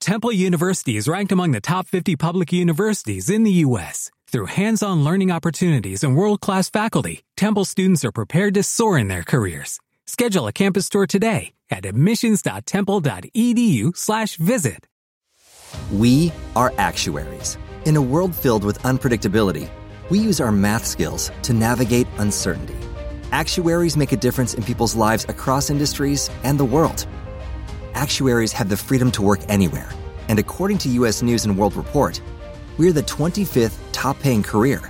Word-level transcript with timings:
Temple 0.00 0.32
University 0.32 0.96
is 0.96 1.06
ranked 1.06 1.30
among 1.30 1.52
the 1.52 1.60
top 1.60 1.86
50 1.86 2.16
public 2.16 2.54
universities 2.54 3.28
in 3.28 3.44
the 3.44 3.52
U.S. 3.68 4.10
Through 4.28 4.46
hands-on 4.46 5.04
learning 5.04 5.30
opportunities 5.30 6.02
and 6.02 6.16
world-class 6.16 6.70
faculty, 6.70 7.20
Temple 7.36 7.66
students 7.66 8.02
are 8.02 8.10
prepared 8.10 8.54
to 8.54 8.62
soar 8.62 8.96
in 8.96 9.08
their 9.08 9.22
careers. 9.22 9.78
Schedule 10.06 10.46
a 10.46 10.52
campus 10.52 10.88
tour 10.88 11.06
today 11.06 11.52
at 11.70 11.84
admissions.temple.edu/slash 11.84 14.36
visit. 14.36 14.86
We 15.92 16.32
are 16.56 16.72
actuaries. 16.78 17.58
In 17.84 17.96
a 17.96 18.02
world 18.02 18.34
filled 18.34 18.64
with 18.64 18.78
unpredictability, 18.78 19.68
we 20.08 20.18
use 20.18 20.40
our 20.40 20.50
math 20.50 20.86
skills 20.86 21.30
to 21.42 21.52
navigate 21.52 22.06
uncertainty. 22.16 22.78
Actuaries 23.32 23.98
make 23.98 24.12
a 24.12 24.16
difference 24.16 24.54
in 24.54 24.62
people's 24.62 24.96
lives 24.96 25.26
across 25.28 25.68
industries 25.68 26.30
and 26.42 26.58
the 26.58 26.64
world. 26.64 27.06
Actuaries 27.94 28.52
have 28.52 28.68
the 28.68 28.76
freedom 28.76 29.10
to 29.12 29.22
work 29.22 29.40
anywhere, 29.48 29.90
and 30.28 30.38
according 30.38 30.78
to 30.78 30.88
US 30.90 31.22
News 31.22 31.44
and 31.44 31.56
World 31.56 31.74
Report, 31.76 32.20
we're 32.78 32.92
the 32.92 33.02
25th 33.02 33.78
top 33.92 34.18
paying 34.20 34.42
career. 34.42 34.80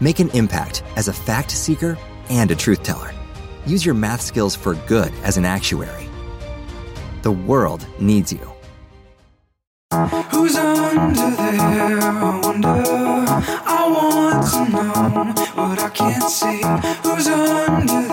Make 0.00 0.20
an 0.20 0.30
impact 0.30 0.82
as 0.96 1.08
a 1.08 1.12
fact 1.12 1.50
seeker 1.50 1.98
and 2.30 2.50
a 2.50 2.56
truth 2.56 2.82
teller. 2.82 3.12
Use 3.66 3.84
your 3.84 3.94
math 3.94 4.20
skills 4.20 4.54
for 4.54 4.74
good 4.86 5.12
as 5.22 5.36
an 5.36 5.44
actuary. 5.44 6.08
The 7.22 7.32
world 7.32 7.86
needs 7.98 8.32
you. 8.32 8.52
Who's 10.30 10.56
under 10.56 11.30
there? 11.30 12.00
I 12.00 12.40
wonder. 12.42 12.68
I 12.68 13.88
want 13.90 14.46
to 14.52 14.70
know 14.70 15.34
what 15.54 15.78
I 15.80 15.88
can't 15.90 16.22
see. 16.22 16.62
Who's 17.02 17.26
under 17.26 18.05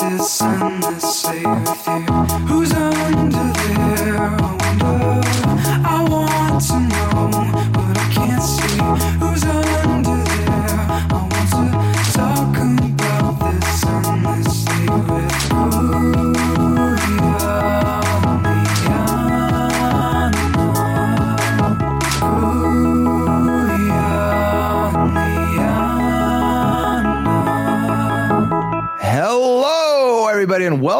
this 0.00 0.40
endlessly 0.42 1.44
with 1.44 1.86
you. 1.86 2.00
Who's 2.48 2.72
under 2.72 3.52
there? 3.52 3.89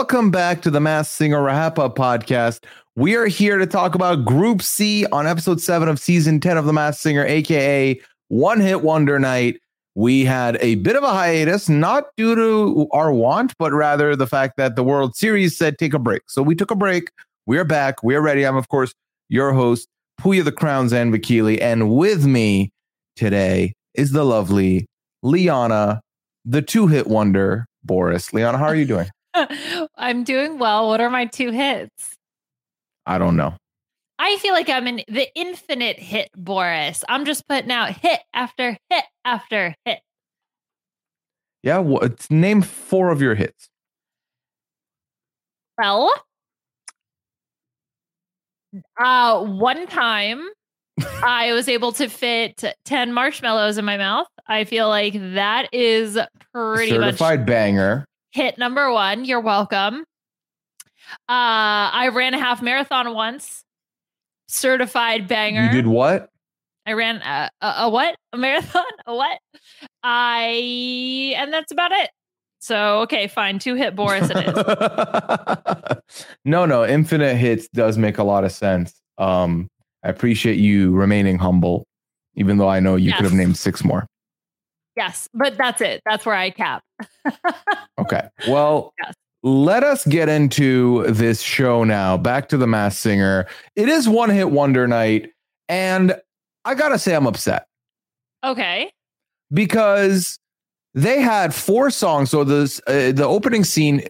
Welcome 0.00 0.30
back 0.30 0.62
to 0.62 0.70
the 0.70 0.80
Masked 0.80 1.14
Singer 1.14 1.42
Wrap 1.42 1.78
Up 1.78 1.94
podcast. 1.94 2.64
We 2.96 3.16
are 3.16 3.26
here 3.26 3.58
to 3.58 3.66
talk 3.66 3.94
about 3.94 4.24
Group 4.24 4.62
C 4.62 5.04
on 5.12 5.26
episode 5.26 5.60
seven 5.60 5.90
of 5.90 6.00
season 6.00 6.40
10 6.40 6.56
of 6.56 6.64
The 6.64 6.72
Masked 6.72 7.02
Singer, 7.02 7.22
aka 7.26 8.00
One 8.28 8.60
Hit 8.60 8.80
Wonder 8.80 9.18
Night. 9.18 9.60
We 9.94 10.24
had 10.24 10.56
a 10.62 10.76
bit 10.76 10.96
of 10.96 11.02
a 11.02 11.10
hiatus, 11.10 11.68
not 11.68 12.06
due 12.16 12.34
to 12.34 12.88
our 12.92 13.12
want, 13.12 13.52
but 13.58 13.74
rather 13.74 14.16
the 14.16 14.26
fact 14.26 14.56
that 14.56 14.74
the 14.74 14.82
World 14.82 15.16
Series 15.16 15.54
said 15.54 15.76
take 15.76 15.92
a 15.92 15.98
break. 15.98 16.22
So 16.28 16.42
we 16.42 16.54
took 16.54 16.70
a 16.70 16.76
break. 16.76 17.10
We're 17.44 17.66
back. 17.66 18.02
We're 18.02 18.22
ready. 18.22 18.46
I'm, 18.46 18.56
of 18.56 18.68
course, 18.68 18.94
your 19.28 19.52
host, 19.52 19.86
Pooya 20.18 20.42
the 20.42 20.50
Crowns 20.50 20.94
and 20.94 21.12
Vakili. 21.12 21.60
And 21.60 21.94
with 21.94 22.24
me 22.24 22.72
today 23.16 23.74
is 23.92 24.12
the 24.12 24.24
lovely 24.24 24.86
Liana, 25.22 26.00
the 26.46 26.62
two 26.62 26.86
hit 26.86 27.06
wonder, 27.06 27.66
Boraas. 27.86 28.32
Liana, 28.32 28.56
how 28.56 28.64
are 28.64 28.74
you 28.74 28.86
doing? 28.86 29.10
I'm 29.96 30.24
doing 30.24 30.58
well. 30.58 30.88
What 30.88 31.00
are 31.00 31.10
my 31.10 31.26
two 31.26 31.50
hits? 31.50 32.16
I 33.06 33.18
don't 33.18 33.36
know. 33.36 33.54
I 34.18 34.36
feel 34.36 34.52
like 34.52 34.68
I'm 34.68 34.86
in 34.86 35.02
the 35.08 35.28
infinite 35.34 35.98
hit 35.98 36.28
Boraas. 36.36 37.02
I'm 37.08 37.24
just 37.24 37.48
putting 37.48 37.70
out 37.70 37.92
hit 37.92 38.20
after 38.34 38.76
hit 38.90 39.04
after 39.24 39.74
hit. 39.84 40.00
Yeah, 41.62 41.78
what? 41.78 42.30
Name 42.30 42.62
four 42.62 43.10
of 43.10 43.22
your 43.22 43.34
hits. 43.34 43.68
Well, 45.78 46.12
uh, 48.98 49.42
one 49.44 49.86
time 49.86 50.42
I 51.22 51.52
was 51.52 51.68
able 51.68 51.92
to 51.92 52.08
fit 52.08 52.62
10 52.84 53.12
marshmallows 53.12 53.78
in 53.78 53.84
my 53.84 53.96
mouth. 53.96 54.26
I 54.46 54.64
feel 54.64 54.88
like 54.88 55.14
that 55.14 55.68
is 55.72 56.18
pretty 56.52 56.90
Certified 56.90 57.40
much 57.40 57.46
banger. 57.46 58.04
Hit 58.32 58.58
number 58.58 58.92
one. 58.92 59.24
You're 59.24 59.40
welcome. 59.40 60.04
Uh, 61.28 61.90
I 61.92 62.10
ran 62.12 62.34
a 62.34 62.38
half 62.38 62.62
marathon 62.62 63.14
once. 63.14 63.64
Certified 64.48 65.26
banger. 65.28 65.64
You 65.64 65.70
did 65.70 65.86
what? 65.86 66.28
I 66.86 66.92
ran 66.92 67.16
a, 67.16 67.50
a, 67.60 67.74
a 67.82 67.90
what? 67.90 68.16
A 68.32 68.36
marathon? 68.36 68.84
A 69.06 69.14
what? 69.14 69.38
I 70.02 71.34
and 71.36 71.52
that's 71.52 71.72
about 71.72 71.92
it. 71.92 72.10
So 72.60 73.00
okay, 73.00 73.26
fine. 73.26 73.58
Two 73.58 73.74
hit 73.74 73.96
Boraas 73.96 74.30
it 74.30 75.96
is. 75.96 76.26
no, 76.44 76.66
no, 76.66 76.84
infinite 76.84 77.36
hits 77.36 77.68
does 77.68 77.98
make 77.98 78.18
a 78.18 78.24
lot 78.24 78.44
of 78.44 78.52
sense. 78.52 78.94
Um, 79.18 79.68
I 80.04 80.08
appreciate 80.08 80.58
you 80.58 80.92
remaining 80.92 81.38
humble, 81.38 81.86
even 82.34 82.58
though 82.58 82.68
I 82.68 82.80
know 82.80 82.96
you 82.96 83.12
could 83.12 83.24
have 83.24 83.34
named 83.34 83.56
six 83.56 83.84
more. 83.84 84.06
yes, 84.96 85.28
but 85.34 85.56
that's 85.56 85.80
it. 85.80 86.00
That's 86.06 86.24
where 86.26 86.34
I 86.34 86.50
cap. 86.50 86.82
Okay. 87.98 88.22
Well, 88.48 88.92
Yes. 89.04 89.14
let 89.42 89.84
us 89.84 90.06
get 90.06 90.28
into 90.28 91.04
this 91.10 91.40
show 91.42 91.84
now. 91.84 92.16
Back 92.16 92.48
to 92.50 92.56
the 92.56 92.66
Masked 92.66 93.00
Singer. 93.02 93.46
It 93.76 93.88
is 93.88 94.08
one 94.08 94.30
hit 94.30 94.50
wonder 94.50 94.86
night, 94.88 95.30
and 95.68 96.14
I 96.64 96.74
gotta 96.74 96.98
say 96.98 97.14
I'm 97.14 97.26
upset 97.26 97.66
Okay. 98.44 98.90
because 99.52 100.38
they 100.94 101.20
had 101.20 101.54
four 101.54 101.90
songs. 101.90 102.30
So 102.30 102.44
this 102.44 102.80
uh, 102.86 103.12
the 103.12 103.24
opening 103.26 103.64
scene 103.64 104.02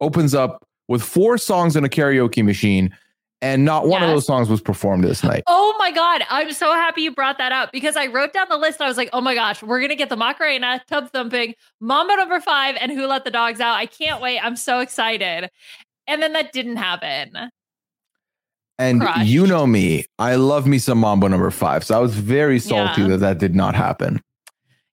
opens 0.00 0.34
up 0.34 0.66
with 0.88 1.02
four 1.02 1.36
songs 1.38 1.76
in 1.76 1.84
a 1.84 1.88
karaoke 1.88 2.44
machine, 2.44 2.94
and 3.42 3.64
not 3.64 3.86
one 3.86 4.02
of 4.02 4.08
those 4.08 4.26
songs 4.26 4.48
was 4.48 4.60
performed 4.60 5.04
this 5.04 5.22
night. 5.22 5.42
Oh 5.46 5.74
my 5.78 5.90
god, 5.90 6.22
I'm 6.30 6.52
so 6.52 6.72
happy 6.72 7.02
you 7.02 7.12
brought 7.12 7.38
that 7.38 7.52
up 7.52 7.70
because 7.72 7.96
I 7.96 8.06
wrote 8.06 8.32
down 8.32 8.46
the 8.48 8.56
list. 8.56 8.80
I 8.80 8.88
was 8.88 8.96
like, 8.96 9.10
oh 9.12 9.20
my 9.20 9.34
gosh, 9.34 9.62
we're 9.62 9.80
gonna 9.80 9.94
get 9.96 10.08
the 10.08 10.16
Macarena, 10.16 10.82
Tub 10.88 11.10
Thumping, 11.12 11.54
Mambo 11.80 12.14
Number 12.14 12.40
Five, 12.40 12.76
and 12.80 12.90
Who 12.92 13.06
Let 13.06 13.24
the 13.24 13.30
Dogs 13.30 13.60
Out. 13.60 13.74
I 13.76 13.86
can't 13.86 14.20
wait. 14.22 14.38
I'm 14.40 14.56
so 14.56 14.80
excited. 14.80 15.50
And 16.06 16.22
then 16.22 16.32
that 16.34 16.52
didn't 16.52 16.76
happen. 16.76 17.50
And 18.78 19.00
crushed. 19.00 19.26
you 19.26 19.46
know 19.46 19.66
me, 19.66 20.04
I 20.18 20.34
love 20.36 20.66
me 20.66 20.78
some 20.78 20.98
Mambo 20.98 21.28
number 21.28 21.50
five. 21.50 21.82
So 21.84 21.96
I 21.96 21.98
was 22.00 22.14
very 22.14 22.58
salty 22.58 23.02
Yeah. 23.02 23.08
that 23.08 23.18
that 23.20 23.38
did 23.38 23.54
not 23.54 23.74
happen. 23.74 24.20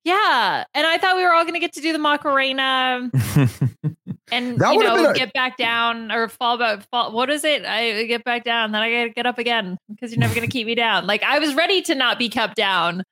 Yeah, 0.06 0.66
and 0.74 0.86
I 0.88 0.98
thought 0.98 1.16
we 1.16 1.24
were 1.24 1.31
all 1.34 1.46
gonna 1.46 1.60
get 1.60 1.74
to 1.74 1.81
do 1.81 1.94
the 1.94 2.00
Macarena. 2.00 3.10
and 4.33 4.57
That 4.59 4.73
you 4.73 4.83
know 4.83 5.09
a- 5.09 5.13
get 5.13 5.31
back 5.33 5.57
down 5.57 6.11
or 6.11 6.27
fall 6.27 6.57
back 6.57 6.88
fall 6.89 7.11
what 7.11 7.29
is 7.29 7.44
it? 7.44 7.66
I 7.66 8.03
get 8.05 8.23
back 8.23 8.44
down 8.44 8.71
then 8.71 8.81
i 8.81 8.91
gotta 8.91 9.09
get 9.09 9.25
up 9.25 9.38
again 9.38 9.77
because 9.89 10.11
you're 10.11 10.19
never 10.19 10.35
gonna 10.35 10.47
keep 10.47 10.67
me 10.67 10.75
down. 10.75 11.05
Like 11.07 11.23
i 11.23 11.39
was 11.39 11.53
ready 11.55 11.81
to 11.83 11.95
not 11.95 12.19
be 12.19 12.29
kept 12.29 12.55
down. 12.55 13.03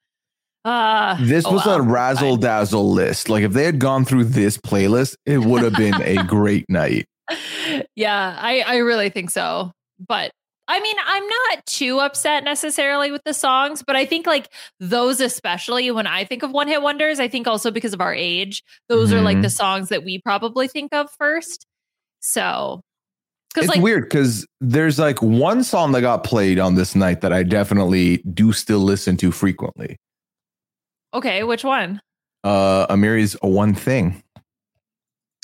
Uh 0.64 1.18
this 1.26 1.46
oh 1.46 1.54
was 1.54 1.66
well, 1.66 1.78
a 1.78 1.82
razzle 1.82 2.38
dazzle 2.38 2.92
list. 2.92 3.30
Like 3.30 3.44
if 3.44 3.54
they 3.54 3.64
had 3.64 3.80
gone 3.80 4.06
through 4.06 4.26
this 4.26 4.58
playlist, 4.58 5.16
it 5.26 5.40
would 5.40 5.64
have 5.64 5.74
been 5.74 6.02
a 6.02 6.24
great 6.28 6.66
night. 6.70 7.08
yeah 7.96 8.36
i 8.40 8.62
i 8.62 8.78
really 8.78 9.10
think 9.10 9.30
so. 9.32 9.72
But 10.08 10.32
I 10.74 10.80
mean, 10.80 10.96
I'm 11.06 11.28
not 11.28 11.66
too 11.66 12.00
upset 12.00 12.46
necessarily 12.46 13.12
with 13.12 13.22
the 13.26 13.34
songs, 13.34 13.84
but 13.86 13.98
I 13.98 14.06
think 14.06 14.26
like 14.26 14.48
those, 14.80 15.20
especially 15.20 15.92
when 15.92 16.08
I 16.08 16.24
think 16.24 16.44
of 16.44 16.52
one 16.52 16.70
hit 16.70 16.82
wonders, 16.82 17.20
I 17.20 17.28
think 17.28 17.46
also 17.46 17.72
because 17.72 17.94
of 17.94 18.00
our 18.00 18.14
age, 18.14 18.64
those 18.88 19.12
are 19.12 19.20
like 19.22 19.36
Mhm. 19.38 19.42
the 19.42 19.50
songs 19.50 19.90
that 19.90 20.06
we 20.06 20.20
probably 20.22 20.70
think 20.70 20.94
of 20.94 21.10
first. 21.18 21.66
So, 22.22 22.80
It's 23.58 23.68
like, 23.68 23.82
weird 23.82 24.04
because 24.06 24.48
there's 24.62 24.98
like 24.98 25.22
one 25.22 25.62
song 25.66 25.92
that 25.92 26.02
got 26.02 26.24
played 26.24 26.58
on 26.58 26.76
this 26.76 26.96
night 26.96 27.20
that 27.20 27.34
I 27.34 27.44
definitely 27.44 28.20
do 28.34 28.54
still 28.54 28.80
listen 28.80 29.18
to 29.18 29.32
frequently. 29.32 29.98
okay, 31.14 31.44
which 31.44 31.66
one? 31.66 32.00
Uh 32.46 32.86
Amerie's 32.90 33.34
One 33.42 33.74
Thing. 33.76 34.24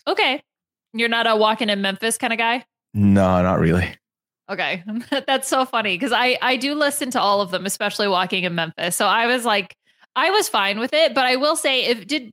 Okay. 0.07 0.41
You're 0.93 1.09
not 1.09 1.27
a 1.27 1.35
walking 1.35 1.69
in 1.69 1.81
Memphis 1.81 2.17
kind 2.17 2.31
of 2.31 2.39
guy? 2.39 2.65
No, 2.93 3.41
not 3.43 3.59
really. 3.59 3.93
Okay. 4.49 4.83
That's 5.27 5.47
so 5.47 5.65
funny 5.65 5.95
because 5.95 6.11
I 6.11 6.37
I 6.41 6.55
do 6.57 6.73
listen 6.75 7.11
to 7.11 7.21
all 7.21 7.41
of 7.41 7.51
them, 7.51 7.65
especially 7.65 8.07
walking 8.07 8.43
in 8.43 8.55
Memphis. 8.55 8.95
So 8.95 9.05
I 9.05 9.27
was 9.27 9.45
like 9.45 9.75
I 10.15 10.31
was 10.31 10.49
fine 10.49 10.79
with 10.79 10.93
it, 10.93 11.13
but 11.13 11.25
I 11.25 11.35
will 11.35 11.55
say 11.55 11.85
if 11.85 12.07
did 12.07 12.31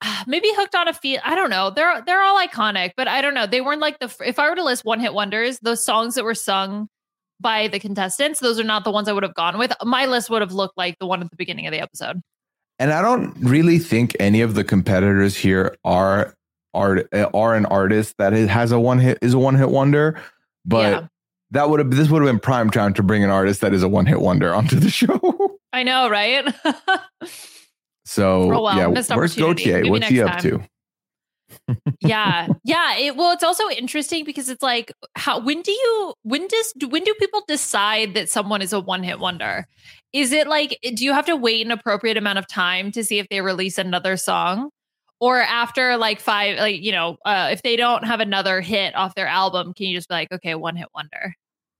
maybe 0.26 0.48
hooked 0.54 0.74
on 0.74 0.88
a 0.88 0.94
feel 0.94 1.20
I 1.24 1.34
don't 1.34 1.50
know. 1.50 1.70
They're 1.70 2.02
they're 2.02 2.22
all 2.22 2.38
iconic, 2.38 2.92
but 2.96 3.08
I 3.08 3.20
don't 3.22 3.34
know. 3.34 3.46
They 3.46 3.60
weren't 3.60 3.80
like 3.80 3.98
the 3.98 4.14
if 4.24 4.38
I 4.38 4.48
were 4.48 4.56
to 4.56 4.64
list 4.64 4.84
one 4.84 5.00
hit 5.00 5.14
wonders, 5.14 5.58
those 5.60 5.84
songs 5.84 6.14
that 6.14 6.24
were 6.24 6.34
sung 6.34 6.88
by 7.40 7.68
the 7.68 7.78
contestants, 7.78 8.40
those 8.40 8.58
are 8.58 8.64
not 8.64 8.84
the 8.84 8.90
ones 8.90 9.08
I 9.08 9.12
would 9.12 9.22
have 9.22 9.34
gone 9.34 9.58
with. 9.58 9.72
My 9.84 10.06
list 10.06 10.30
would 10.30 10.42
have 10.42 10.52
looked 10.52 10.78
like 10.78 10.98
the 10.98 11.06
one 11.06 11.22
at 11.22 11.30
the 11.30 11.36
beginning 11.36 11.66
of 11.66 11.72
the 11.72 11.80
episode. 11.80 12.22
And 12.78 12.92
I 12.92 13.02
don't 13.02 13.34
really 13.40 13.78
think 13.78 14.16
any 14.20 14.40
of 14.40 14.54
the 14.54 14.64
competitors 14.64 15.36
here 15.36 15.76
are 15.84 16.34
are 16.74 17.04
eh, 17.12 17.26
are 17.34 17.54
an 17.54 17.66
artist 17.66 18.14
that 18.18 18.32
has 18.32 18.72
a 18.72 18.78
one 18.78 18.98
hit 18.98 19.18
is 19.22 19.34
a 19.34 19.38
one 19.38 19.54
hit 19.56 19.70
wonder. 19.70 20.20
but 20.64 20.90
Yeah. 20.90 21.06
That 21.52 21.70
would 21.70 21.78
have 21.80 21.90
this 21.90 22.08
would 22.10 22.22
have 22.22 22.30
been 22.32 22.40
prime 22.40 22.70
time 22.70 22.92
to 22.94 23.02
bring 23.02 23.22
an 23.22 23.30
artist 23.30 23.60
that 23.60 23.72
is 23.72 23.82
a 23.82 23.88
one 23.88 24.06
hit 24.06 24.20
wonder 24.20 24.52
onto 24.54 24.76
the 24.78 24.90
show. 24.90 25.58
I 25.72 25.82
know, 25.82 26.08
right? 26.08 26.52
So 28.08 28.52
Oh, 28.52 28.62
well, 28.62 28.76
yeah, 28.76 28.86
where's. 28.86 29.34
Gotye? 29.34 29.72
Maybe 29.74 29.90
What's 29.90 30.06
he 30.06 30.22
up 30.22 30.38
time. 30.38 30.42
to? 30.42 30.62
yeah 32.00 32.48
yeah 32.64 32.96
it, 32.96 33.16
well 33.16 33.32
it's 33.32 33.42
also 33.44 33.68
interesting 33.70 34.24
because 34.24 34.48
it's 34.48 34.62
like 34.62 34.92
how 35.14 35.38
when 35.38 35.62
do 35.62 35.70
you 35.70 36.14
when 36.22 36.46
does 36.48 36.72
when 36.88 37.04
do 37.04 37.14
people 37.20 37.42
decide 37.46 38.14
that 38.14 38.28
someone 38.28 38.60
is 38.60 38.72
a 38.72 38.80
one-hit 38.80 39.20
wonder 39.20 39.64
is 40.12 40.32
it 40.32 40.48
like 40.48 40.76
do 40.94 41.04
you 41.04 41.12
have 41.12 41.24
to 41.26 41.36
wait 41.36 41.64
an 41.64 41.70
appropriate 41.70 42.16
amount 42.16 42.38
of 42.38 42.48
time 42.48 42.90
to 42.90 43.04
see 43.04 43.18
if 43.20 43.28
they 43.28 43.40
release 43.40 43.78
another 43.78 44.16
song 44.16 44.70
or 45.20 45.40
after 45.40 45.96
like 45.96 46.20
five 46.20 46.58
like 46.58 46.82
you 46.82 46.92
know 46.92 47.16
uh, 47.24 47.48
if 47.50 47.62
they 47.62 47.76
don't 47.76 48.04
have 48.04 48.20
another 48.20 48.60
hit 48.60 48.94
off 48.96 49.14
their 49.14 49.26
album 49.26 49.72
can 49.74 49.86
you 49.86 49.96
just 49.96 50.08
be 50.08 50.14
like 50.14 50.30
okay 50.32 50.54
one 50.54 50.76
hit 50.76 50.88
wonder 50.94 51.34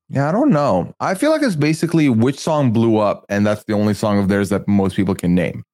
Yeah, 0.08 0.28
I 0.28 0.32
don't 0.32 0.50
know. 0.50 0.94
I 1.00 1.14
feel 1.14 1.30
like 1.32 1.42
it's 1.42 1.56
basically 1.56 2.08
which 2.08 2.38
song 2.38 2.70
blew 2.72 2.98
up, 2.98 3.24
and 3.28 3.44
that's 3.44 3.64
the 3.64 3.72
only 3.72 3.92
song 3.92 4.18
of 4.20 4.28
theirs 4.28 4.50
that 4.50 4.66
most 4.68 4.94
people 4.96 5.14
can 5.16 5.34
name. 5.34 5.64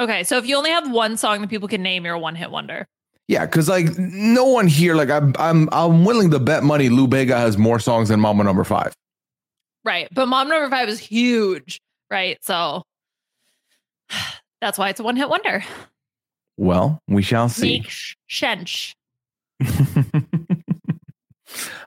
okay 0.00 0.24
so 0.24 0.36
if 0.36 0.46
you 0.46 0.56
only 0.56 0.70
have 0.70 0.90
one 0.90 1.16
song 1.16 1.40
that 1.40 1.48
people 1.50 1.68
can 1.68 1.82
name 1.82 2.04
you're 2.04 2.14
a 2.14 2.18
one-hit 2.18 2.50
wonder 2.50 2.86
Yeah, 3.28 3.46
because 3.46 3.68
like 3.68 3.86
no 3.98 4.44
one 4.44 4.66
here, 4.66 4.94
like 4.96 5.10
I'm, 5.10 5.32
I'm, 5.38 5.68
I'm 5.72 6.04
willing 6.04 6.30
to 6.32 6.40
bet 6.40 6.64
money. 6.64 6.88
Lou 6.88 7.06
Bega 7.06 7.36
has 7.38 7.56
more 7.56 7.78
songs 7.78 8.08
than 8.08 8.18
Mambo 8.20 8.42
Number 8.42 8.64
Five. 8.64 8.92
right 9.84 10.08
but 10.12 10.26
mom 10.26 10.48
number 10.48 10.68
five 10.68 10.88
is 10.88 10.98
huge 11.00 11.80
right 12.10 12.38
so 12.44 12.82
that's 14.60 14.76
why 14.78 14.88
it's 14.90 15.00
a 15.00 15.04
one-hit 15.04 15.28
wonder 15.28 15.64
Well, 16.62 17.02
we 17.08 17.22
shall 17.22 17.48
see. 17.48 17.80
Make 17.80 17.90
shench. 18.28 18.94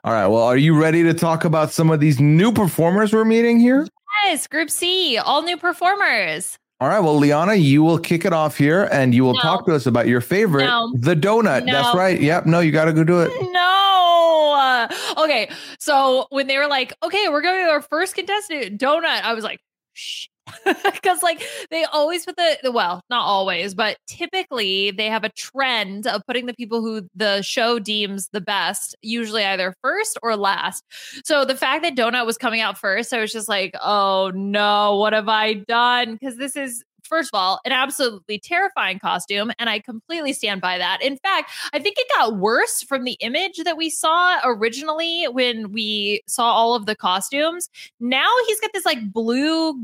All 0.04 0.12
right. 0.12 0.26
Well, 0.26 0.42
are 0.42 0.56
you 0.58 0.78
ready 0.78 1.02
to 1.04 1.14
talk 1.14 1.46
about 1.46 1.70
some 1.72 1.90
of 1.90 1.98
these 1.98 2.20
new 2.20 2.52
performers 2.52 3.14
we're 3.14 3.24
meeting 3.24 3.58
here? 3.58 3.88
Yes, 4.26 4.46
Group 4.46 4.68
C, 4.68 5.16
all 5.16 5.40
new 5.42 5.56
performers. 5.56 6.58
All 6.78 6.88
right. 6.88 7.00
Well, 7.00 7.16
Liana, 7.16 7.54
you 7.54 7.82
will 7.82 7.98
kick 7.98 8.26
it 8.26 8.34
off 8.34 8.58
here 8.58 8.86
and 8.92 9.14
you 9.14 9.24
will 9.24 9.32
No. 9.32 9.40
talk 9.40 9.64
to 9.64 9.74
us 9.74 9.86
about 9.86 10.08
your 10.08 10.20
favorite, 10.20 10.66
No. 10.66 10.92
the 10.94 11.16
donut. 11.16 11.64
That's 11.64 11.96
right. 11.96 12.20
Yep. 12.20 12.44
No, 12.44 12.60
you 12.60 12.70
got 12.70 12.84
to 12.84 12.92
go 12.92 13.02
do 13.02 13.22
it. 13.22 13.32
No. 13.52 14.88
Okay. 15.16 15.48
So 15.78 16.26
when 16.28 16.48
they 16.48 16.58
were 16.58 16.66
like, 16.68 16.92
okay, 17.02 17.28
we're 17.30 17.40
going 17.40 17.64
to 17.64 17.70
our 17.72 17.80
first 17.80 18.14
contestant, 18.14 18.78
Donut, 18.78 19.22
I 19.22 19.32
was 19.32 19.42
like, 19.42 19.60
shh. 19.94 20.26
Because 20.84 21.22
like 21.22 21.42
they 21.70 21.84
always 21.84 22.24
put 22.24 22.36
the 22.36 22.72
well, 22.72 23.02
not 23.10 23.24
always, 23.24 23.74
but 23.74 23.98
typically 24.06 24.90
they 24.90 25.06
have 25.06 25.24
a 25.24 25.28
trend 25.30 26.06
of 26.06 26.22
putting 26.26 26.46
the 26.46 26.54
people 26.54 26.80
who 26.80 27.08
the 27.14 27.42
show 27.42 27.78
deems 27.78 28.28
the 28.28 28.40
best, 28.40 28.96
usually 29.02 29.44
either 29.44 29.74
first 29.82 30.18
or 30.22 30.36
last. 30.36 30.84
So 31.24 31.44
the 31.44 31.56
fact 31.56 31.82
that 31.82 31.96
Donut 31.96 32.26
was 32.26 32.38
coming 32.38 32.60
out 32.60 32.78
first, 32.78 33.12
I 33.12 33.20
was 33.20 33.32
just 33.32 33.48
like, 33.48 33.74
oh 33.82 34.32
no, 34.34 34.96
what 34.96 35.12
have 35.12 35.28
I 35.28 35.54
done? 35.54 36.14
Because 36.14 36.36
this 36.36 36.56
is 36.56 36.84
first 37.06 37.30
of 37.32 37.38
all, 37.38 37.60
an 37.64 37.72
absolutely 37.72 38.38
terrifying 38.38 38.98
costume. 38.98 39.52
And 39.58 39.70
I 39.70 39.78
completely 39.78 40.32
stand 40.32 40.60
by 40.60 40.78
that. 40.78 41.00
In 41.02 41.16
fact, 41.16 41.50
I 41.72 41.78
think 41.78 41.96
it 41.98 42.06
got 42.16 42.36
worse 42.36 42.82
from 42.82 43.04
the 43.04 43.16
image 43.20 43.58
that 43.64 43.76
we 43.76 43.90
saw 43.90 44.38
originally 44.44 45.24
when 45.24 45.72
we 45.72 46.22
saw 46.26 46.44
all 46.52 46.74
of 46.74 46.86
the 46.86 46.96
costumes. 46.96 47.68
Now 48.00 48.28
he's 48.46 48.60
got 48.60 48.72
this 48.72 48.84
like 48.84 49.12
blue 49.12 49.80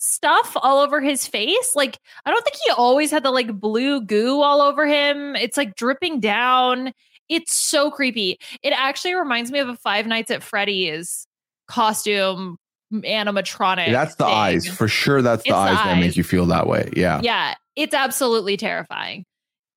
stuff 0.00 0.56
all 0.56 0.80
over 0.80 1.00
his 1.00 1.26
face. 1.26 1.72
Like, 1.76 1.98
I 2.24 2.30
don't 2.30 2.42
think 2.42 2.56
he 2.64 2.72
always 2.72 3.10
had 3.10 3.22
the 3.22 3.30
like 3.30 3.60
blue 3.60 4.00
goo 4.00 4.40
all 4.40 4.60
over 4.60 4.86
him. 4.86 5.36
It's 5.36 5.56
like 5.56 5.76
dripping 5.76 6.20
down. 6.20 6.92
It's 7.28 7.54
so 7.54 7.90
creepy. 7.90 8.38
It 8.62 8.70
actually 8.70 9.14
reminds 9.14 9.52
me 9.52 9.60
of 9.60 9.68
a 9.68 9.76
Five 9.76 10.06
Nights 10.06 10.30
at 10.32 10.42
Freddy's 10.42 11.26
costume 11.68 12.56
animatronic. 12.92 13.92
That's 13.92 14.16
the 14.16 14.24
thing. 14.24 14.34
eyes. 14.34 14.66
For 14.66 14.88
sure, 14.88 15.22
that's 15.22 15.44
the 15.44 15.50
It's 15.50 15.54
the 15.54 15.60
eyes 15.60 15.76
that 15.76 15.98
make 16.00 16.16
you 16.16 16.24
feel 16.24 16.46
that 16.46 16.66
way. 16.66 16.90
Yeah. 16.96 17.20
Yeah, 17.22 17.54
it's 17.76 17.94
absolutely 17.94 18.56
terrifying. 18.56 19.24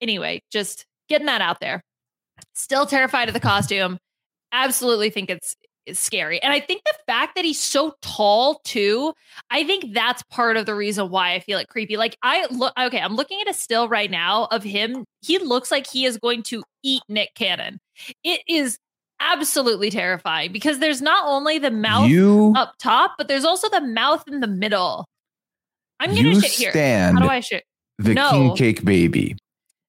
Anyway, 0.02 0.42
just 0.52 0.86
getting 1.10 1.28
that 1.28 1.42
out 1.42 1.60
there. 1.60 1.84
Still 2.56 2.88
terrified 2.88 3.28
of 3.28 3.36
the 3.36 3.40
costume. 3.40 4.00
Absolutely 4.52 5.12
think 5.12 5.30
it's, 5.30 5.56
it's 5.86 6.00
scary. 6.00 6.42
And 6.42 6.54
I 6.54 6.60
think 6.60 6.82
the 6.86 6.94
fact 7.08 7.36
that 7.36 7.44
he's 7.46 7.60
so 7.60 7.96
tall 8.02 8.62
too, 8.64 9.14
I 9.52 9.64
think 9.64 9.94
that's 9.94 10.24
part 10.24 10.58
of 10.58 10.66
the 10.66 10.76
reason 10.76 11.10
why 11.10 11.34
I 11.34 11.40
feel 11.40 11.60
it 11.60 11.68
creepy. 11.68 11.98
Like 11.98 12.18
I 12.24 12.48
look 12.52 12.74
okay, 12.80 13.00
I'm 13.00 13.16
looking 13.16 13.40
at 13.42 13.50
a 13.50 13.54
still 13.54 13.88
right 13.88 14.10
now 14.10 14.48
of 14.52 14.64
him. 14.64 15.06
He 15.22 15.38
looks 15.40 15.72
like 15.72 15.88
he 15.88 16.06
is 16.06 16.18
going 16.18 16.44
to 16.44 16.64
eat 16.84 17.02
Nick 17.10 17.34
Cannon. 17.36 17.80
It 18.24 18.42
is 18.48 18.78
absolutely 19.20 19.90
terrifying 19.90 20.52
because 20.52 20.80
there's 20.80 21.02
not 21.02 21.26
only 21.28 21.58
the 21.60 21.72
mouth 21.72 22.10
You, 22.10 22.54
up 22.56 22.74
top, 22.80 23.14
but 23.18 23.28
there's 23.28 23.46
also 23.46 23.70
the 23.70 23.82
mouth 23.82 24.24
in 24.28 24.40
the 24.42 24.48
middle. 24.48 25.06
I'm 26.00 26.14
gonna 26.14 26.42
shit 26.42 26.52
here. 26.52 26.72
stand 26.72 27.18
How 27.18 27.24
do 27.26 27.30
I 27.30 27.40
shit? 27.40 27.64
the 28.00 28.14
No. 28.14 28.32
king 28.32 28.56
cake 28.56 28.84
baby. 28.86 29.38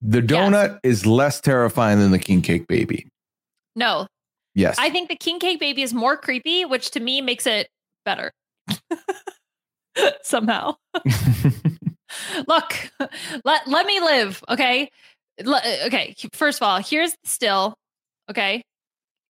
The 0.02 0.20
donut 0.20 0.78
is 0.82 1.06
less 1.06 1.40
terrifying 1.40 1.98
than 1.98 2.10
the 2.10 2.18
king 2.18 2.42
cake 2.42 2.66
baby. 2.68 3.08
No, 3.74 4.06
Yes. 4.54 4.76
I 4.78 4.90
think 4.90 5.08
the 5.08 5.16
king 5.16 5.38
cake 5.38 5.60
baby 5.60 5.82
is 5.82 5.92
more 5.92 6.16
creepy, 6.16 6.64
which 6.64 6.90
to 6.92 7.00
me 7.00 7.20
makes 7.20 7.46
it 7.46 7.68
better. 8.04 8.32
Somehow. 10.22 10.76
Look, 12.46 12.90
let, 13.44 13.66
let 13.66 13.86
me 13.86 14.00
live, 14.00 14.42
okay? 14.48 14.90
Le- 15.42 15.62
okay, 15.86 16.14
first 16.32 16.58
of 16.58 16.66
all, 16.66 16.78
here's 16.78 17.12
the 17.12 17.28
still, 17.28 17.74
okay? 18.30 18.62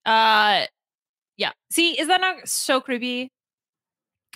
Uh 0.05 0.67
yeah. 1.37 1.53
See, 1.71 1.99
is 1.99 2.09
that 2.09 2.21
not 2.21 2.47
so 2.47 2.81
creepy? 2.81 3.31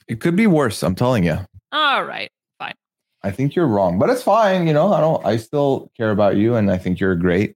it 0.09 0.21
could 0.21 0.35
be 0.35 0.47
worse. 0.47 0.83
I'm 0.83 0.95
telling 0.95 1.23
you. 1.25 1.39
All 1.71 2.05
right. 2.05 2.31
Fine. 2.59 2.75
I 3.23 3.31
think 3.31 3.55
you're 3.55 3.67
wrong, 3.67 3.99
but 3.99 4.09
it's 4.11 4.23
fine. 4.23 4.67
You 4.67 4.73
know, 4.73 4.93
I 4.93 5.01
don't. 5.01 5.25
I 5.25 5.37
still 5.37 5.91
care 5.97 6.11
about 6.11 6.37
you, 6.37 6.55
and 6.57 6.71
I 6.71 6.79
think 6.79 6.99
you're 6.99 7.15
great. 7.15 7.55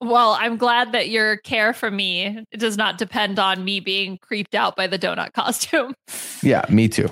Well, 0.00 0.36
I'm 0.38 0.56
glad 0.56 0.92
that 0.92 1.08
your 1.08 1.38
care 1.38 1.72
for 1.72 1.90
me 1.90 2.44
does 2.52 2.76
not 2.76 2.98
depend 2.98 3.38
on 3.38 3.64
me 3.64 3.80
being 3.80 4.18
creeped 4.18 4.54
out 4.54 4.76
by 4.76 4.86
the 4.86 4.98
donut 4.98 5.32
costume. 5.34 5.94
Yeah, 6.42 6.64
me 6.68 6.88
too. 6.88 7.08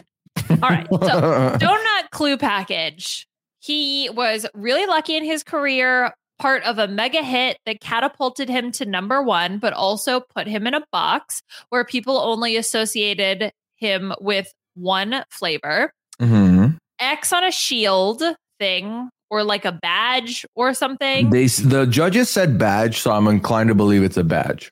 All 0.50 0.56
right. 0.58 0.86
So, 0.90 0.98
donut 1.00 2.10
clue 2.12 2.36
package. 2.36 3.26
He 3.58 4.08
was 4.10 4.46
really 4.54 4.86
lucky 4.86 5.16
in 5.16 5.24
his 5.24 5.42
career, 5.42 6.12
part 6.38 6.62
of 6.62 6.78
a 6.78 6.86
mega 6.86 7.22
hit 7.22 7.58
that 7.66 7.80
catapulted 7.80 8.48
him 8.48 8.70
to 8.72 8.84
number 8.84 9.22
one, 9.22 9.58
but 9.58 9.72
also 9.72 10.20
put 10.20 10.46
him 10.46 10.66
in 10.66 10.74
a 10.74 10.84
box 10.92 11.42
where 11.70 11.84
people 11.84 12.18
only 12.18 12.56
associated 12.56 13.50
him 13.74 14.14
with 14.20 14.52
one 14.74 15.24
flavor. 15.30 15.92
Mhm. 16.20 16.76
X 17.00 17.32
on 17.32 17.42
a 17.42 17.50
shield 17.50 18.22
thing, 18.60 19.08
or 19.30 19.42
like 19.42 19.64
a 19.64 19.72
badge 19.72 20.46
or 20.54 20.74
something. 20.74 21.30
They 21.30 21.46
the 21.46 21.86
judges 21.86 22.28
said 22.28 22.58
badge, 22.58 23.00
so 23.00 23.10
I'm 23.12 23.26
inclined 23.26 23.68
to 23.68 23.74
believe 23.74 24.02
it's 24.02 24.16
a 24.16 24.24
badge. 24.24 24.70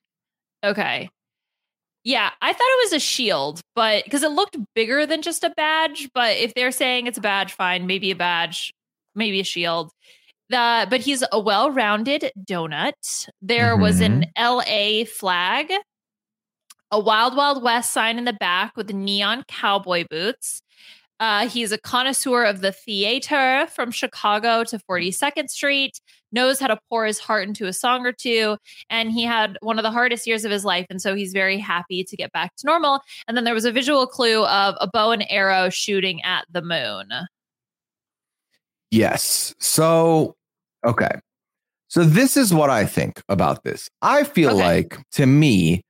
Okay. 0.65 1.09
Yeah, 2.05 2.31
I 2.43 2.53
thought 2.53 2.61
it 2.61 2.85
was 2.85 2.93
a 2.93 3.01
shield, 3.01 3.61
but 3.75 4.05
because 4.05 4.23
it 4.23 4.31
looked 4.31 4.59
bigger 4.75 5.07
than 5.07 5.23
just 5.23 5.43
a 5.43 5.51
badge. 5.51 6.11
But 6.15 6.37
if 6.37 6.53
they're 6.55 6.71
saying 6.71 7.07
it's 7.07 7.19
a 7.19 7.23
badge, 7.23 7.53
fine, 7.53 7.87
maybe 7.87 8.11
a 8.11 8.17
badge, 8.17 8.75
maybe 9.15 9.41
a 9.41 9.45
shield. 9.45 9.91
The 10.51 10.87
but 10.91 11.01
he's 11.01 11.25
a 11.33 11.41
well-rounded 11.41 12.31
donut. 12.39 13.29
There 13.41 13.77
was 13.77 14.01
an 14.01 14.27
mm-hmm. 14.37 15.01
LA 15.01 15.07
flag, 15.07 15.73
a 16.91 17.01
Wild 17.01 17.35
Wild 17.35 17.63
West 17.63 17.93
sign 17.93 18.19
in 18.19 18.27
the 18.27 18.35
back 18.35 18.77
with 18.77 18.93
neon 18.93 19.45
cowboy 19.49 20.05
boots. 20.11 20.61
Uh, 21.21 21.49
he's 21.49 21.71
a 21.73 21.79
connoisseur 21.79 22.45
of 22.45 22.61
the 22.61 22.73
theater 22.73 23.67
from 23.73 23.91
Chicago 23.91 24.65
to 24.65 24.79
42nd 24.91 25.49
Street, 25.49 26.01
knows 26.33 26.59
how 26.59 26.67
to 26.67 26.79
pour 26.91 27.07
his 27.07 27.19
heart 27.21 27.47
into 27.47 27.67
a 27.67 27.73
song 27.73 28.05
or 28.05 28.13
two, 28.13 28.57
and 28.91 29.13
he 29.13 29.23
had 29.23 29.57
one 29.61 29.79
of 29.79 29.85
the 29.85 29.91
hardest 29.93 30.27
years 30.27 30.45
of 30.45 30.51
his 30.51 30.65
life. 30.65 30.87
And 30.91 31.01
so 31.01 31.15
he's 31.15 31.33
very 31.33 31.57
happy 31.59 32.03
to 32.03 32.17
get 32.17 32.33
back 32.33 32.55
to 32.57 32.67
normal. 32.67 33.01
And 33.29 33.37
then 33.37 33.45
there 33.45 33.55
was 33.55 33.65
a 33.65 33.71
visual 33.73 34.07
clue 34.07 34.45
of 34.45 34.75
a 34.81 34.89
bow 34.93 35.13
and 35.13 35.25
arrow 35.31 35.71
shooting 35.71 36.21
at 36.23 36.47
the 36.51 36.63
moon. 36.63 37.09
Yes. 38.91 39.55
So, 39.61 40.35
okay. 40.87 41.11
So 41.89 42.05
this 42.05 42.37
is 42.37 42.53
what 42.53 42.71
I 42.71 42.87
think 42.87 43.23
about 43.29 43.63
this. 43.65 43.89
I 44.03 44.25
feel 44.25 44.51
Okay. 44.51 44.61
like 44.63 44.99
to 45.13 45.27
me, 45.27 45.83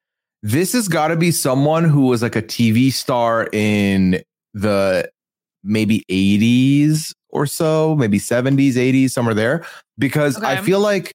this 0.43 0.75
has 0.75 0.88
got 0.88 1.09
to 1.09 1.16
be 1.16 1.31
someone 1.31 1.85
who 1.85 2.02
was 2.07 2.21
like 2.23 2.37
a 2.37 2.43
TV 2.43 2.93
star 2.93 3.49
in 3.52 4.23
the 4.52 5.11
maybe 5.64 6.04
80s 6.11 7.12
or 7.30 7.47
so, 7.47 7.97
maybe 7.97 8.18
70s, 8.18 8.75
80s, 8.75 9.11
somewhere 9.11 9.35
there. 9.35 9.66
Because 9.99 10.37
I 10.42 10.61
feel 10.61 10.80
like 10.80 11.12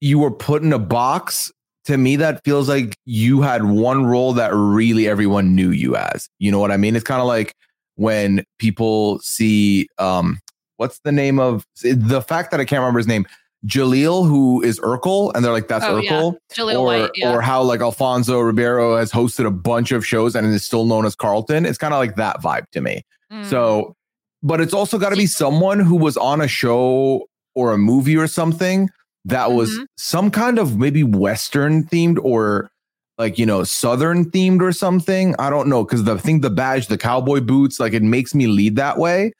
you 0.00 0.18
were 0.18 0.30
put 0.30 0.62
in 0.62 0.72
a 0.72 0.78
box. 0.78 1.50
To 1.86 1.98
me, 1.98 2.16
that 2.16 2.42
feels 2.44 2.66
like 2.66 2.96
you 3.04 3.42
had 3.42 3.64
one 3.64 4.06
role 4.06 4.32
that 4.34 4.54
really 4.54 5.06
everyone 5.06 5.54
knew 5.54 5.70
you 5.70 5.96
as. 5.96 6.30
You 6.38 6.50
know 6.50 6.58
what 6.58 6.70
I 6.70 6.78
mean? 6.78 6.96
It's 6.96 7.04
kind 7.04 7.20
of 7.20 7.26
like 7.26 7.54
when 7.96 8.42
people 8.58 9.18
see 9.18 9.86
um 9.98 10.38
what's 10.78 10.98
the 11.00 11.12
name 11.12 11.38
of 11.38 11.66
the 11.82 12.22
fact 12.22 12.50
that 12.50 12.60
I 12.60 12.64
can't 12.64 12.80
remember 12.80 12.98
his 13.00 13.06
name. 13.06 13.26
Jaleel, 13.66 14.26
who 14.28 14.62
is 14.62 14.78
Urkel, 14.80 15.32
and 15.34 15.44
they're 15.44 15.52
like, 15.52 15.68
that's 15.68 15.84
Oh, 15.84 15.98
yeah. 15.98 16.12
Urkel. 16.12 16.36
Jaleel 16.52 16.80
or, 16.80 16.84
White. 16.84 17.10
Yeah. 17.14 17.34
or 17.34 17.40
how 17.40 17.62
like 17.62 17.80
Alfonso 17.80 18.40
Ribeiro 18.40 18.96
has 18.96 19.10
hosted 19.10 19.46
a 19.46 19.50
bunch 19.50 19.90
of 19.92 20.06
shows 20.06 20.34
and 20.34 20.46
is 20.46 20.64
still 20.64 20.84
known 20.84 21.06
as 21.06 21.14
Carlton. 21.14 21.64
It's 21.64 21.78
kind 21.78 21.94
of 21.94 21.98
like 21.98 22.16
that 22.16 22.42
vibe 22.42 22.64
to 22.72 22.80
me. 22.80 23.02
Mm. 23.34 23.44
So, 23.46 23.94
but 24.42 24.60
it's 24.60 24.74
also 24.74 24.98
got 24.98 25.10
to 25.10 25.16
be 25.16 25.26
someone 25.26 25.80
who 25.80 25.96
was 25.96 26.16
on 26.16 26.40
a 26.40 26.48
show 26.48 27.26
or 27.54 27.72
a 27.72 27.78
movie 27.78 28.16
or 28.16 28.26
something 28.26 28.88
that 29.24 29.52
was 29.52 29.70
Mhm. 29.78 29.86
some 29.96 30.30
kind 30.30 30.58
of 30.58 30.78
maybe 30.78 31.02
Western 31.02 31.84
themed 31.84 32.18
or 32.22 32.70
like, 33.16 33.38
you 33.38 33.46
know, 33.46 33.62
Southern 33.64 34.24
themed 34.30 34.60
or 34.60 34.72
something. 34.72 35.34
I 35.38 35.48
don't 35.48 35.68
know. 35.68 35.84
Cause 35.84 36.02
the 36.04 36.18
thing, 36.18 36.40
the 36.40 36.50
badge, 36.50 36.88
the 36.88 36.98
cowboy 36.98 37.40
boots, 37.40 37.78
like 37.80 37.92
it 37.92 38.02
makes 38.02 38.34
me 38.34 38.46
lead 38.48 38.76
that 38.76 38.98
way. 38.98 39.32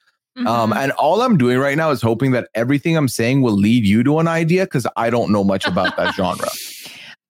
Um, 0.46 0.72
Mhm. 0.72 0.76
and 0.76 0.92
all 0.92 1.22
I'm 1.22 1.36
doing 1.36 1.58
right 1.58 1.76
now 1.76 1.90
is 1.90 2.00
hoping 2.02 2.32
that 2.32 2.48
everything 2.54 2.96
I'm 2.96 3.08
saying 3.08 3.42
will 3.42 3.56
lead 3.56 3.84
you 3.84 4.02
to 4.04 4.18
an 4.20 4.26
idea 4.28 4.64
because 4.64 4.86
I 4.96 5.10
don't 5.10 5.30
know 5.30 5.44
much 5.44 5.66
about 5.66 5.96
that 5.96 6.14
genre. 6.14 6.48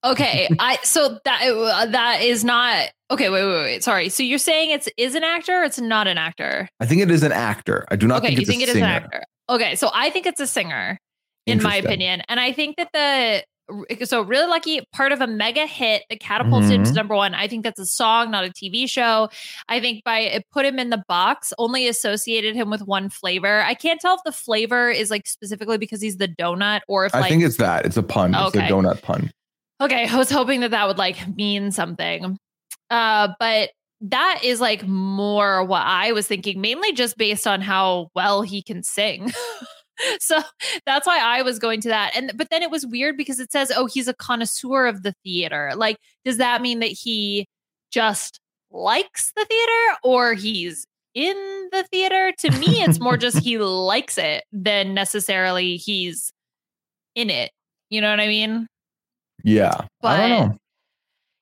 Okay, 0.04 0.48
I 0.58 0.78
so 0.82 1.18
that 1.24 1.42
uh, 1.42 1.86
that 1.86 2.22
is 2.22 2.44
not 2.44 2.90
okay. 3.10 3.30
Wait, 3.30 3.44
wait, 3.44 3.62
wait. 3.62 3.84
Sorry. 3.84 4.08
So 4.08 4.22
you're 4.22 4.38
saying 4.38 4.70
it's 4.70 4.88
is 4.96 5.14
an 5.14 5.24
actor? 5.24 5.62
Or 5.62 5.64
it's 5.64 5.80
not 5.80 6.06
an 6.06 6.18
actor. 6.18 6.68
I 6.80 6.86
think 6.86 7.02
it 7.02 7.10
is 7.10 7.22
an 7.22 7.32
actor. 7.32 7.86
I 7.90 7.96
do 7.96 8.06
not 8.06 8.18
okay, 8.18 8.28
think 8.28 8.40
you 8.40 8.46
think 8.46 8.60
a 8.60 8.64
it 8.64 8.68
is 8.68 8.74
singer. 8.74 8.86
an 8.86 8.92
actor? 8.92 9.24
Okay, 9.48 9.76
so 9.76 9.90
I 9.92 10.10
think 10.10 10.26
it's 10.26 10.40
a 10.40 10.46
singer, 10.46 10.98
in 11.46 11.62
my 11.62 11.76
opinion, 11.76 12.22
and 12.28 12.40
I 12.40 12.52
think 12.52 12.76
that 12.76 12.88
the 12.92 13.44
so 14.04 14.22
really 14.22 14.46
lucky 14.46 14.80
part 14.92 15.12
of 15.12 15.20
a 15.20 15.26
mega 15.26 15.66
hit 15.66 16.02
that 16.10 16.20
catapults 16.20 16.68
him 16.68 16.84
to 16.84 16.92
number 16.92 17.14
one. 17.14 17.34
I 17.34 17.48
think 17.48 17.64
that's 17.64 17.80
a 17.80 17.86
song, 17.86 18.30
not 18.30 18.44
a 18.44 18.50
TV 18.50 18.88
show. 18.88 19.30
I 19.68 19.80
think 19.80 20.04
by 20.04 20.20
it 20.20 20.44
put 20.52 20.66
him 20.66 20.78
in 20.78 20.90
the 20.90 21.02
box, 21.08 21.52
only 21.58 21.88
associated 21.88 22.54
him 22.54 22.70
with 22.70 22.82
one 22.82 23.08
flavor. 23.08 23.62
I 23.62 23.74
can't 23.74 24.00
tell 24.00 24.16
if 24.16 24.20
the 24.24 24.32
flavor 24.32 24.90
is 24.90 25.10
like 25.10 25.26
specifically 25.26 25.78
because 25.78 26.02
he's 26.02 26.18
the 26.18 26.28
donut 26.28 26.80
or 26.88 27.06
if 27.06 27.14
I 27.14 27.20
like 27.20 27.30
think 27.30 27.42
it's 27.42 27.56
that. 27.56 27.86
It's 27.86 27.96
a 27.96 28.02
pun. 28.02 28.34
It's 28.34 28.54
a 28.54 28.60
donut 28.60 29.00
pun. 29.02 29.30
Okay, 29.80 30.06
I 30.08 30.16
was 30.16 30.30
hoping 30.30 30.60
that 30.60 30.70
that 30.70 30.86
would 30.86 30.98
like 30.98 31.36
mean 31.36 31.72
something. 31.72 32.38
Uh, 32.90 33.28
but 33.38 33.70
that 34.00 34.40
is 34.42 34.60
like 34.60 34.86
more 34.86 35.64
what 35.64 35.82
I 35.82 36.12
was 36.12 36.26
thinking, 36.26 36.60
mainly 36.60 36.92
just 36.92 37.16
based 37.16 37.46
on 37.46 37.60
how 37.60 38.10
well 38.14 38.42
he 38.42 38.62
can 38.62 38.82
sing. 38.82 39.32
so 40.20 40.40
that's 40.86 41.06
why 41.06 41.18
I 41.18 41.42
was 41.42 41.58
going 41.58 41.80
to 41.82 41.88
that. 41.88 42.12
And 42.14 42.32
but 42.36 42.50
then 42.50 42.62
it 42.62 42.70
was 42.70 42.86
weird 42.86 43.16
because 43.16 43.40
it 43.40 43.50
says, 43.50 43.72
"Oh, 43.74 43.86
he's 43.86 44.08
a 44.08 44.14
connoisseur 44.14 44.86
of 44.86 45.02
the 45.02 45.14
theater." 45.24 45.72
Like, 45.74 45.96
does 46.24 46.36
that 46.38 46.62
mean 46.62 46.80
that 46.80 46.86
he 46.88 47.46
just 47.90 48.40
likes 48.70 49.32
the 49.36 49.44
theater 49.44 49.98
or 50.02 50.34
he's 50.34 50.86
in 51.14 51.68
the 51.72 51.84
theater? 51.90 52.32
To 52.40 52.50
me, 52.58 52.82
it's 52.82 53.00
more 53.00 53.16
just 53.16 53.38
he 53.38 53.58
likes 53.58 54.18
it 54.18 54.44
than 54.52 54.94
necessarily 54.94 55.76
he's 55.78 56.32
in 57.14 57.30
it. 57.30 57.50
You 57.90 58.00
know 58.00 58.10
what 58.10 58.20
I 58.20 58.28
mean? 58.28 58.66
Yeah. 59.44 59.82
I 60.02 60.16
don't 60.28 60.30
know. 60.50 60.56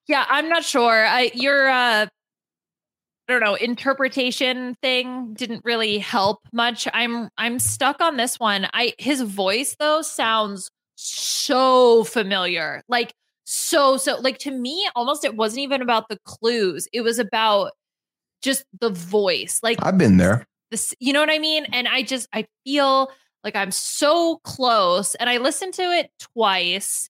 Yeah, 0.08 0.26
I'm 0.28 0.48
not 0.50 0.64
sure. 0.64 1.06
I 1.06 1.30
your 1.34 1.68
uh 1.68 2.06
I 3.28 3.32
don't 3.32 3.40
know, 3.40 3.54
interpretation 3.54 4.74
thing 4.82 5.32
didn't 5.34 5.64
really 5.64 5.98
help 5.98 6.40
much. 6.52 6.86
I'm 6.92 7.30
I'm 7.38 7.58
stuck 7.58 8.02
on 8.02 8.18
this 8.18 8.38
one. 8.38 8.68
I 8.74 8.92
his 8.98 9.22
voice 9.22 9.74
though 9.78 10.02
sounds 10.02 10.70
so 10.96 12.04
familiar. 12.04 12.82
Like 12.88 13.14
so 13.44 13.96
so 13.96 14.20
like 14.20 14.38
to 14.38 14.50
me 14.50 14.86
almost 14.94 15.24
it 15.24 15.36
wasn't 15.36 15.60
even 15.60 15.80
about 15.80 16.08
the 16.10 16.18
clues. 16.24 16.88
It 16.92 17.00
was 17.00 17.18
about 17.18 17.72
just 18.42 18.64
the 18.80 18.90
voice. 18.90 19.60
Like 19.62 19.78
I've 19.82 19.96
been 19.96 20.16
there. 20.18 20.44
this 20.72 20.94
you 20.98 21.12
know 21.12 21.20
what 21.20 21.30
i 21.30 21.38
mean 21.38 21.66
and 21.72 21.86
i 21.86 22.02
just 22.02 22.26
i 22.32 22.44
feel 22.64 23.10
like 23.44 23.54
i'm 23.54 23.70
so 23.70 24.40
close 24.42 25.14
and 25.16 25.28
i 25.28 25.36
listened 25.36 25.74
to 25.74 25.82
it 25.82 26.10
twice 26.34 27.08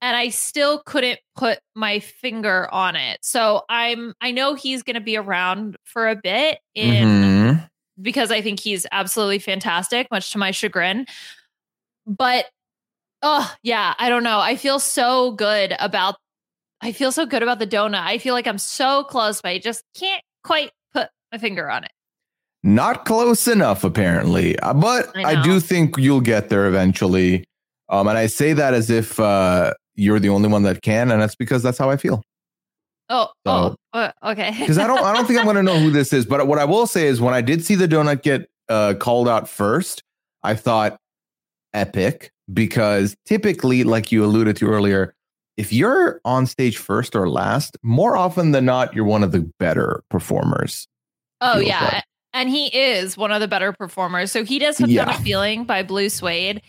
and 0.00 0.16
i 0.16 0.28
still 0.28 0.80
couldn't 0.86 1.18
put 1.36 1.58
my 1.74 1.98
finger 2.00 2.68
on 2.72 2.96
it 2.96 3.18
so 3.22 3.62
i'm 3.68 4.14
i 4.20 4.30
know 4.30 4.54
he's 4.54 4.82
going 4.82 4.94
to 4.94 5.00
be 5.00 5.16
around 5.16 5.76
for 5.84 6.08
a 6.08 6.16
bit 6.16 6.58
in 6.74 7.04
Mhm. 7.04 7.68
because 8.00 8.30
i 8.30 8.40
think 8.40 8.60
he's 8.60 8.86
absolutely 8.92 9.38
fantastic 9.38 10.08
much 10.10 10.30
to 10.32 10.38
my 10.38 10.50
chagrin 10.50 11.06
but 12.06 12.46
oh 13.22 13.52
yeah 13.62 13.94
i 13.98 14.08
don't 14.08 14.22
know 14.22 14.38
i 14.40 14.56
feel 14.56 14.78
so 14.78 15.32
good 15.32 15.74
about 15.80 16.16
i 16.80 16.92
feel 16.92 17.10
so 17.12 17.26
good 17.26 17.42
about 17.42 17.58
the 17.58 17.66
donut 17.66 18.02
i 18.04 18.18
feel 18.18 18.34
like 18.34 18.46
i'm 18.46 18.58
so 18.58 19.04
close 19.04 19.40
but 19.42 19.50
i 19.50 19.58
just 19.58 19.82
can't 19.98 20.22
quite 20.44 20.70
put 20.92 21.08
my 21.32 21.38
finger 21.38 21.68
on 21.70 21.84
it 21.84 21.90
Not 22.64 23.04
close 23.04 23.46
enough, 23.46 23.84
apparently. 23.84 24.58
Uh, 24.58 24.74
But 24.74 25.14
I 25.16 25.22
I, 25.38 25.42
do 25.42 25.60
think 25.60 25.96
you'll 25.96 26.20
get 26.20 26.48
there 26.48 26.66
eventually. 26.66 27.44
Um, 27.88 28.08
and 28.08 28.18
I 28.18 28.26
say 28.26 28.52
that 28.52 28.74
as 28.74 28.90
if 28.90 29.20
uh, 29.20 29.74
you're 29.98 30.18
the 30.20 30.28
only 30.30 30.48
one 30.48 30.62
that 30.62 30.80
can, 30.82 31.10
and 31.10 31.20
that's 31.20 31.34
because 31.36 31.62
that's 31.62 31.76
how 31.78 31.90
I 31.90 31.96
feel. 31.98 32.22
Oh, 33.10 33.28
So- 33.46 33.76
oh, 33.94 33.98
uh, 33.98 34.12
okay. 34.24 34.54
Because 34.60 34.78
I 34.78 34.86
don't, 34.86 35.02
I 35.02 35.12
don't 35.14 35.26
think 35.26 35.38
I'm 35.38 35.44
going 35.44 35.56
to 35.56 35.62
know 35.62 35.78
who 35.78 35.90
this 35.90 36.12
is. 36.12 36.24
But 36.26 36.46
what 36.46 36.58
I 36.58 36.64
will 36.64 36.86
say 36.86 37.06
is, 37.06 37.20
when 37.20 37.34
I 37.34 37.40
did 37.40 37.64
see 37.64 37.74
the 37.74 37.88
donut 37.88 38.22
get 38.22 38.48
uh, 38.68 38.94
called 38.98 39.28
out 39.28 39.48
first, 39.48 40.02
I 40.42 40.54
thought 40.54 40.98
epic 41.74 42.30
because 42.52 43.14
typically, 43.26 43.84
like 43.84 44.12
you 44.12 44.24
alluded 44.24 44.56
to 44.56 44.68
earlier, 44.68 45.14
if 45.56 45.72
you're 45.72 46.20
on 46.24 46.46
stage 46.46 46.78
first 46.78 47.16
or 47.16 47.28
last, 47.28 47.76
more 47.82 48.16
often 48.16 48.52
than 48.52 48.64
not, 48.64 48.94
you're 48.94 49.04
one 49.04 49.24
of 49.24 49.32
the 49.32 49.50
better 49.58 50.02
performers. 50.10 50.86
oh 51.40 51.58
yeah, 51.58 51.84
like. 51.84 52.04
and 52.34 52.48
he 52.48 52.66
is 52.68 53.16
one 53.16 53.32
of 53.32 53.40
the 53.40 53.48
better 53.48 53.72
performers. 53.72 54.30
So 54.32 54.44
he 54.44 54.58
does 54.58 54.78
hooked 54.78 54.90
on 54.90 54.94
Yeah. 54.94 55.16
a 55.18 55.20
feeling 55.22 55.64
by 55.64 55.82
Blue 55.82 56.08
Swede, 56.10 56.62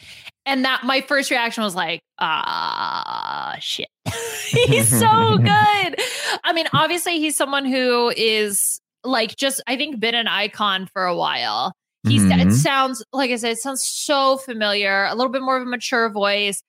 and 0.50 0.66
that 0.66 0.84
my 0.84 1.02
first 1.02 1.32
reaction 1.32 1.64
was 1.64 1.76
like, 1.76 2.02
ah, 2.20 3.56
shit. 3.60 3.88
he's 4.48 4.88
so 5.00 5.38
good. 5.38 5.96
I 6.44 6.52
mean, 6.54 6.68
obviously, 6.74 7.20
he's 7.20 7.36
someone 7.36 7.66
who 7.66 8.12
is 8.16 8.80
like 9.04 9.36
just 9.38 9.62
I 9.68 9.78
think 9.78 10.00
been 10.00 10.16
an 10.16 10.28
icon 10.28 10.88
for 10.94 11.06
a 11.06 11.16
while. 11.16 11.74
He's 12.08 12.24
it 12.24 12.30
Mhm. 12.30 12.54
sounds 12.54 13.04
like 13.14 13.30
I 13.32 13.36
said, 13.36 13.52
it 13.52 13.58
sounds 13.60 13.84
so 13.84 14.38
familiar. 14.38 15.06
A 15.06 15.16
little 15.16 15.32
bit 15.32 15.42
more 15.42 15.58
of 15.58 15.64
a 15.64 15.70
mature 15.70 16.10
voice. 16.10 16.62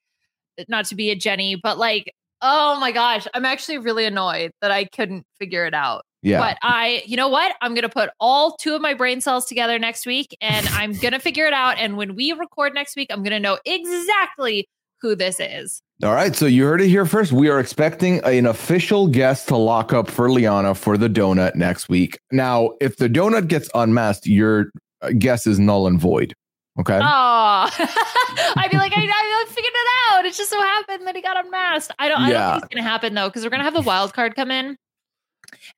Not 0.67 0.85
to 0.85 0.95
be 0.95 1.09
a 1.09 1.15
Jenny, 1.15 1.55
but 1.55 1.77
like, 1.77 2.13
oh 2.41 2.79
my 2.79 2.91
gosh, 2.91 3.27
I'm 3.33 3.45
actually 3.45 3.77
really 3.77 4.05
annoyed 4.05 4.51
that 4.61 4.71
I 4.71 4.85
couldn't 4.85 5.25
figure 5.39 5.65
it 5.65 5.73
out. 5.73 6.03
Yeah. 6.21 6.39
But 6.39 6.57
I, 6.61 7.03
you 7.05 7.17
know 7.17 7.29
what? 7.29 7.55
I'm 7.61 7.73
going 7.73 7.81
to 7.83 7.89
put 7.89 8.11
all 8.19 8.55
two 8.57 8.75
of 8.75 8.81
my 8.81 8.93
brain 8.93 9.21
cells 9.21 9.45
together 9.45 9.79
next 9.79 10.05
week 10.05 10.37
and 10.39 10.67
I'm 10.71 10.93
going 10.93 11.13
to 11.13 11.19
figure 11.19 11.45
it 11.45 11.53
out. 11.53 11.77
And 11.77 11.97
when 11.97 12.15
we 12.15 12.31
record 12.31 12.73
next 12.73 12.95
week, 12.95 13.09
I'm 13.11 13.23
going 13.23 13.31
to 13.31 13.39
know 13.39 13.57
exactly 13.65 14.67
who 15.01 15.15
this 15.15 15.39
is. 15.39 15.81
All 16.03 16.13
right, 16.13 16.35
so 16.35 16.47
you 16.47 16.65
heard 16.65 16.81
it 16.81 16.87
here 16.87 17.05
first. 17.05 17.31
We 17.31 17.49
are 17.49 17.59
expecting 17.59 18.23
an 18.23 18.47
official 18.47 19.07
guest 19.07 19.47
to 19.49 19.55
lock 19.55 19.93
up 19.93 20.09
for 20.09 20.31
Liana 20.31 20.73
for 20.73 20.97
the 20.97 21.07
donut 21.07 21.55
next 21.55 21.89
week. 21.89 22.17
Now, 22.31 22.71
if 22.81 22.97
the 22.97 23.07
donut 23.07 23.47
gets 23.47 23.69
unmasked, 23.75 24.25
your 24.25 24.71
uh, 25.01 25.11
guess 25.17 25.45
is 25.45 25.59
null 25.59 25.85
and 25.85 25.99
void. 25.99 26.33
Okay. 26.79 26.97
Oh, 26.97 27.03
I'd 27.05 28.69
be 28.71 28.77
like, 28.77 28.93
I, 28.95 29.01
I 29.01 29.45
figured 29.47 29.73
it 29.75 30.13
out. 30.13 30.25
It 30.25 30.33
just 30.33 30.49
so 30.49 30.59
happened 30.59 31.05
that 31.05 31.15
he 31.15 31.21
got 31.21 31.43
unmasked. 31.43 31.93
I 31.99 32.07
don't, 32.07 32.21
yeah. 32.21 32.25
I 32.25 32.31
don't 32.31 32.51
think 32.53 32.63
it's 32.63 32.73
going 32.73 32.83
to 32.83 32.89
happen 32.89 33.13
though, 33.13 33.29
because 33.29 33.43
we're 33.43 33.49
going 33.49 33.59
to 33.59 33.65
have 33.65 33.73
the 33.75 33.81
wild 33.81 34.13
card 34.13 34.35
come 34.35 34.49
in. 34.49 34.77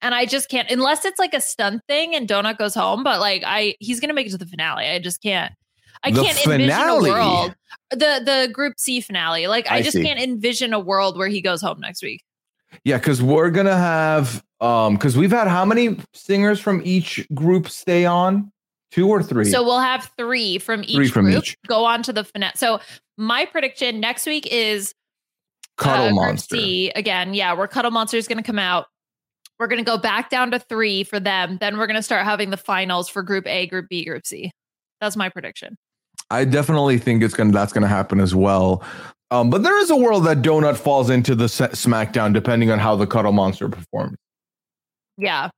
And 0.02 0.14
I 0.14 0.26
just 0.26 0.50
can't, 0.50 0.70
unless 0.70 1.06
it's 1.06 1.20
like 1.20 1.34
a 1.34 1.42
stunt 1.42 1.82
thing 1.88 2.16
and 2.16 2.28
Donut 2.28 2.58
goes 2.58 2.76
home. 2.76 3.04
But 3.04 3.20
like, 3.20 3.44
I, 3.46 3.76
he's 3.80 4.00
going 4.00 4.10
to 4.10 4.14
make 4.14 4.28
it 4.28 4.32
to 4.32 4.38
the 4.38 4.46
finale. 4.46 4.86
I 4.86 5.00
just 5.00 5.22
can't. 5.22 5.54
I 6.04 6.12
The 6.12 6.22
can't 6.24 6.38
envision 6.48 6.90
a 6.90 7.02
world. 7.02 7.56
The 7.92 8.22
the 8.26 8.50
Group 8.52 8.74
C 8.78 9.00
finale. 9.00 9.48
Like, 9.48 9.72
I, 9.72 9.78
I 9.78 9.82
just 9.82 9.96
see. 9.96 10.04
can't 10.04 10.20
envision 10.20 10.74
a 10.74 10.80
world 10.80 11.18
where 11.18 11.30
he 11.30 11.42
goes 11.42 11.62
home 11.62 11.80
next 11.80 12.04
week. 12.04 12.24
Yeah, 12.84 12.98
because 12.98 13.22
we're 13.22 13.52
gonna 13.52 13.78
have 13.78 14.44
um 14.60 14.96
because 14.96 15.16
we've 15.16 15.32
had 15.32 15.48
how 15.48 15.64
many 15.64 15.98
singers 16.14 16.60
from 16.60 16.82
each 16.84 17.26
group 17.34 17.70
stay 17.70 18.06
on? 18.06 18.52
Two 18.92 19.08
or 19.10 19.24
three? 19.24 19.46
So 19.46 19.64
we'll 19.64 19.80
have 19.80 20.12
three 20.18 20.58
from 20.60 20.84
each 20.84 20.96
Three 20.96 21.08
from 21.08 21.26
group 21.26 21.44
each. 21.44 21.58
go 21.68 21.86
on 21.86 22.04
to 22.04 22.14
the 22.14 22.24
finale. 22.24 22.54
So 22.56 22.80
my 23.18 23.46
prediction 23.46 24.00
next 24.00 24.26
week 24.26 24.46
is 24.52 24.94
Cuddle 25.78 26.08
uh, 26.08 26.12
Monster. 26.12 26.58
C 26.58 26.92
again. 26.96 27.34
Yeah, 27.34 27.54
where 27.54 27.68
Cuddle 27.68 27.92
Monster 27.92 28.18
is 28.18 28.28
going 28.28 28.38
to 28.38 28.44
come 28.44 28.60
out. 28.60 28.88
We're 29.60 29.68
going 29.68 29.84
to 29.84 29.90
go 29.90 29.98
back 29.98 30.30
down 30.30 30.52
to 30.52 30.60
three 30.60 31.04
for 31.04 31.20
them. 31.20 31.58
Then 31.60 31.78
we're 31.78 31.88
going 31.88 31.96
to 31.98 32.04
start 32.04 32.26
having 32.26 32.50
the 32.50 32.58
finals 32.58 33.08
for 33.10 33.22
Group 33.22 33.48
A, 33.48 33.68
Group 33.68 33.88
B, 33.90 34.04
Group 34.06 34.26
C. 34.26 34.52
That's 35.00 35.16
my 35.16 35.30
prediction. 35.30 35.76
I 36.30 36.46
definitely 36.46 36.98
think 36.98 37.22
it's 37.22 37.34
gonna 37.34 37.52
that's 37.52 37.74
gonna 37.74 37.88
happen 37.88 38.20
as 38.20 38.34
well. 38.34 38.82
Um, 39.30 39.50
but 39.50 39.62
there 39.64 39.78
is 39.80 39.90
a 39.92 39.96
world 39.96 40.26
that 40.26 40.42
Donut 40.42 40.78
falls 40.78 41.10
into 41.10 41.36
the 41.36 41.46
SmackDown 41.46 42.34
depending 42.34 42.72
on 42.72 42.80
how 42.80 42.96
the 42.96 43.06
Cuddle 43.06 43.34
Monster 43.34 43.68
performs. 43.70 44.18
Yeah, 45.18 45.50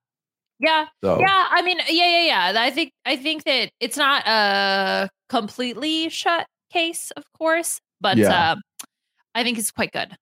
yeah, 0.60 0.88
So 1.04 1.20
yeah. 1.20 1.48
I 1.50 1.62
mean, 1.62 1.78
yeah, 1.90 2.08
yeah, 2.22 2.52
yeah. 2.54 2.62
I 2.62 2.72
think 2.72 2.92
I 3.06 3.16
think 3.16 3.44
that 3.46 3.70
it's 3.80 3.98
not 3.98 4.26
a 4.28 5.10
completely 5.30 6.10
shut 6.10 6.48
case, 6.72 7.12
of 7.12 7.24
course, 7.38 7.80
but 8.02 8.18
Yeah. 8.18 8.52
uh, 8.52 8.56
I 9.34 9.44
think 9.44 9.58
it's 9.58 9.72
quite 9.72 9.92
good. 9.92 10.16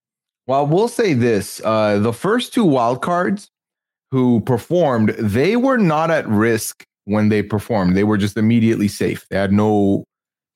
Well, 0.45 0.67
we'll 0.67 0.87
say 0.87 1.13
this: 1.13 1.61
uh, 1.63 1.99
the 1.99 2.13
first 2.13 2.53
two 2.53 2.65
wild 2.65 3.01
cards 3.01 3.49
who 4.13 4.41
performed, 4.41 5.09
they 5.17 5.55
were 5.55 5.77
not 5.79 6.11
at 6.11 6.27
risk 6.29 6.85
when 7.05 7.29
they 7.29 7.41
performed. 7.41 7.97
They 7.97 8.03
were 8.03 8.15
just 8.17 8.37
immediately 8.37 8.87
safe. 8.87 9.25
They 9.31 9.37
had 9.37 9.51
no 9.51 10.03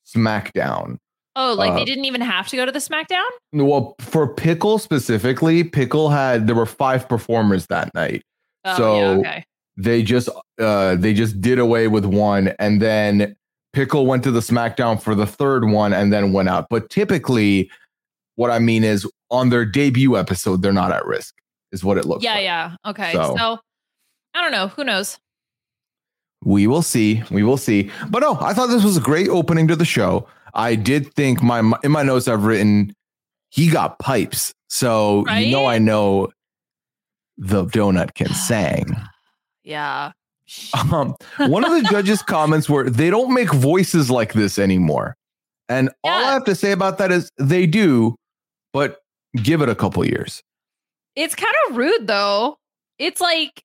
smackdown. 0.06 0.98
Oh, 1.36 1.54
like 1.58 1.72
Uh, 1.72 1.76
they 1.76 1.86
didn't 1.86 2.06
even 2.06 2.22
have 2.22 2.48
to 2.50 2.56
go 2.56 2.68
to 2.68 2.72
the 2.72 2.78
SmackDown? 2.80 3.26
Well, 3.54 3.96
for 4.00 4.28
Pickle 4.28 4.78
specifically, 4.78 5.64
Pickle 5.64 6.10
had 6.10 6.46
there 6.46 6.56
were 6.56 6.68
five 6.68 7.10
performers 7.10 7.66
that 7.68 7.94
night. 7.96 8.22
Oh, 8.64 8.78
So- 8.78 8.96
yeah, 9.00 9.08
okay. 9.20 9.44
They 9.80 10.02
just 10.04 10.30
uh 10.60 10.96
they 10.96 11.14
just 11.14 11.40
did 11.42 11.58
away 11.60 11.88
with 11.88 12.06
one 12.06 12.54
and 12.60 12.80
then 12.82 13.36
Pickle 13.74 14.06
went 14.08 14.24
to 14.24 14.32
the 14.32 14.40
SmackDown 14.40 15.00
for 15.02 15.14
the 15.16 15.28
third 15.28 15.70
one 15.70 15.94
and 15.94 16.12
then 16.14 16.32
went 16.34 16.50
out. 16.50 16.66
But 16.70 16.90
typically 16.90 17.70
what 18.36 18.50
I 18.52 18.58
mean 18.60 18.84
is 18.84 19.08
on 19.30 19.50
their 19.50 19.66
debut 19.66 20.16
episode, 20.18 20.62
they're 20.64 20.74
not 20.74 20.92
at 20.92 21.06
risk, 21.06 21.34
is 21.72 21.84
what 21.84 21.98
it 21.98 22.06
looks 22.06 22.24
Yeah, 22.24 22.36
like. 22.36 22.44
yeah. 22.44 22.72
Yeah. 22.84 22.90
Okay. 22.92 23.12
So- 23.14 23.36
So. 23.38 23.60
I 24.34 24.42
don't 24.42 24.52
know. 24.52 24.68
Who 24.68 24.84
knows? 24.84 25.18
We 26.44 26.68
will 26.68 26.84
see. 26.84 27.24
We 27.32 27.44
will 27.44 27.58
see. 27.58 27.90
But 28.10 28.20
no, 28.20 28.38
I 28.40 28.54
thought 28.54 28.68
this 28.68 28.84
was 28.84 28.98
a 28.98 29.02
great 29.02 29.28
opening 29.30 29.68
to 29.70 29.76
the 29.76 29.86
show. 29.86 30.28
I 30.54 30.76
did 30.76 31.14
think 31.16 31.42
my 31.42 31.60
in 31.84 31.92
my 31.92 32.04
notes 32.04 32.28
I've 32.28 32.44
written 32.46 32.94
he 33.50 33.70
got 33.70 33.98
pipes. 34.00 34.54
So 34.70 35.26
you 35.30 35.52
know 35.52 35.66
I 35.66 35.80
know 35.80 36.30
the 37.38 37.66
donut 37.66 38.14
can 38.14 38.28
sing. 38.34 38.86
Yeah. 39.64 40.12
Um, 40.94 41.14
one 41.40 41.66
of 41.66 41.72
the 41.72 41.82
judges' 41.90 42.22
comments 42.28 42.70
were 42.70 42.90
they 42.90 43.10
don't 43.10 43.34
make 43.34 43.52
voices 43.54 44.10
like 44.10 44.32
this 44.34 44.58
anymore. 44.58 45.16
And 45.68 45.90
all 46.06 46.12
I 46.26 46.32
have 46.32 46.46
to 46.46 46.56
say 46.56 46.72
about 46.72 47.00
that 47.00 47.12
is 47.12 47.30
they 47.38 47.66
do, 47.66 48.16
but 48.72 49.00
give 49.36 49.62
it 49.62 49.68
a 49.68 49.76
couple 49.76 50.06
years. 50.06 50.42
It's 51.18 51.36
kind 51.36 51.54
of 51.70 51.76
rude 51.76 52.08
though. 52.08 52.58
It's 53.00 53.20
like 53.20 53.62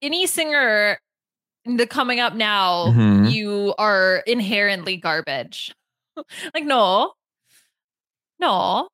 any 0.00 0.26
singer 0.26 0.98
the 1.66 1.86
coming 1.86 2.18
up 2.20 2.34
now, 2.34 2.86
Mhm. 2.86 3.30
you 3.30 3.74
are 3.76 4.22
inherently 4.26 4.96
garbage. 4.96 5.74
like 6.54 6.64
no. 6.64 7.12
No. 8.40 8.88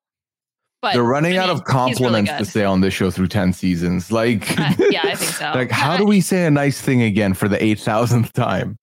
But 0.81 0.93
They're 0.93 1.03
running 1.03 1.37
I 1.37 1.43
out 1.43 1.49
of 1.49 1.63
compliments 1.63 2.29
he's 2.31 2.39
to 2.39 2.45
say 2.45 2.63
on 2.63 2.81
this 2.81 2.93
show 2.93 3.09
through 3.09 3.27
10 3.27 3.53
seasons. 3.53 4.11
Like, 4.11 4.51
Uh, 4.59 4.73
yeah, 4.91 5.01
I 5.03 5.15
think 5.15 5.31
so. 5.39 5.51
like, 5.55 5.71
how 5.71 5.97
do 5.97 6.05
we 6.05 6.21
say 6.21 6.45
a 6.45 6.51
nice 6.51 6.81
thing 6.81 7.01
again 7.01 7.33
for 7.33 7.47
the 7.47 7.57
8,000th 7.63 8.31
time? 8.33 8.75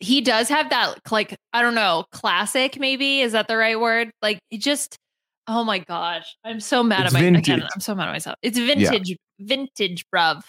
he 0.00 0.20
does 0.20 0.48
have 0.50 0.68
that 0.70 0.98
like 1.10 1.34
I 1.54 1.62
don't 1.62 1.74
know, 1.76 2.04
classic 2.10 2.78
maybe 2.78 3.20
is 3.20 3.32
that 3.32 3.48
the 3.48 3.56
right 3.56 3.78
word? 3.80 4.10
Like 4.20 4.38
just 4.52 4.98
oh 5.46 5.64
my 5.64 5.78
gosh, 5.78 6.36
I'm 6.44 6.60
so 6.60 6.82
mad 6.82 7.06
It's 7.06 7.14
at 7.14 7.20
my 7.20 7.38
again. 7.38 7.62
I'm 7.74 7.80
so 7.80 7.94
mad 7.94 8.08
at 8.08 8.12
myself. 8.12 8.36
It's 8.42 8.58
vintage, 8.58 9.16
vintage, 9.38 10.04
bruv. 10.14 10.42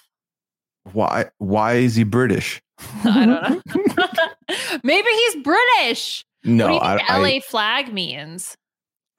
Why, 0.93 1.25
why 1.39 1.73
is 1.73 1.95
he 1.95 2.03
British? 2.03 2.61
I 3.03 3.25
don't 3.25 3.65
know. 3.65 4.05
maybe 4.83 5.07
he's 5.09 5.43
British. 5.43 6.25
No, 6.43 6.65
what 6.65 6.69
do 6.69 6.73
you 6.75 6.81
I, 6.81 6.97
think 6.97 7.09
I- 7.11 7.35
LA 7.35 7.39
flag 7.41 7.93
means? 7.93 8.55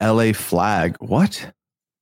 LA 0.01 0.31
flag. 0.33 0.95
What? 0.99 1.51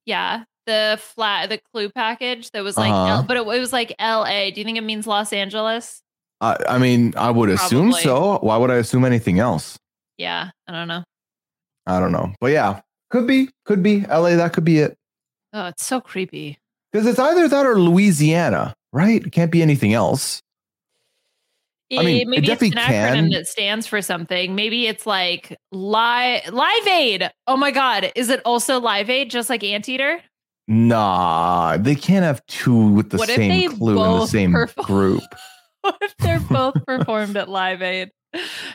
Yeah, 0.05 0.43
the 0.65 0.99
flat 1.01 1.49
the 1.49 1.59
clue 1.71 1.89
package 1.89 2.51
that 2.51 2.63
was 2.63 2.77
like, 2.77 2.91
Uh-huh. 2.91 3.11
L, 3.17 3.23
but 3.23 3.37
it, 3.37 3.41
it 3.41 3.59
was 3.59 3.73
like 3.73 3.95
LA. 3.99 4.49
Do 4.51 4.59
you 4.59 4.63
think 4.65 4.77
it 4.77 4.83
means 4.83 5.07
Los 5.07 5.33
Angeles? 5.33 6.01
I, 6.41 6.57
I 6.67 6.77
mean, 6.77 7.13
I 7.15 7.31
would 7.31 7.49
assume 7.49 7.93
so. 7.93 8.39
Why 8.39 8.57
would 8.57 8.69
I 8.69 8.75
assume 8.75 9.05
anything 9.05 9.39
else? 9.39 9.79
Yeah, 10.17 10.49
I 10.67 10.71
don't 10.73 10.87
know. 10.87 11.03
I 11.87 11.99
don't 11.99 12.11
know. 12.11 12.33
But 12.41 12.51
yeah, 12.51 12.81
could 13.09 13.27
be, 13.27 13.49
could 13.65 13.81
be 13.83 14.01
LA. 14.01 14.35
That 14.35 14.53
could 14.53 14.65
be 14.65 14.79
it. 14.79 14.97
Oh, 15.53 15.67
it's 15.67 15.85
so 15.85 16.01
creepy. 16.01 16.57
Because 16.91 17.07
it's 17.07 17.19
either 17.19 17.47
that 17.47 17.65
or 17.65 17.79
Louisiana, 17.79 18.75
right? 18.93 19.25
It 19.25 19.31
can't 19.31 19.51
be 19.51 19.61
anything 19.61 19.93
else. 19.93 20.41
I 21.91 22.03
mean, 22.03 22.07
Eh, 22.17 22.21
it 22.21 22.27
maybe 22.27 22.37
it's 22.51 22.59
definitely 22.59 22.81
an 22.81 23.15
acronym 23.27 23.31
that 23.33 23.47
stands 23.47 23.85
for 23.85 24.01
something. 24.01 24.55
Maybe 24.55 24.87
it's 24.87 25.05
like 25.05 25.55
Live 25.71 26.47
Live 26.51 26.87
Aid. 26.87 27.29
Oh 27.47 27.57
my 27.57 27.69
God, 27.71 28.11
is 28.15 28.29
it 28.29 28.41
also 28.43 28.79
Live 28.79 29.09
Aid, 29.09 29.29
just 29.29 29.49
like 29.51 29.63
Anteater? 29.63 30.19
Nah, 30.67 31.77
they 31.77 31.93
can't 31.93 32.23
have 32.25 32.43
two 32.47 32.75
with 32.89 33.11
the 33.11 33.17
What 33.17 33.29
same 33.29 33.77
clue 33.77 34.03
in 34.03 34.19
the 34.19 34.25
same 34.25 34.51
perform- 34.51 34.85
group. 34.85 35.23
What 35.81 35.97
if 36.01 36.17
they're 36.17 36.39
both 36.39 36.83
performed 36.87 37.37
at 37.37 37.47
Live 37.47 37.83
Aid? 37.83 38.09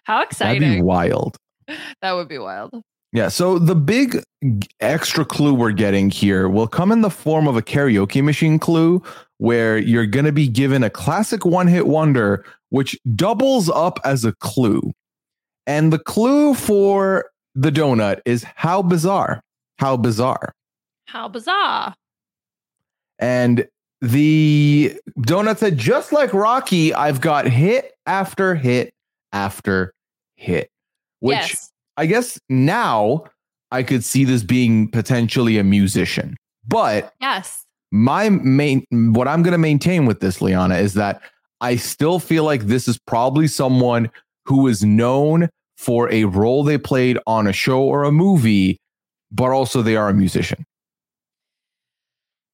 How 0.05 0.23
exciting! 0.23 0.61
That'd 0.63 0.77
be 0.79 0.83
wild. 0.83 1.37
that 2.01 2.13
would 2.13 2.29
be 2.29 2.39
wild. 2.39 2.73
Yeah. 3.13 3.29
So 3.29 3.59
the 3.59 3.75
big 3.75 4.23
extra 4.79 5.25
clue 5.25 5.55
we're 5.55 5.73
getting 5.73 6.11
here 6.11 6.49
will 6.49 6.69
come 6.69 6.93
in 6.93 7.01
the 7.01 7.11
form 7.11 7.49
of 7.49 7.57
a 7.57 7.63
karaoke 7.63 8.23
machine 8.23 8.59
clue 8.59 9.03
where 9.39 9.79
you're 9.79 10.07
going 10.07 10.27
to 10.27 10.33
be 10.33 10.47
given 10.47 10.85
a 10.85 10.91
classic 10.91 11.45
one 11.45 11.67
hit 11.67 11.87
wonder, 11.87 12.45
which 12.69 12.99
doubles 13.17 13.69
up 13.69 13.99
as 14.05 14.25
a 14.25 14.33
clue. 14.35 14.93
And 15.67 15.93
the 15.93 15.99
clue 15.99 16.55
for 16.55 17.31
the 17.55 17.71
donut 17.71 18.21
is 18.25 18.45
how 18.55 18.83
bizarre. 18.83 19.43
How 19.79 19.97
bizarre. 19.97 20.53
How 21.07 21.27
bizarre! 21.27 21.95
And 23.19 23.67
the 24.01 24.97
donut 25.19 25.59
said, 25.59 25.77
just 25.77 26.13
like 26.13 26.33
Rocky, 26.33 26.95
I've 26.95 27.21
got 27.21 27.47
hit 27.47 27.93
after 28.07 28.55
hit 28.55 28.95
after 29.33 29.93
hit, 30.37 30.71
which 31.21 31.37
yes, 31.37 31.70
I 32.01 32.07
guess 32.07 32.41
now 32.49 33.25
I 33.71 33.83
could 33.83 34.03
see 34.03 34.25
this 34.25 34.43
being 34.43 34.91
potentially 34.91 35.59
a 35.59 35.65
musician. 35.65 36.35
But 36.67 37.13
yes. 37.21 37.67
my 37.93 38.31
main, 38.31 38.87
what 38.91 39.29
I'm 39.29 39.43
going 39.43 39.53
to 39.53 39.59
maintain 39.59 40.07
with 40.07 40.21
this, 40.21 40.41
Liana, 40.41 40.77
is 40.77 40.95
that 40.95 41.21
I 41.61 41.77
still 41.77 42.19
feel 42.19 42.45
like 42.45 42.63
this 42.63 42.89
is 42.89 42.99
probably 43.07 43.47
someone 43.47 44.11
who 44.47 44.67
is 44.67 44.83
known 44.83 45.51
for 45.77 46.11
a 46.11 46.25
role 46.25 46.65
they 46.65 46.79
played 46.79 47.19
on 47.27 47.47
a 47.47 47.53
show 47.53 47.83
or 47.83 48.05
a 48.05 48.13
movie, 48.13 48.79
but 49.31 49.51
also 49.51 49.83
they 49.83 49.97
are 49.97 50.09
a 50.09 50.15
musician. 50.15 50.65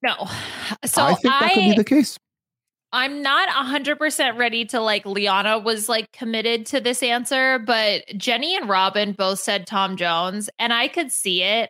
No. 0.02 0.28
So 0.85 1.02
I 1.02 1.14
think 1.14 1.22
that 1.22 1.52
could 1.54 1.61
be 1.61 1.74
the 1.76 1.85
case. 1.85 2.18
I'm 2.96 3.20
not 3.20 3.50
100% 3.50 4.38
ready 4.38 4.64
to 4.64 4.80
like 4.80 5.04
Liana 5.04 5.59
was 5.59 5.87
like 5.87 6.11
committed 6.12 6.64
to 6.66 6.80
this 6.80 7.02
answer, 7.02 7.59
but 7.59 8.04
Jenny 8.16 8.56
and 8.56 8.70
Robin 8.70 9.12
both 9.12 9.38
said 9.38 9.66
Tom 9.66 9.98
Jones 9.98 10.48
and 10.59 10.72
I 10.72 10.88
could 10.88 11.12
see 11.12 11.42
it. 11.42 11.68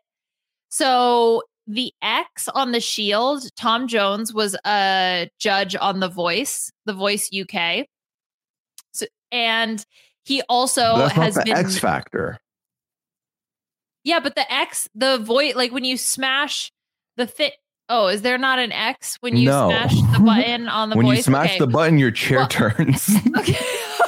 So 0.69 1.43
the 1.67 1.93
X 2.01 2.47
on 2.55 2.71
the 2.71 2.79
shield, 2.79 3.43
Tom 3.57 3.89
Jones 3.89 4.33
was 4.33 4.55
a 4.65 5.29
judge 5.41 5.75
on 5.75 5.99
The 5.99 6.07
Voice, 6.09 6.71
The 6.85 6.93
Voice 6.93 7.29
UK. 7.37 7.87
So, 8.93 9.07
and 9.33 9.85
he 10.23 10.43
also 10.49 10.97
that's 10.97 11.13
has 11.15 11.35
the 11.35 11.43
been 11.43 11.57
X 11.57 11.77
Factor. 11.77 12.39
Yeah, 14.05 14.21
but 14.21 14.37
the 14.37 14.53
X, 14.53 14.89
the 14.95 15.19
voice 15.19 15.57
like 15.57 15.73
when 15.73 15.85
you 15.85 15.97
smash 15.97 16.71
the 17.17 17.27
fit 17.27 17.55
Oh, 17.89 18.09
is 18.09 18.23
there 18.23 18.37
not 18.39 18.59
an 18.59 18.73
X 18.73 19.17
when 19.21 19.37
you 19.37 19.47
No. 19.49 19.69
smash 19.69 19.95
the 20.13 20.19
button 20.25 20.69
on 20.69 20.91
the 20.91 20.97
when 20.97 21.07
voice? 21.07 21.19
you 21.19 21.23
smash 21.23 21.51
Okay. 21.51 21.59
the 21.61 21.67
button, 21.69 21.99
your 21.99 22.11
chair 22.11 22.39
Well- 22.39 22.49
turns. 22.49 23.09
Okay. 23.39 23.59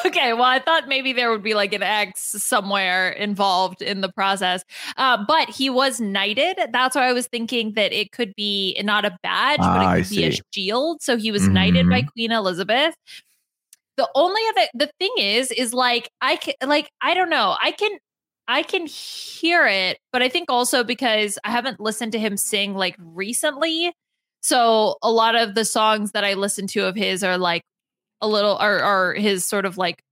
Okay. 0.07 0.33
Well, 0.33 0.45
I 0.45 0.59
thought 0.59 0.89
maybe 0.89 1.13
there 1.13 1.31
would 1.31 1.43
be 1.43 1.55
like 1.55 1.73
an 1.73 1.83
X 1.83 2.21
somewhere 2.43 3.11
involved 3.11 3.83
in 3.83 4.01
the 4.01 4.11
process. 4.11 4.65
Uh, 4.97 5.23
but 5.27 5.49
he 5.51 5.69
was 5.71 6.01
knighted. 6.01 6.57
That's 6.73 6.97
why 6.97 7.09
I 7.09 7.13
was 7.13 7.27
thinking 7.27 7.75
that 7.75 7.93
it 7.93 8.11
could 8.13 8.33
be 8.35 8.81
not 8.83 9.05
a 9.05 9.17
badge, 9.23 9.59
Ah, 9.61 9.77
but 9.77 9.99
it 9.99 10.03
could 10.05 10.17
be 10.17 10.25
a 10.25 10.33
shield. 10.55 11.03
So 11.03 11.17
he 11.17 11.31
was 11.31 11.47
knighted 11.49 11.89
by 11.89 12.03
Mhm. 12.03 12.13
Queen 12.13 12.33
Elizabeth. 12.33 12.95
The 13.97 14.09
only 14.15 14.41
other 14.51 14.67
the 14.75 14.91
thing 14.99 15.13
is, 15.19 15.51
is 15.51 15.75
like 15.75 16.09
I 16.21 16.37
can 16.37 16.55
like 16.65 16.89
I 17.03 17.15
don't 17.15 17.31
know. 17.31 17.57
I 17.61 17.73
can 17.73 17.91
I 18.49 18.63
can 18.63 18.87
hear 18.87 19.67
it, 19.67 19.99
but 20.11 20.23
I 20.23 20.31
think 20.31 20.51
also 20.51 20.83
because 20.83 21.39
I 21.45 21.51
haven't 21.51 21.81
listened 21.81 22.13
to 22.13 22.19
him 22.19 22.37
sing 22.39 22.75
like 22.75 22.97
recently. 22.99 23.93
So 24.41 24.97
a 25.03 25.11
lot 25.13 25.35
of 25.35 25.55
the 25.55 25.65
songs 25.67 26.13
that 26.13 26.25
I 26.25 26.35
listen 26.35 26.67
to 26.69 26.87
of 26.87 26.97
his 26.97 27.23
are 27.23 27.37
like 27.37 27.63
a 28.23 28.27
little 28.29 28.57
are 28.57 28.81
are 28.81 29.15
his 29.15 29.45
sort 29.45 29.67
of 29.67 29.77
like 29.77 30.03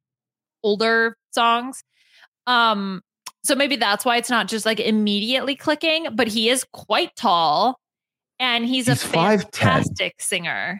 older 0.62 1.16
songs. 1.32 1.82
Um 2.46 3.00
so 3.42 3.54
maybe 3.54 3.76
that's 3.76 4.04
why 4.04 4.16
it's 4.16 4.30
not 4.30 4.48
just 4.48 4.66
like 4.66 4.80
immediately 4.80 5.54
clicking, 5.56 6.08
but 6.14 6.28
he 6.28 6.48
is 6.50 6.64
quite 6.72 7.14
tall 7.16 7.78
and 8.38 8.66
he's, 8.66 8.86
He's 8.86 9.02
a 9.04 9.06
5'10". 9.06 9.42
fantastic 9.42 10.20
singer. 10.20 10.78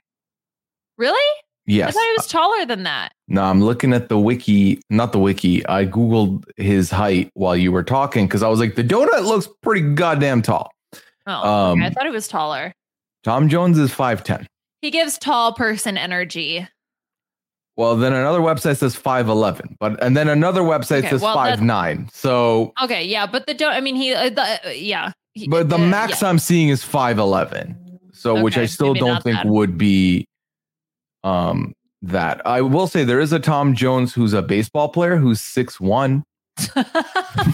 Really? 0.98 1.40
Yes. 1.66 1.90
I 1.90 1.92
thought 1.92 2.04
he 2.06 2.14
was 2.16 2.26
taller 2.26 2.66
than 2.66 2.82
that. 2.82 3.12
No, 3.28 3.42
I'm 3.42 3.60
looking 3.62 3.92
at 3.92 4.08
the 4.08 4.18
wiki, 4.18 4.80
not 4.88 5.12
the 5.12 5.18
wiki. 5.18 5.66
I 5.66 5.84
Googled 5.84 6.44
his 6.56 6.90
height 6.90 7.30
while 7.34 7.56
you 7.56 7.72
were 7.72 7.82
talking 7.82 8.26
because 8.26 8.42
I 8.42 8.48
was 8.48 8.60
like, 8.60 8.76
the 8.76 8.84
donut 8.84 9.24
looks 9.24 9.48
pretty 9.62 9.80
goddamn 9.94 10.42
tall. 10.42 10.70
Oh, 11.26 11.70
okay. 11.72 11.82
I 11.82 11.86
Um, 11.86 11.92
thought 11.92 12.04
he 12.04 12.10
was 12.12 12.28
taller. 12.28 12.72
Tom 13.24 13.48
Jones 13.48 13.78
is 13.78 13.90
5'10. 13.92 14.46
He 14.80 14.92
gives 14.92 15.18
tall 15.18 15.52
person 15.54 15.98
energy. 15.98 16.68
Well, 17.76 17.96
then 17.96 18.12
another 18.12 18.38
website 18.40 18.76
says 18.76 18.94
5'11, 18.96 19.76
but 19.80 20.00
and 20.02 20.16
then 20.16 20.28
another 20.28 20.62
website 20.62 20.98
Okay, 21.00 21.10
says 21.10 21.20
well, 21.20 21.36
that's- 21.36 21.58
5'9. 21.60 22.08
So, 22.14 22.72
Okay, 22.82 23.04
yeah, 23.04 23.26
but 23.26 23.46
the 23.46 23.54
don't. 23.54 23.72
I 23.72 23.80
mean, 23.80 23.96
he. 23.96 24.14
Uh, 24.14 24.30
the, 24.30 24.42
uh, 24.42 24.70
yeah, 24.70 25.12
he- 25.34 25.48
but 25.48 25.68
the 25.68 25.76
max 25.78 26.22
yeah. 26.22 26.28
I'm 26.28 26.38
seeing 26.38 26.68
is 26.68 26.82
5'11. 26.84 27.76
So, 28.12 28.40
which 28.40 28.56
I 28.56 28.64
still 28.66 28.94
don't 28.94 29.22
think 29.22 29.38
would 29.44 29.76
be 29.76 30.26
um 31.24 31.74
that. 32.08 32.44
I 32.46 32.62
will 32.62 32.86
say 32.86 33.04
there 33.04 33.20
is 33.20 33.32
a 33.32 33.38
Tom 33.38 33.74
Jones 33.74 34.14
who's 34.14 34.32
a 34.32 34.42
baseball 34.42 34.88
player 34.88 35.16
who's 35.16 35.40
six 35.40 35.80
one. 35.80 36.24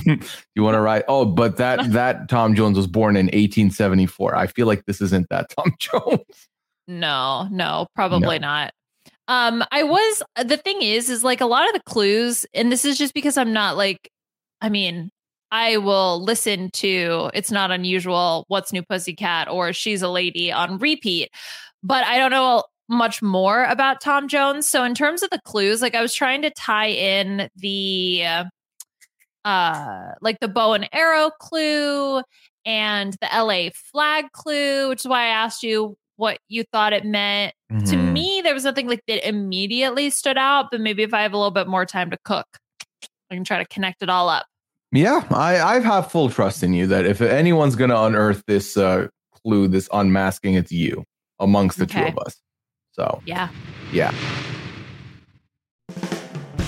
you 0.04 0.62
want 0.62 0.74
to 0.74 0.80
write? 0.80 1.04
Oh, 1.08 1.24
but 1.24 1.56
that 1.56 1.90
that 1.92 2.28
Tom 2.28 2.54
Jones 2.54 2.76
was 2.76 2.86
born 2.86 3.16
in 3.16 3.26
1874. 3.26 4.36
I 4.36 4.46
feel 4.46 4.66
like 4.66 4.84
this 4.86 5.00
isn't 5.00 5.28
that 5.30 5.50
Tom 5.50 5.72
Jones. 5.78 6.48
no, 6.86 7.48
no, 7.50 7.86
probably 7.94 8.38
no. 8.38 8.48
not. 8.48 8.72
Um, 9.28 9.64
I 9.70 9.84
was 9.84 10.22
the 10.44 10.56
thing 10.56 10.82
is, 10.82 11.08
is 11.08 11.24
like 11.24 11.40
a 11.40 11.46
lot 11.46 11.66
of 11.68 11.74
the 11.74 11.82
clues, 11.86 12.46
and 12.54 12.70
this 12.70 12.84
is 12.84 12.98
just 12.98 13.14
because 13.14 13.36
I'm 13.36 13.52
not 13.52 13.76
like, 13.76 14.10
I 14.60 14.68
mean, 14.68 15.10
I 15.50 15.76
will 15.76 16.22
listen 16.22 16.70
to 16.74 17.30
It's 17.34 17.50
Not 17.50 17.70
Unusual, 17.70 18.44
What's 18.48 18.72
New 18.72 18.82
Pussycat, 18.82 19.48
or 19.48 19.72
She's 19.72 20.02
a 20.02 20.08
Lady 20.08 20.50
on 20.50 20.78
repeat, 20.78 21.30
but 21.82 22.04
I 22.04 22.18
don't 22.18 22.30
know 22.30 22.64
much 22.88 23.22
more 23.22 23.64
about 23.64 24.00
Tom 24.00 24.28
Jones. 24.28 24.66
So 24.66 24.84
in 24.84 24.94
terms 24.94 25.22
of 25.22 25.30
the 25.30 25.40
clues, 25.44 25.82
like 25.82 25.94
I 25.94 26.02
was 26.02 26.14
trying 26.14 26.42
to 26.42 26.50
tie 26.50 26.90
in 26.90 27.48
the 27.56 28.24
uh 29.44 30.12
like 30.20 30.38
the 30.40 30.48
bow 30.48 30.72
and 30.72 30.88
arrow 30.92 31.30
clue 31.40 32.22
and 32.64 33.16
the 33.20 33.28
LA 33.34 33.70
flag 33.74 34.30
clue, 34.32 34.88
which 34.88 35.00
is 35.00 35.08
why 35.08 35.24
I 35.24 35.28
asked 35.28 35.62
you 35.62 35.96
what 36.16 36.38
you 36.48 36.64
thought 36.72 36.92
it 36.92 37.04
meant. 37.04 37.54
Mm-hmm. 37.72 37.84
To 37.86 37.96
me, 37.96 38.40
there 38.44 38.54
was 38.54 38.64
nothing 38.64 38.86
like 38.86 39.02
that 39.08 39.26
immediately 39.26 40.10
stood 40.10 40.38
out, 40.38 40.66
but 40.70 40.80
maybe 40.80 41.02
if 41.02 41.12
I 41.12 41.22
have 41.22 41.32
a 41.32 41.36
little 41.36 41.50
bit 41.50 41.66
more 41.66 41.84
time 41.84 42.10
to 42.10 42.18
cook, 42.24 42.46
I 43.30 43.34
can 43.34 43.44
try 43.44 43.58
to 43.58 43.66
connect 43.66 44.02
it 44.02 44.10
all 44.10 44.28
up. 44.28 44.46
Yeah, 44.92 45.26
I, 45.30 45.58
I 45.58 45.80
have 45.80 46.12
full 46.12 46.28
trust 46.28 46.62
in 46.62 46.74
you 46.74 46.86
that 46.88 47.06
if 47.06 47.22
anyone's 47.22 47.76
going 47.76 47.90
to 47.90 48.00
unearth 48.00 48.44
this 48.46 48.76
uh, 48.76 49.08
clue, 49.42 49.66
this 49.66 49.88
unmasking, 49.92 50.54
it's 50.54 50.70
you 50.70 51.04
amongst 51.40 51.78
the 51.78 51.84
okay. 51.84 52.02
two 52.02 52.06
of 52.08 52.18
us. 52.18 52.36
So, 52.92 53.20
yeah. 53.24 53.50
Yeah. 53.90 54.12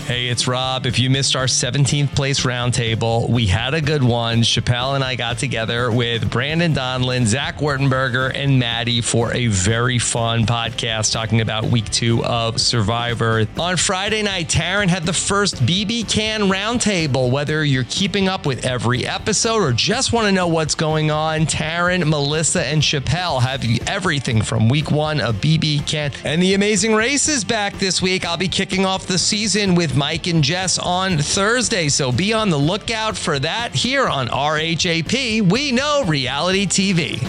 Hey, 0.06 0.26
it's 0.26 0.46
Rob. 0.46 0.84
If 0.84 0.98
you 0.98 1.08
missed 1.08 1.34
our 1.34 1.46
17th 1.46 2.14
place 2.14 2.40
roundtable, 2.40 3.26
we 3.30 3.46
had 3.46 3.72
a 3.72 3.80
good 3.80 4.04
one. 4.04 4.42
Chappelle 4.42 4.96
and 4.96 5.02
I 5.02 5.14
got 5.14 5.38
together 5.38 5.90
with 5.90 6.30
Brandon 6.30 6.74
Donlin, 6.74 7.24
Zach 7.24 7.56
Wertenberger, 7.56 8.30
and 8.34 8.58
Maddie 8.58 9.00
for 9.00 9.32
a 9.32 9.46
very 9.46 9.98
fun 9.98 10.44
podcast 10.44 11.10
talking 11.10 11.40
about 11.40 11.64
week 11.64 11.88
two 11.88 12.22
of 12.22 12.60
Survivor. 12.60 13.46
On 13.56 13.78
Friday 13.78 14.22
night, 14.22 14.48
Taran 14.48 14.88
had 14.88 15.06
the 15.06 15.14
first 15.14 15.56
BB 15.64 16.12
Can 16.12 16.50
roundtable. 16.50 17.30
Whether 17.30 17.64
you're 17.64 17.86
keeping 17.88 18.28
up 18.28 18.44
with 18.44 18.66
every 18.66 19.06
episode 19.06 19.62
or 19.62 19.72
just 19.72 20.12
want 20.12 20.26
to 20.26 20.32
know 20.32 20.48
what's 20.48 20.74
going 20.74 21.10
on, 21.10 21.46
Taran, 21.46 22.06
Melissa, 22.06 22.62
and 22.66 22.82
Chappelle 22.82 23.40
have 23.40 23.64
everything 23.88 24.42
from 24.42 24.68
week 24.68 24.90
one 24.90 25.22
of 25.22 25.36
BB 25.36 25.86
Can. 25.86 26.12
And 26.24 26.42
the 26.42 26.52
amazing 26.52 26.94
race 26.94 27.26
is 27.26 27.42
back 27.42 27.78
this 27.78 28.02
week. 28.02 28.26
I'll 28.26 28.36
be 28.36 28.48
kicking 28.48 28.84
off 28.84 29.06
the 29.06 29.16
season 29.16 29.74
with 29.74 29.93
Mike 29.94 30.26
and 30.26 30.42
Jess 30.42 30.78
on 30.78 31.18
Thursday. 31.18 31.88
So 31.88 32.12
be 32.12 32.32
on 32.32 32.50
the 32.50 32.58
lookout 32.58 33.16
for 33.16 33.38
that 33.38 33.74
here 33.74 34.06
on 34.06 34.28
RHAP. 34.28 35.50
We 35.50 35.72
know 35.72 36.04
reality 36.06 36.66
TV. 36.66 37.20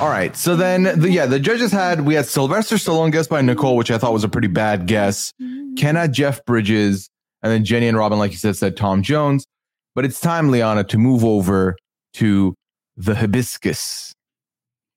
All 0.00 0.08
right. 0.08 0.36
So 0.36 0.56
then, 0.56 1.00
the, 1.00 1.10
yeah, 1.10 1.24
the 1.24 1.40
judges 1.40 1.72
had 1.72 2.02
we 2.02 2.14
had 2.14 2.26
Sylvester 2.26 2.76
Stallone 2.76 3.10
guessed 3.10 3.30
by 3.30 3.40
Nicole, 3.40 3.76
which 3.76 3.90
I 3.90 3.96
thought 3.96 4.12
was 4.12 4.24
a 4.24 4.28
pretty 4.28 4.48
bad 4.48 4.86
guess. 4.86 5.32
Mm-hmm. 5.40 5.74
Ken 5.76 5.96
had 5.96 6.12
Jeff 6.12 6.44
Bridges, 6.44 7.08
and 7.42 7.50
then 7.50 7.64
Jenny 7.64 7.88
and 7.88 7.96
Robin, 7.96 8.18
like 8.18 8.30
you 8.32 8.36
said, 8.36 8.56
said 8.56 8.76
Tom 8.76 9.02
Jones. 9.02 9.46
But 9.94 10.04
it's 10.04 10.20
time, 10.20 10.50
Liana, 10.50 10.84
to 10.84 10.98
move 10.98 11.24
over 11.24 11.76
to 12.14 12.54
the 12.96 13.14
hibiscus. 13.14 14.12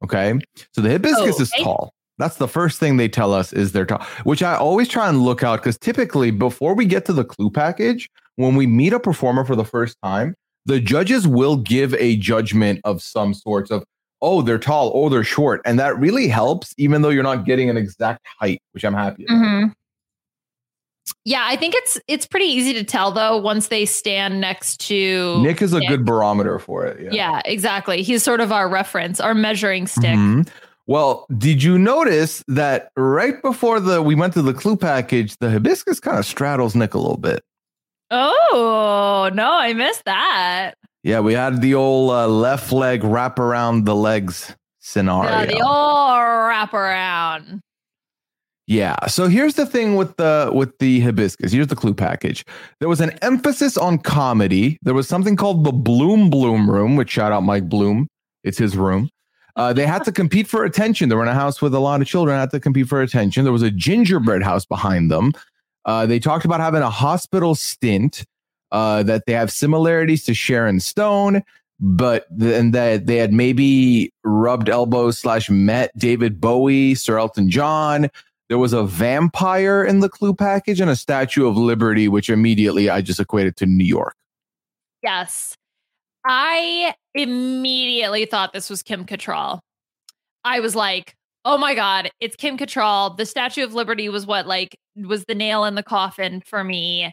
Okay. 0.03 0.37
So 0.73 0.81
the 0.81 0.89
hibiscus 0.89 1.19
oh, 1.19 1.31
okay. 1.31 1.43
is 1.43 1.51
tall. 1.61 1.93
That's 2.19 2.35
the 2.35 2.47
first 2.47 2.79
thing 2.79 2.97
they 2.97 3.07
tell 3.07 3.33
us 3.33 3.53
is 3.53 3.71
their 3.71 3.85
top, 3.85 4.03
which 4.25 4.43
I 4.43 4.55
always 4.55 4.89
try 4.89 5.07
and 5.09 5.21
look 5.21 5.41
out 5.41 5.59
because 5.59 5.77
typically 5.77 6.31
before 6.31 6.75
we 6.75 6.85
get 6.85 7.05
to 7.05 7.13
the 7.13 7.23
clue 7.23 7.49
package, 7.49 8.09
when 8.35 8.55
we 8.55 8.67
meet 8.67 8.93
a 8.93 8.99
performer 8.99 9.45
for 9.45 9.55
the 9.55 9.65
first 9.65 9.97
time, 10.03 10.35
the 10.65 10.79
judges 10.79 11.27
will 11.27 11.55
give 11.57 11.95
a 11.95 12.17
judgment 12.17 12.81
of 12.83 13.01
some 13.01 13.33
sorts 13.33 13.71
of, 13.71 13.83
oh, 14.21 14.41
they're 14.41 14.59
tall, 14.59 14.91
oh, 14.93 15.07
they're 15.09 15.23
short. 15.23 15.61
And 15.65 15.79
that 15.79 15.97
really 15.97 16.27
helps, 16.27 16.75
even 16.77 17.01
though 17.01 17.09
you're 17.09 17.23
not 17.23 17.45
getting 17.45 17.69
an 17.69 17.77
exact 17.77 18.25
height, 18.39 18.61
which 18.73 18.83
I'm 18.83 18.93
happy 18.93 19.25
mm-hmm. 19.25 19.69
Yeah, 21.25 21.43
I 21.45 21.55
think 21.55 21.73
it's 21.75 21.99
it's 22.07 22.25
pretty 22.25 22.45
easy 22.45 22.73
to 22.73 22.83
tell 22.83 23.11
though 23.11 23.37
once 23.37 23.67
they 23.67 23.85
stand 23.85 24.39
next 24.39 24.79
to 24.87 25.41
Nick 25.41 25.61
is 25.61 25.73
a 25.73 25.79
Nick. 25.79 25.89
good 25.89 26.05
barometer 26.05 26.59
for 26.59 26.85
it. 26.85 27.01
Yeah. 27.01 27.09
yeah. 27.11 27.41
exactly. 27.45 28.03
He's 28.03 28.23
sort 28.23 28.41
of 28.41 28.51
our 28.51 28.69
reference, 28.69 29.19
our 29.19 29.33
measuring 29.33 29.87
stick. 29.87 30.03
Mm-hmm. 30.03 30.41
Well, 30.89 31.27
did 31.37 31.61
you 31.61 31.77
notice 31.77 32.43
that 32.47 32.91
right 32.97 33.39
before 33.43 33.79
the 33.79 34.01
we 34.01 34.15
went 34.15 34.33
to 34.33 34.41
the 34.41 34.55
clue 34.55 34.75
package, 34.75 35.37
the 35.37 35.51
hibiscus 35.51 35.99
kind 35.99 36.17
of 36.17 36.25
straddles 36.25 36.73
Nick 36.73 36.95
a 36.95 36.97
little 36.97 37.15
bit? 37.15 37.43
Oh 38.09 39.29
no, 39.31 39.53
I 39.53 39.73
missed 39.73 40.05
that. 40.05 40.73
Yeah, 41.03 41.19
we 41.19 41.33
had 41.35 41.61
the 41.61 41.75
old 41.75 42.09
uh, 42.09 42.27
left 42.27 42.71
leg 42.71 43.03
wrap 43.03 43.37
around 43.37 43.85
the 43.85 43.93
legs 43.93 44.55
scenario. 44.79 45.29
Yeah, 45.29 45.45
the 45.45 45.61
old 45.61 46.47
wrap 46.47 46.73
around. 46.73 47.61
Yeah. 48.65 49.05
So 49.05 49.27
here's 49.27 49.53
the 49.53 49.67
thing 49.67 49.95
with 49.95 50.17
the 50.17 50.49
with 50.51 50.75
the 50.79 51.01
hibiscus. 51.01 51.51
Here's 51.51 51.67
the 51.67 51.75
clue 51.75 51.93
package. 51.93 52.43
There 52.79 52.89
was 52.89 52.99
an 52.99 53.11
emphasis 53.21 53.77
on 53.77 53.99
comedy. 53.99 54.79
There 54.81 54.95
was 54.95 55.07
something 55.07 55.35
called 55.35 55.65
the 55.65 55.71
Bloom 55.71 56.31
Bloom 56.31 56.67
Room, 56.67 56.95
which 56.95 57.11
shout 57.11 57.31
out 57.31 57.43
Mike 57.43 57.69
Bloom. 57.69 58.07
It's 58.43 58.57
his 58.57 58.75
room. 58.75 59.07
Uh, 59.55 59.73
they 59.73 59.85
had 59.85 60.03
to 60.05 60.11
compete 60.11 60.47
for 60.47 60.63
attention. 60.63 61.09
They 61.09 61.15
were 61.15 61.23
in 61.23 61.29
a 61.29 61.33
house 61.33 61.61
with 61.61 61.73
a 61.73 61.79
lot 61.79 62.01
of 62.01 62.07
children, 62.07 62.37
had 62.37 62.51
to 62.51 62.59
compete 62.59 62.87
for 62.87 63.01
attention. 63.01 63.43
There 63.43 63.53
was 63.53 63.61
a 63.61 63.71
gingerbread 63.71 64.43
house 64.43 64.65
behind 64.65 65.11
them. 65.11 65.33
Uh, 65.85 66.05
they 66.05 66.19
talked 66.19 66.45
about 66.45 66.59
having 66.59 66.81
a 66.81 66.89
hospital 66.89 67.55
stint, 67.55 68.25
uh, 68.71 69.03
that 69.03 69.25
they 69.25 69.33
have 69.33 69.51
similarities 69.51 70.23
to 70.25 70.33
Sharon 70.33 70.79
Stone, 70.79 71.43
but 71.79 72.27
and 72.41 72.73
that 72.73 73.07
they 73.07 73.17
had 73.17 73.33
maybe 73.33 74.11
rubbed 74.23 74.69
elbows 74.69 75.17
slash 75.17 75.49
met 75.49 75.97
David 75.97 76.39
Bowie, 76.39 76.95
Sir 76.95 77.17
Elton 77.17 77.49
John. 77.49 78.09
There 78.49 78.57
was 78.57 78.73
a 78.73 78.83
vampire 78.83 79.83
in 79.83 79.99
the 79.99 80.09
clue 80.09 80.33
package 80.33 80.81
and 80.81 80.89
a 80.89 80.95
Statue 80.95 81.47
of 81.47 81.55
Liberty, 81.55 82.07
which 82.07 82.29
immediately 82.29 82.89
I 82.89 83.01
just 83.01 83.19
equated 83.19 83.55
to 83.57 83.65
New 83.65 83.85
York. 83.85 84.15
Yes. 85.01 85.55
I 86.25 86.93
immediately 87.15 88.25
thought 88.25 88.53
this 88.53 88.69
was 88.69 88.83
Kim 88.83 89.05
Cattrall. 89.05 89.59
I 90.43 90.59
was 90.59 90.75
like, 90.75 91.15
oh 91.45 91.57
my 91.57 91.75
God, 91.75 92.09
it's 92.19 92.35
Kim 92.35 92.57
Cattrall. 92.57 93.15
The 93.17 93.25
Statue 93.25 93.63
of 93.63 93.73
Liberty 93.73 94.09
was 94.09 94.25
what 94.25 94.47
like 94.47 94.77
was 94.95 95.25
the 95.25 95.35
nail 95.35 95.65
in 95.65 95.75
the 95.75 95.83
coffin 95.83 96.41
for 96.45 96.63
me. 96.63 97.11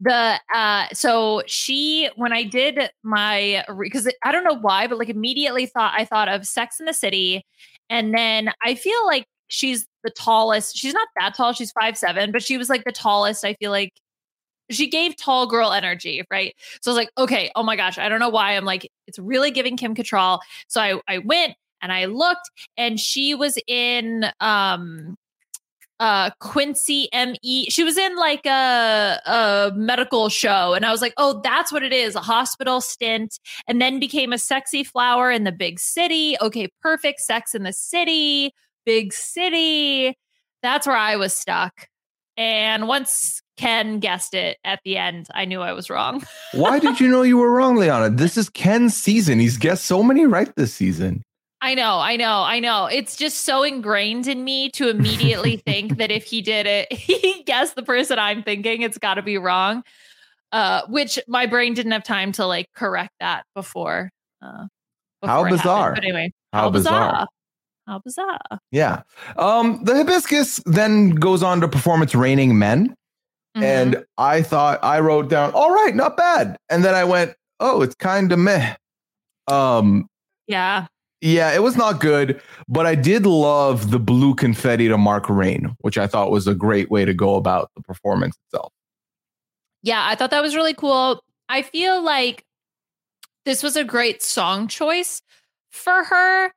The 0.00 0.40
uh 0.54 0.86
so 0.92 1.42
she 1.46 2.08
when 2.16 2.32
I 2.32 2.44
did 2.44 2.90
my 3.02 3.64
because 3.80 4.08
I 4.24 4.32
don't 4.32 4.44
know 4.44 4.58
why, 4.58 4.86
but 4.86 4.98
like 4.98 5.08
immediately 5.08 5.66
thought 5.66 5.94
I 5.96 6.04
thought 6.04 6.28
of 6.28 6.46
Sex 6.46 6.78
in 6.80 6.86
the 6.86 6.94
City. 6.94 7.44
And 7.90 8.14
then 8.14 8.50
I 8.64 8.74
feel 8.74 9.06
like 9.06 9.24
she's 9.48 9.86
the 10.04 10.10
tallest. 10.10 10.76
She's 10.76 10.94
not 10.94 11.08
that 11.18 11.34
tall. 11.34 11.52
She's 11.52 11.72
five 11.72 11.96
seven, 11.98 12.32
but 12.32 12.42
she 12.42 12.58
was 12.58 12.68
like 12.68 12.84
the 12.84 12.92
tallest. 12.92 13.44
I 13.44 13.54
feel 13.54 13.70
like 13.70 13.92
she 14.70 14.88
gave 14.88 15.16
tall 15.16 15.46
girl 15.46 15.72
energy, 15.72 16.22
right? 16.30 16.54
So 16.82 16.90
I 16.90 16.94
was 16.94 16.98
like, 16.98 17.10
okay, 17.18 17.50
oh 17.56 17.62
my 17.62 17.76
gosh, 17.76 17.98
I 17.98 18.08
don't 18.08 18.20
know 18.20 18.28
why. 18.28 18.56
I'm 18.56 18.64
like, 18.64 18.90
it's 19.06 19.18
really 19.18 19.50
giving 19.50 19.76
Kim 19.76 19.94
Cattrall. 19.94 20.40
So 20.68 20.80
I, 20.80 21.00
I 21.08 21.18
went 21.18 21.54
and 21.80 21.92
I 21.92 22.06
looked, 22.06 22.50
and 22.76 22.98
she 22.98 23.34
was 23.34 23.58
in 23.66 24.26
um 24.40 25.16
uh 26.00 26.30
Quincy 26.40 27.08
ME. 27.12 27.68
She 27.70 27.84
was 27.84 27.98
in 27.98 28.16
like 28.16 28.46
a 28.46 29.20
a 29.26 29.72
medical 29.74 30.28
show 30.28 30.74
and 30.74 30.84
I 30.84 30.90
was 30.90 31.00
like, 31.02 31.14
"Oh, 31.16 31.40
that's 31.42 31.72
what 31.72 31.82
it 31.82 31.92
is, 31.92 32.14
a 32.14 32.20
hospital 32.20 32.80
stint." 32.80 33.38
And 33.66 33.80
then 33.80 33.98
became 34.00 34.32
a 34.32 34.38
sexy 34.38 34.84
flower 34.84 35.30
in 35.30 35.44
the 35.44 35.52
big 35.52 35.80
city. 35.80 36.36
Okay, 36.40 36.68
perfect. 36.82 37.20
Sex 37.20 37.54
in 37.54 37.62
the 37.64 37.72
city, 37.72 38.52
big 38.84 39.12
city. 39.12 40.16
That's 40.62 40.86
where 40.86 40.96
I 40.96 41.16
was 41.16 41.34
stuck. 41.36 41.88
And 42.36 42.86
once 42.88 43.42
Ken 43.58 43.98
guessed 43.98 44.34
it 44.34 44.56
at 44.64 44.80
the 44.84 44.96
end. 44.96 45.26
I 45.34 45.44
knew 45.44 45.60
I 45.60 45.72
was 45.72 45.90
wrong. 45.90 46.24
Why 46.52 46.78
did 46.78 47.00
you 47.00 47.08
know 47.08 47.22
you 47.22 47.36
were 47.36 47.50
wrong, 47.50 47.76
Liana? 47.76 48.08
This 48.08 48.38
is 48.38 48.48
Ken's 48.48 48.96
season. 48.96 49.40
He's 49.40 49.58
guessed 49.58 49.84
so 49.84 50.02
many 50.02 50.24
right 50.24 50.50
this 50.56 50.72
season. 50.72 51.22
I 51.60 51.74
know, 51.74 51.98
I 51.98 52.16
know, 52.16 52.42
I 52.42 52.60
know. 52.60 52.86
It's 52.86 53.16
just 53.16 53.40
so 53.40 53.64
ingrained 53.64 54.28
in 54.28 54.44
me 54.44 54.70
to 54.70 54.88
immediately 54.88 55.56
think 55.66 55.98
that 55.98 56.12
if 56.12 56.24
he 56.24 56.40
did 56.40 56.66
it, 56.66 56.92
he 56.92 57.42
guessed 57.44 57.74
the 57.74 57.82
person 57.82 58.18
I'm 58.18 58.44
thinking, 58.44 58.82
it's 58.82 58.96
got 58.96 59.14
to 59.14 59.22
be 59.22 59.38
wrong. 59.38 59.82
Uh, 60.50 60.82
which 60.88 61.18
my 61.28 61.44
brain 61.44 61.74
didn't 61.74 61.92
have 61.92 62.04
time 62.04 62.32
to 62.32 62.46
like 62.46 62.66
correct 62.74 63.12
that 63.20 63.44
before. 63.54 64.08
Uh, 64.40 64.66
before 65.20 65.34
how 65.34 65.50
bizarre! 65.50 65.92
But 65.92 66.04
anyway, 66.04 66.32
how, 66.54 66.62
how 66.62 66.70
bizarre. 66.70 67.10
bizarre. 67.10 67.26
How 67.86 68.00
bizarre. 68.02 68.60
Yeah. 68.70 69.02
Um, 69.36 69.84
the 69.84 69.94
hibiscus 69.94 70.62
then 70.64 71.10
goes 71.10 71.42
on 71.42 71.60
to 71.60 71.68
perform 71.68 72.02
its 72.02 72.14
raining 72.14 72.58
men. 72.58 72.94
Mm-hmm. 73.58 73.64
And 73.64 74.04
I 74.16 74.42
thought 74.42 74.78
I 74.82 75.00
wrote 75.00 75.28
down, 75.28 75.52
all 75.52 75.72
right, 75.72 75.94
not 75.94 76.16
bad. 76.16 76.56
And 76.70 76.84
then 76.84 76.94
I 76.94 77.04
went, 77.04 77.34
oh, 77.60 77.82
it's 77.82 77.94
kind 77.94 78.30
of 78.32 78.38
meh. 78.38 78.76
Um, 79.46 80.08
yeah. 80.46 80.86
Yeah, 81.20 81.52
it 81.52 81.64
was 81.64 81.76
not 81.76 82.00
good, 82.00 82.40
but 82.68 82.86
I 82.86 82.94
did 82.94 83.26
love 83.26 83.90
the 83.90 83.98
blue 83.98 84.36
confetti 84.36 84.86
to 84.86 84.96
Mark 84.96 85.28
Rain, 85.28 85.74
which 85.80 85.98
I 85.98 86.06
thought 86.06 86.30
was 86.30 86.46
a 86.46 86.54
great 86.54 86.92
way 86.92 87.04
to 87.04 87.12
go 87.12 87.34
about 87.34 87.70
the 87.74 87.82
performance 87.82 88.36
itself. 88.46 88.72
Yeah, 89.82 90.06
I 90.06 90.14
thought 90.14 90.30
that 90.30 90.42
was 90.42 90.54
really 90.54 90.74
cool. 90.74 91.20
I 91.48 91.62
feel 91.62 92.00
like 92.00 92.44
this 93.44 93.64
was 93.64 93.74
a 93.74 93.82
great 93.82 94.22
song 94.22 94.68
choice 94.68 95.20
for 95.70 96.04
her, 96.04 96.52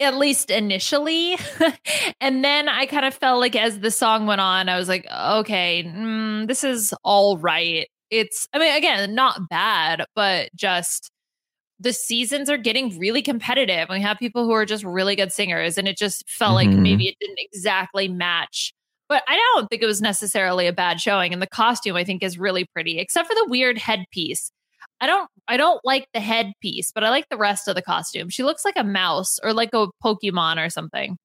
at 0.00 0.16
least 0.16 0.50
initially. 0.50 1.36
and 2.20 2.44
then 2.44 2.68
I 2.68 2.86
kind 2.86 3.04
of 3.04 3.14
felt 3.14 3.40
like 3.40 3.56
as 3.56 3.80
the 3.80 3.90
song 3.90 4.26
went 4.26 4.40
on, 4.40 4.68
I 4.68 4.78
was 4.78 4.88
like, 4.88 5.06
okay, 5.10 5.84
mm, 5.84 6.46
this 6.46 6.64
is 6.64 6.94
all 7.02 7.38
right. 7.38 7.88
It's, 8.10 8.46
I 8.52 8.58
mean, 8.58 8.76
again, 8.76 9.14
not 9.14 9.48
bad, 9.48 10.04
but 10.14 10.50
just 10.54 11.10
the 11.80 11.92
seasons 11.92 12.48
are 12.48 12.56
getting 12.58 12.98
really 12.98 13.20
competitive. 13.22 13.88
We 13.90 14.00
have 14.00 14.18
people 14.18 14.44
who 14.44 14.52
are 14.52 14.64
just 14.64 14.84
really 14.84 15.16
good 15.16 15.32
singers, 15.32 15.76
and 15.76 15.86
it 15.88 15.98
just 15.98 16.28
felt 16.28 16.54
like 16.54 16.68
Mhm. 16.70 16.78
maybe 16.80 17.08
it 17.08 17.16
didn't 17.20 17.38
exactly 17.38 18.08
match. 18.08 18.72
But 19.08 19.22
I 19.28 19.36
don't 19.36 19.68
think 19.68 19.82
it 19.82 19.86
was 19.86 20.00
necessarily 20.00 20.66
a 20.66 20.72
bad 20.72 21.00
showing. 21.00 21.32
And 21.32 21.40
the 21.42 21.46
costume 21.46 21.94
I 21.96 22.04
think 22.04 22.22
is 22.22 22.38
really 22.38 22.64
pretty, 22.64 22.98
except 22.98 23.28
for 23.28 23.34
the 23.34 23.46
weird 23.48 23.78
headpiece. 23.78 24.50
I 25.00 25.06
don't 25.06 25.28
I 25.48 25.56
don't 25.56 25.80
like 25.84 26.08
the 26.14 26.20
headpiece, 26.20 26.92
but 26.92 27.04
I 27.04 27.10
like 27.10 27.28
the 27.28 27.36
rest 27.36 27.68
of 27.68 27.74
the 27.74 27.82
costume. 27.82 28.28
She 28.30 28.42
looks 28.42 28.64
like 28.64 28.76
a 28.76 28.84
mouse 28.84 29.38
or 29.42 29.52
like 29.52 29.70
a 29.72 29.88
Pokemon 30.02 30.64
or 30.64 30.70
something. 30.70 31.16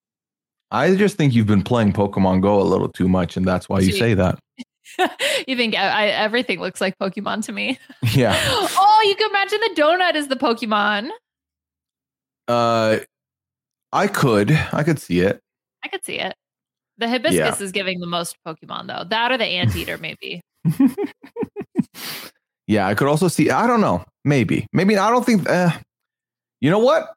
I 0.72 0.96
just 0.96 1.18
think 1.18 1.34
you've 1.34 1.48
been 1.48 1.64
playing 1.64 1.94
Pokemon 1.94 2.42
Go 2.42 2.62
a 2.62 2.64
little 2.64 2.90
too 2.90 3.10
much, 3.10 3.36
and 3.36 3.46
that's 3.46 3.68
why 3.68 3.80
you 3.80 3.92
say 3.92 4.14
that. 4.14 4.40
you 5.48 5.56
think 5.56 5.76
I, 5.76 5.88
I, 5.88 6.06
everything 6.08 6.60
looks 6.60 6.80
like 6.82 6.98
Pokemon 6.98 7.46
to 7.46 7.52
me? 7.52 7.80
Yeah. 8.14 8.36
oh, 8.48 9.04
you 9.06 9.16
can 9.16 9.30
imagine 9.30 9.60
the 9.62 9.82
donut 9.82 10.16
is 10.16 10.28
the 10.28 10.36
Pokemon. 10.36 11.10
Uh, 12.48 13.00
I 13.94 14.08
could, 14.08 14.52
I 14.74 14.84
could 14.84 15.00
see 15.00 15.22
it. 15.22 15.40
I 15.84 15.88
could 15.88 16.04
see 16.04 16.20
it. 16.20 16.36
The 16.98 17.08
hibiscus 17.08 17.62
is 17.62 17.72
giving 17.72 18.00
the 18.00 18.08
most 18.08 18.36
Pokemon 18.46 18.88
though. 18.88 19.06
That 19.10 19.32
or 19.32 19.38
the 19.38 19.46
anteater, 19.62 19.98
maybe. 19.98 20.42
Yeah, 22.72 22.88
I 22.88 22.96
could 22.96 23.10
also 23.10 23.28
see. 23.28 23.50
I 23.50 23.68
don't 23.68 23.82
know. 23.82 24.06
Maybe, 24.24 24.66
maybe. 24.72 24.96
I 24.98 25.10
don't 25.10 25.26
think. 25.26 25.50
Uh, 25.50 25.72
you 26.62 26.70
know 26.72 26.80
what? 26.80 27.14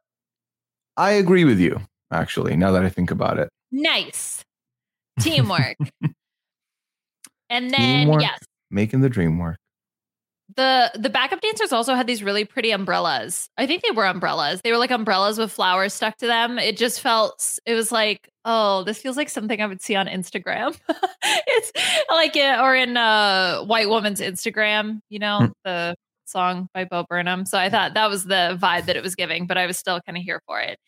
I 0.97 1.12
agree 1.12 1.45
with 1.45 1.61
you. 1.61 1.81
Actually, 2.11 2.57
now 2.57 2.73
that 2.73 2.85
I 2.85 2.88
think 2.88 3.12
about 3.12 3.38
it, 3.38 3.49
Nice 3.71 4.43
teamwork. 5.21 5.77
and 7.49 7.71
then 7.71 8.07
Teamwork. 8.07 8.23
yes, 8.23 8.40
making 8.73 9.03
the 9.03 9.09
dream 9.09 9.38
work. 9.38 9.57
The 10.57 10.90
the 10.95 11.11
backup 11.11 11.40
dancers 11.40 11.73
also 11.73 11.95
had 11.95 12.07
these 12.07 12.23
really 12.23 12.45
pretty 12.45 12.71
umbrellas. 12.71 13.49
I 13.59 13.67
think 13.67 13.83
they 13.83 13.90
were 13.90 14.07
umbrellas. 14.07 14.61
They 14.62 14.73
were 14.73 14.79
like 14.79 14.90
umbrellas 14.90 15.38
with 15.38 15.53
flowers 15.53 15.93
stuck 15.95 16.17
to 16.19 16.27
them. 16.27 16.59
It 16.59 16.77
just 16.77 17.01
felt 17.01 17.59
it 17.67 17.75
was 17.75 17.90
like, 17.93 18.29
oh, 18.45 18.85
this 18.85 18.99
feels 18.99 19.17
like 19.17 19.29
something 19.31 19.61
I 19.61 19.67
would 19.67 19.83
see 19.83 19.95
on 19.97 20.07
Instagram. 20.07 20.79
it's 21.23 21.73
like 22.11 22.37
it, 22.37 22.59
or 22.61 22.75
in 22.75 22.97
uh 22.97 23.62
white 23.64 23.88
woman's 23.88 24.21
Instagram, 24.21 25.01
you 25.09 25.19
know, 25.19 25.38
Mm. 25.43 25.53
the 25.64 25.97
song 26.27 26.69
by 26.75 26.85
Bo 26.85 27.05
Burnham. 27.09 27.45
So 27.47 27.59
I 27.59 27.69
thought 27.71 27.95
that 27.95 28.09
was 28.11 28.25
the 28.25 28.59
vibe 28.61 28.87
that 28.87 28.97
it 28.97 29.03
was 29.03 29.14
giving, 29.14 29.47
but 29.47 29.59
I 29.59 29.67
was 29.67 29.79
still 29.79 30.01
kind 30.01 30.17
of 30.19 30.25
here 30.25 30.40
for 30.47 30.61
it. 30.61 30.79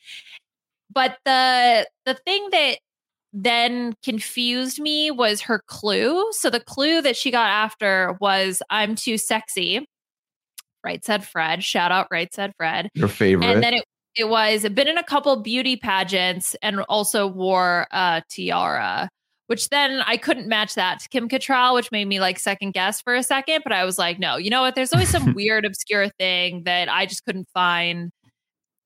But 0.93 1.19
the 1.25 1.87
the 2.05 2.15
thing 2.15 2.49
that 2.53 2.79
then 3.33 3.95
confused 4.03 4.81
me 4.81 5.11
was 5.11 5.43
her 5.43 5.61
clue. 5.67 6.33
So 6.33 6.51
the 6.51 6.61
clue 6.61 7.03
that 7.03 7.17
she 7.17 7.31
got 7.31 7.49
after 7.49 8.17
was 8.21 8.63
I'm 8.71 8.95
too 8.95 9.19
sexy. 9.19 9.87
Right 10.85 11.05
said 11.05 11.27
Fred. 11.27 11.65
Shout 11.65 11.91
out 11.91 12.07
right 12.11 12.33
said 12.33 12.53
Fred. 12.57 12.89
Your 12.95 13.09
favorite. 13.09 13.47
And 13.47 13.63
then 13.63 13.75
it 13.75 13.85
it 14.17 14.29
was 14.29 14.67
been 14.71 14.89
in 14.89 14.99
a 14.99 15.05
couple 15.05 15.37
beauty 15.37 15.77
pageants 15.77 16.57
and 16.63 16.81
also 16.89 17.27
wore 17.27 17.87
a 17.91 18.23
tiara, 18.31 19.11
which 19.47 19.69
then 19.69 20.01
I 20.07 20.17
couldn't 20.17 20.49
match 20.49 20.75
that 20.75 21.01
to 21.01 21.09
Kim 21.11 21.29
Cattrall, 21.29 21.75
which 21.75 21.93
made 21.93 22.07
me 22.07 22.19
like 22.19 22.39
second 22.39 22.73
guess 22.73 23.03
for 23.03 23.15
a 23.15 23.23
second. 23.23 23.61
But 23.63 23.73
I 23.73 23.85
was 23.85 23.99
like, 23.99 24.19
no, 24.19 24.37
you 24.39 24.49
know 24.49 24.63
what? 24.63 24.75
There's 24.75 24.93
always 24.93 25.11
some 25.11 25.35
weird, 25.35 25.67
obscure 25.67 26.09
thing 26.19 26.63
that 26.65 26.89
I 26.89 27.05
just 27.05 27.25
couldn't 27.25 27.49
find. 27.53 28.11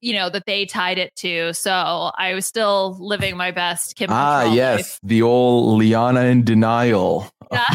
You 0.01 0.15
know 0.15 0.31
that 0.31 0.45
they 0.47 0.65
tied 0.67 0.99
it 0.99 1.15
to, 1.17 1.53
so 1.53 2.11
I 2.17 2.33
was 2.35 2.47
still 2.47 2.97
living 2.99 3.37
my 3.37 3.51
best 3.51 3.97
Kim. 3.97 4.09
ah, 4.11 4.43
Cattrall 4.43 4.47
life. 4.47 4.55
yes, 4.57 4.99
the 5.03 5.23
old 5.23 5.79
Liana 5.79 6.23
in 6.25 6.45
denial. 6.45 7.31
Yeah. 7.53 7.67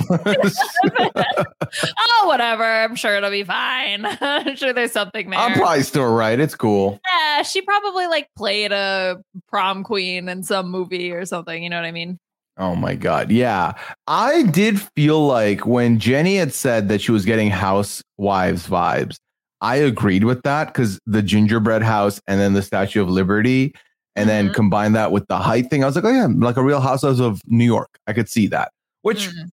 oh, 1.99 2.23
whatever. 2.27 2.63
I'm 2.63 2.95
sure 2.95 3.15
it'll 3.15 3.29
be 3.29 3.43
fine. 3.43 4.05
I'm 4.21 4.55
sure 4.55 4.71
there's 4.73 4.91
something 4.93 5.29
there. 5.29 5.39
I'm 5.39 5.53
probably 5.53 5.83
still 5.83 6.09
right. 6.13 6.39
It's 6.39 6.55
cool. 6.55 6.99
yeah, 7.13 7.41
she 7.41 7.61
probably 7.61 8.07
like 8.07 8.29
played 8.37 8.71
a 8.71 9.21
prom 9.49 9.83
queen 9.83 10.29
in 10.29 10.43
some 10.43 10.69
movie 10.71 11.11
or 11.11 11.25
something. 11.25 11.61
You 11.63 11.69
know 11.69 11.77
what 11.77 11.85
I 11.85 11.91
mean? 11.91 12.17
Oh 12.57 12.75
my 12.75 12.95
god. 12.95 13.31
Yeah. 13.31 13.73
I 14.07 14.43
did 14.43 14.79
feel 14.95 15.27
like 15.27 15.65
when 15.65 15.99
Jenny 15.99 16.37
had 16.37 16.53
said 16.53 16.87
that 16.87 17.01
she 17.01 17.11
was 17.11 17.25
getting 17.25 17.49
housewives 17.49 18.67
vibes, 18.67 19.17
I 19.61 19.77
agreed 19.77 20.23
with 20.25 20.43
that 20.43 20.73
cuz 20.73 20.99
the 21.05 21.21
gingerbread 21.21 21.81
house 21.81 22.19
and 22.27 22.39
then 22.39 22.53
the 22.53 22.61
Statue 22.61 23.01
of 23.01 23.09
Liberty 23.09 23.73
and 24.15 24.29
then 24.29 24.49
Mhm. 24.49 24.53
combine 24.53 24.93
that 24.93 25.11
with 25.11 25.27
the 25.27 25.37
height 25.37 25.69
thing. 25.69 25.83
I 25.83 25.87
was 25.87 25.95
like, 25.95 26.05
"Oh 26.05 26.11
yeah, 26.11 26.27
like 26.29 26.57
a 26.57 26.63
real 26.63 26.79
housewives 26.81 27.19
of 27.19 27.41
New 27.47 27.65
York." 27.65 27.89
I 28.07 28.13
could 28.13 28.29
see 28.29 28.47
that. 28.47 28.71
Which 29.01 29.27
Mm. 29.29 29.49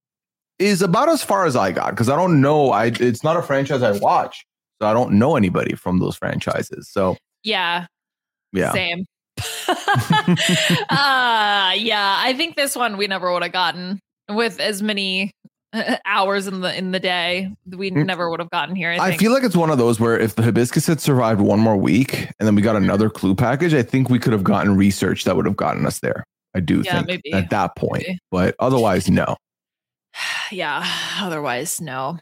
is 0.58 0.82
about 0.82 1.08
as 1.08 1.22
far 1.22 1.46
as 1.46 1.56
I 1.56 1.72
got 1.72 1.96
cuz 1.96 2.08
I 2.08 2.16
don't 2.16 2.40
know 2.40 2.70
I 2.72 2.86
it's 2.86 3.24
not 3.24 3.36
a 3.36 3.42
franchise 3.42 3.82
I 3.82 3.92
watch. 3.92 4.44
So 4.80 4.88
I 4.88 4.92
don't 4.92 5.12
know 5.12 5.36
anybody 5.36 5.74
from 5.74 5.98
those 5.98 6.16
franchises. 6.16 6.88
So, 6.90 7.16
Yeah, 7.44 7.86
yeah. 8.52 8.72
same. 8.72 9.04
uh 10.90 11.72
yeah, 11.76 12.16
I 12.18 12.34
think 12.36 12.56
this 12.56 12.76
one 12.76 12.96
we 12.96 13.06
never 13.06 13.32
would 13.32 13.42
have 13.42 13.52
gotten 13.52 14.00
with 14.28 14.60
as 14.60 14.82
many 14.82 15.30
hours 16.04 16.46
in 16.46 16.60
the 16.60 16.76
in 16.76 16.90
the 16.92 17.00
day. 17.00 17.50
We 17.66 17.90
Mm. 17.90 18.06
never 18.06 18.28
would 18.30 18.40
have 18.40 18.50
gotten 18.50 18.74
here. 18.76 18.90
I, 18.90 18.98
I 19.08 19.16
feel 19.16 19.32
like 19.32 19.42
it's 19.44 19.56
one 19.56 19.70
of 19.70 19.78
those 19.78 19.98
where 20.00 20.18
if 20.18 20.34
the 20.34 20.42
hibiscus 20.42 20.86
had 20.86 21.00
survived 21.00 21.40
one 21.40 21.60
more 21.60 21.76
week 21.76 22.28
and 22.38 22.46
then 22.46 22.54
we 22.54 22.62
got 22.62 22.76
another 22.76 23.08
clue 23.10 23.34
package, 23.34 23.74
I 23.74 23.82
think 23.82 24.08
we 24.10 24.18
could 24.18 24.32
have 24.32 24.44
gotten 24.44 24.76
research 24.76 25.24
that 25.24 25.36
would 25.36 25.46
have 25.46 25.56
gotten 25.56 25.86
us 25.86 26.00
there. 26.00 26.24
I 26.54 26.60
do 26.60 26.82
Yeah, 26.84 26.96
think 27.02 27.06
maybe. 27.06 27.32
at 27.32 27.48
that 27.50 27.74
point, 27.76 28.04
Maybe. 28.06 28.18
but 28.30 28.54
otherwise, 28.58 29.08
no. 29.10 29.36
yeah. 30.50 30.84
Otherwise, 31.20 31.80
no. 31.80 32.18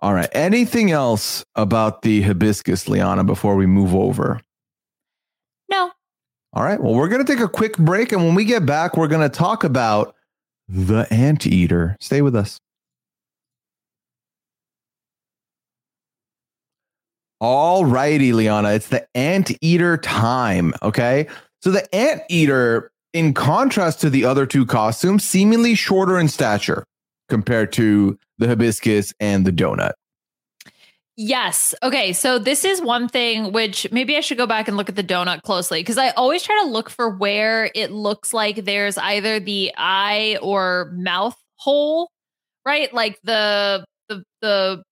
All 0.00 0.14
right. 0.14 0.28
Anything 0.32 0.90
else 0.90 1.44
about 1.56 2.02
the 2.02 2.22
hibiscus, 2.22 2.88
Liana, 2.88 3.24
before 3.24 3.54
we 3.56 3.66
move 3.66 3.94
over? 3.94 4.40
No. 5.70 5.90
All 6.52 6.64
right. 6.64 6.80
Well, 6.80 6.94
we're 6.94 7.08
going 7.08 7.24
to 7.24 7.30
take 7.32 7.42
a 7.42 7.48
quick 7.48 7.76
break. 7.78 8.12
And 8.12 8.24
when 8.24 8.34
we 8.34 8.44
get 8.44 8.64
back, 8.64 8.96
we're 8.96 9.08
going 9.08 9.28
to 9.28 9.34
talk 9.36 9.64
about 9.64 10.14
the 10.68 11.06
anteater. 11.10 11.96
Stay 12.00 12.22
with 12.22 12.36
us. 12.36 12.58
All 17.40 17.84
righty, 17.84 18.32
Liana. 18.32 18.70
It's 18.70 18.88
the 18.88 19.06
anteater 19.14 19.96
time. 19.96 20.74
Okay. 20.82 21.28
So 21.62 21.70
the 21.70 21.92
anteater, 21.94 22.90
in 23.12 23.32
contrast 23.32 24.00
to 24.00 24.10
the 24.10 24.24
other 24.24 24.44
two 24.44 24.66
costumes, 24.66 25.24
seemingly 25.24 25.74
shorter 25.74 26.18
in 26.18 26.28
stature 26.28 26.84
compared 27.28 27.72
to 27.74 28.18
the 28.38 28.48
hibiscus 28.48 29.12
and 29.20 29.46
the 29.46 29.52
donut. 29.52 29.92
Yes. 31.20 31.74
Okay. 31.82 32.12
So 32.12 32.38
this 32.38 32.64
is 32.64 32.80
one 32.80 33.08
thing 33.08 33.50
which 33.50 33.90
maybe 33.90 34.16
I 34.16 34.20
should 34.20 34.38
go 34.38 34.46
back 34.46 34.68
and 34.68 34.76
look 34.76 34.88
at 34.88 34.94
the 34.94 35.02
donut 35.02 35.42
closely 35.42 35.80
because 35.80 35.98
I 35.98 36.10
always 36.10 36.44
try 36.44 36.56
to 36.62 36.68
look 36.70 36.88
for 36.88 37.10
where 37.10 37.72
it 37.74 37.90
looks 37.90 38.32
like 38.32 38.64
there's 38.64 38.96
either 38.96 39.40
the 39.40 39.72
eye 39.76 40.38
or 40.40 40.92
mouth 40.94 41.34
hole, 41.56 42.08
right? 42.64 42.94
Like 42.94 43.18
the 43.24 43.84
the 44.08 44.22
the 44.42 44.84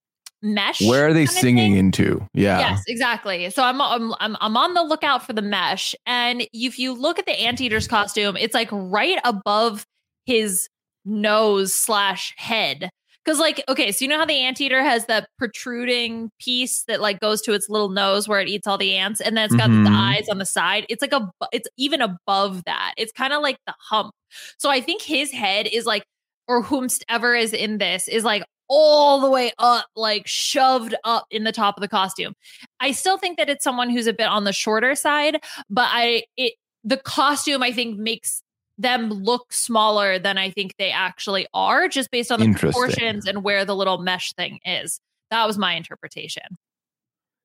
mesh. 0.43 0.81
Where 0.83 1.07
are 1.07 1.13
they 1.13 1.27
singing 1.27 1.77
into? 1.77 2.27
Yeah. 2.35 2.59
Yes, 2.59 2.83
exactly. 2.89 3.49
So 3.51 3.63
I'm, 3.63 3.81
I'm 3.81 4.13
I'm 4.19 4.37
I'm 4.41 4.57
on 4.57 4.75
the 4.75 4.83
lookout 4.83 5.25
for 5.25 5.33
the 5.33 5.43
mesh, 5.43 5.95
and 6.07 6.45
if 6.53 6.77
you 6.77 6.93
look 6.93 7.21
at 7.21 7.27
the 7.27 7.41
anteater's 7.41 7.87
costume, 7.87 8.37
it's 8.37 8.53
like 8.53 8.69
right 8.73 9.21
above 9.23 9.87
his 10.25 10.69
nose 11.05 11.73
slash 11.73 12.35
head. 12.37 12.91
Because 13.27 13.41
like, 13.41 13.65
okay, 13.69 13.91
so 13.91 14.05
you 14.05 14.09
know 14.09 14.19
how 14.19 14.25
the 14.25 14.39
anteater 14.39 14.85
has 14.85 15.07
that 15.07 15.29
protruding 15.37 16.31
piece 16.41 16.85
that 16.85 17.01
like 17.01 17.19
goes 17.19 17.43
to 17.43 17.55
its 17.55 17.69
little 17.69 17.89
nose 17.89 18.29
where 18.29 18.41
it 18.41 18.49
eats 18.49 18.69
all 18.69 18.79
the 18.79 18.95
ants, 18.95 19.21
and 19.21 19.37
then 19.37 19.47
it's 19.47 19.55
got 19.57 19.69
the 19.69 19.91
Mhm. 19.91 19.97
eyes 19.97 20.29
on 20.31 20.39
the 20.39 20.47
side. 20.47 20.87
It's 20.89 21.03
like 21.03 21.13
a, 21.13 21.29
it's 21.53 21.69
even 21.77 22.01
above 22.01 22.63
that. 22.67 22.95
It's 22.97 23.11
kind 23.11 23.33
of 23.33 23.43
like 23.43 23.59
the 23.67 23.75
hump. 23.81 24.15
So 24.59 24.71
I 24.71 24.81
think 24.81 25.03
his 25.03 25.33
head 25.33 25.67
is 25.67 25.87
like, 25.87 26.05
or 26.47 26.63
whomsoever 26.63 27.35
is 27.35 27.53
in 27.53 27.79
this 27.79 28.07
is 28.07 28.23
like 28.23 28.45
all 28.69 29.21
the 29.21 29.31
way 29.31 29.51
up, 29.59 29.87
like 29.97 30.29
shoved 30.29 30.95
up 31.03 31.27
in 31.31 31.43
the 31.43 31.53
top 31.53 31.77
of 31.77 31.81
the 31.81 31.89
costume. 31.89 32.35
I 32.79 32.93
still 32.93 33.19
think 33.19 33.39
that 33.39 33.49
it's 33.49 33.65
someone 33.65 33.91
who's 33.91 34.07
a 34.07 34.13
bit 34.13 34.29
on 34.29 34.45
the 34.45 34.53
shorter 34.53 34.95
side, 34.95 35.41
but 35.69 35.89
I 35.91 36.25
it 36.37 36.55
the 36.85 36.97
costume 36.97 37.65
I 37.65 37.73
think 37.73 37.99
makes 37.99 38.43
them 38.79 39.11
look 39.11 39.53
smaller 39.53 40.19
than 40.19 40.39
I 40.39 40.51
think 40.51 40.75
they 40.79 40.91
actually 40.91 41.47
are, 41.55 41.89
just 41.89 42.11
based 42.11 42.31
on 42.31 42.41
the 42.41 42.53
proportions 42.53 43.27
and 43.27 43.43
where 43.43 43.65
the 43.65 43.75
little 43.75 43.99
mesh 43.99 44.33
thing 44.35 44.61
is. 44.65 45.01
That 45.31 45.47
was 45.47 45.59
my 45.59 45.75
interpretation. 45.75 46.45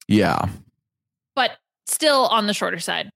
Yeah. 0.07 0.49
But 1.35 1.51
still 1.85 2.27
on 2.27 2.47
the 2.47 2.53
shorter 2.53 2.79
side. 2.79 3.09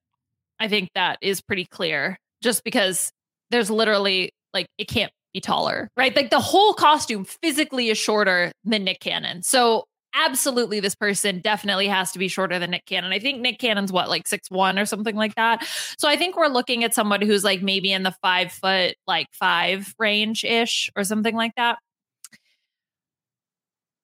I 0.60 0.68
think 0.68 0.90
that 0.96 1.18
is 1.22 1.42
pretty 1.42 1.66
clear 1.66 2.18
just 2.42 2.64
because 2.64 3.12
there's 3.52 3.70
literally 3.70 4.32
like 4.54 4.68
it 4.78 4.88
can't 4.88 5.12
be 5.34 5.42
taller, 5.42 5.90
right? 5.98 6.16
Like 6.16 6.30
the 6.30 6.40
whole 6.40 6.74
costume 6.74 7.26
physically 7.26 7.90
is 7.90 7.98
shorter 7.98 8.52
than 8.64 8.86
Nick 8.86 9.02
Cannon. 9.02 9.44
So 9.44 9.86
absolutely 10.16 10.80
this 10.80 10.96
person 10.96 11.40
definitely 11.40 11.88
has 11.88 12.12
to 12.14 12.20
be 12.20 12.28
shorter 12.28 12.58
than 12.58 12.72
Nick 12.72 12.86
Cannon. 12.86 13.12
I 13.12 13.20
think 13.20 13.42
Nick 13.42 13.60
Cannon's 13.60 13.92
what, 13.92 14.10
like 14.10 14.28
six 14.28 14.50
one 14.50 14.80
or 14.80 14.86
something 14.86 15.16
like 15.16 15.36
that. 15.36 15.66
So 15.98 16.08
I 16.08 16.16
think 16.16 16.38
we're 16.38 16.48
looking 16.48 16.84
at 16.84 16.94
somebody 16.94 17.28
who's 17.28 17.44
like 17.44 17.62
maybe 17.62 17.92
in 17.92 18.04
the 18.04 18.16
five 18.22 18.52
foot, 18.52 18.96
like 19.06 19.28
five 19.34 19.94
range 20.00 20.44
ish 20.44 20.90
or 20.96 21.04
something 21.04 21.36
like 21.36 21.54
that. 21.58 21.78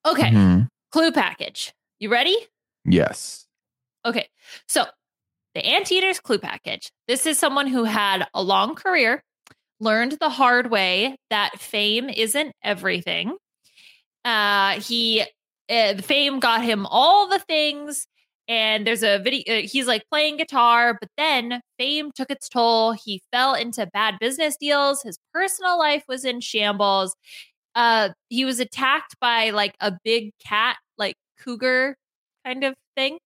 Okay. 0.06 0.30
Mhm. 0.32 0.68
Clue 0.92 1.12
package. 1.12 1.74
You 2.00 2.10
ready? 2.10 2.36
Yes. 2.86 3.48
Okay. 4.06 4.28
So 4.68 4.86
the 5.54 5.66
Anteater's 5.66 6.20
clue 6.20 6.40
package. 6.40 6.92
This 7.08 7.26
is 7.26 7.38
someone 7.38 7.68
who 7.68 7.84
had 7.84 8.28
a 8.34 8.42
long 8.42 8.76
career, 8.76 9.24
learned 9.80 10.14
the 10.20 10.30
hard 10.30 10.72
way 10.72 11.18
that 11.30 11.60
fame 11.60 12.10
isn't 12.10 12.54
everything. 12.64 13.36
Uh, 14.24 14.80
he, 14.80 15.24
uh, 15.72 15.94
the 15.94 16.04
fame 16.04 16.40
got 16.40 16.64
him 16.64 16.86
all 16.88 17.28
the 17.28 17.40
things. 17.40 18.08
And 18.48 18.86
there's 18.86 19.04
a 19.04 19.20
video, 19.20 19.44
uh, 19.48 19.62
he's 19.62 19.88
like 19.88 20.04
playing 20.10 20.38
guitar, 20.38 20.98
but 21.00 21.10
then 21.16 21.62
fame 21.80 22.12
took 22.14 22.30
its 22.30 22.50
toll. 22.50 22.92
He 22.92 23.22
fell 23.32 23.54
into 23.54 23.88
bad 23.88 24.16
business 24.20 24.58
deals. 24.60 25.02
His 25.04 25.18
personal 25.34 25.80
life 25.80 26.04
was 26.10 26.26
in 26.26 26.42
shambles. 26.42 27.16
Uh, 27.76 28.10
he 28.28 28.44
was 28.44 28.60
attacked 28.60 29.16
by 29.22 29.52
like 29.52 29.76
a 29.80 29.94
big 30.04 30.32
cat, 30.46 30.76
like 30.98 31.16
cougar 31.40 31.96
kind 32.46 32.66
of 32.66 32.76
thing. 32.98 33.20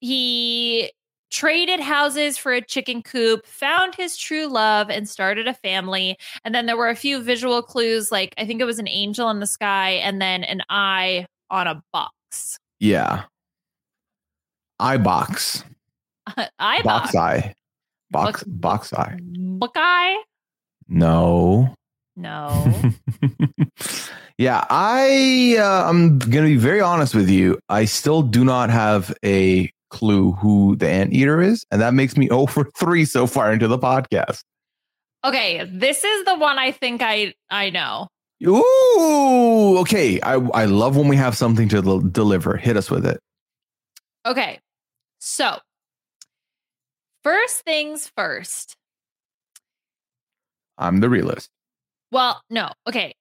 He 0.00 0.92
traded 1.30 1.80
houses 1.80 2.36
for 2.36 2.52
a 2.52 2.60
chicken 2.60 3.02
coop, 3.02 3.46
found 3.46 3.94
his 3.94 4.16
true 4.16 4.46
love, 4.46 4.90
and 4.90 5.08
started 5.08 5.46
a 5.46 5.54
family. 5.54 6.18
And 6.44 6.54
then 6.54 6.66
there 6.66 6.76
were 6.76 6.88
a 6.88 6.96
few 6.96 7.22
visual 7.22 7.62
clues, 7.62 8.10
like 8.12 8.34
I 8.38 8.44
think 8.46 8.60
it 8.60 8.64
was 8.64 8.78
an 8.78 8.88
angel 8.88 9.30
in 9.30 9.40
the 9.40 9.46
sky 9.46 9.90
and 9.90 10.20
then 10.20 10.44
an 10.44 10.62
eye 10.68 11.26
on 11.50 11.66
a 11.66 11.82
box. 11.92 12.58
Yeah. 12.78 13.24
Eye 14.78 14.96
box. 14.96 15.64
eye 16.36 16.48
Box 16.58 17.12
box. 17.12 17.14
eye. 17.14 17.54
Box 18.10 18.42
Box- 18.42 18.44
box 18.44 18.92
eye. 18.92 19.18
Buckeye? 19.22 20.16
No. 20.88 21.74
No. 22.16 22.74
yeah, 24.38 24.64
I 24.68 25.56
uh, 25.58 25.88
I'm 25.88 26.18
gonna 26.18 26.46
be 26.46 26.56
very 26.56 26.80
honest 26.80 27.14
with 27.14 27.30
you. 27.30 27.58
I 27.68 27.84
still 27.84 28.22
do 28.22 28.44
not 28.44 28.68
have 28.70 29.14
a 29.24 29.70
clue 29.90 30.32
who 30.32 30.76
the 30.76 30.88
anteater 30.88 31.40
is, 31.42 31.64
and 31.70 31.80
that 31.80 31.94
makes 31.94 32.16
me 32.16 32.28
0 32.28 32.46
for 32.46 32.64
three 32.78 33.04
so 33.04 33.26
far 33.26 33.52
into 33.52 33.68
the 33.68 33.78
podcast. 33.78 34.42
okay, 35.24 35.68
this 35.70 36.02
is 36.04 36.24
the 36.24 36.34
one 36.36 36.58
I 36.58 36.72
think 36.72 37.02
I 37.02 37.34
I 37.50 37.70
know. 37.70 38.08
Ooh, 38.46 39.78
okay. 39.80 40.18
I 40.22 40.34
I 40.54 40.64
love 40.64 40.96
when 40.96 41.08
we 41.08 41.16
have 41.16 41.36
something 41.36 41.68
to 41.68 41.82
del- 41.82 42.00
deliver. 42.00 42.56
Hit 42.56 42.76
us 42.76 42.90
with 42.90 43.04
it. 43.04 43.20
Okay. 44.24 44.58
So, 45.18 45.58
first 47.22 47.60
things 47.66 48.10
first. 48.16 48.76
I'm 50.78 51.00
the 51.00 51.10
realist. 51.10 51.50
Well, 52.10 52.40
no. 52.48 52.70
Okay. 52.88 53.12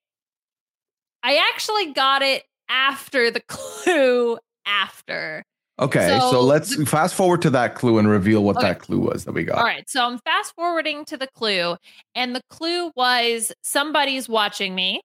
I 1.22 1.36
actually 1.54 1.92
got 1.92 2.22
it 2.22 2.44
after 2.70 3.30
the 3.32 3.42
clue 3.48 4.38
after. 4.66 5.44
Okay, 5.80 6.10
so, 6.20 6.32
So 6.32 6.42
let's 6.42 6.76
the- 6.76 6.86
fast 6.86 7.16
forward 7.16 7.42
to 7.44 7.50
that 7.52 7.76
clue 7.76 7.98
and 8.00 8.08
reveal 8.10 8.44
what 8.44 8.58
Okay. 8.58 8.68
that 8.68 8.80
clue 8.80 9.00
was 9.00 9.26
that 9.26 9.32
we 9.32 9.44
got. 9.46 9.58
All 9.60 9.64
right. 9.64 9.90
So 9.90 10.06
I'm 10.06 10.20
fast 10.20 10.54
forwarding 10.56 11.06
to 11.06 11.18
the 11.18 11.28
clue, 11.36 11.78
and 12.16 12.36
the 12.36 12.42
clue 12.50 12.92
was 12.96 13.52
somebody's 13.64 14.28
watching 14.28 14.76
me. 14.76 15.02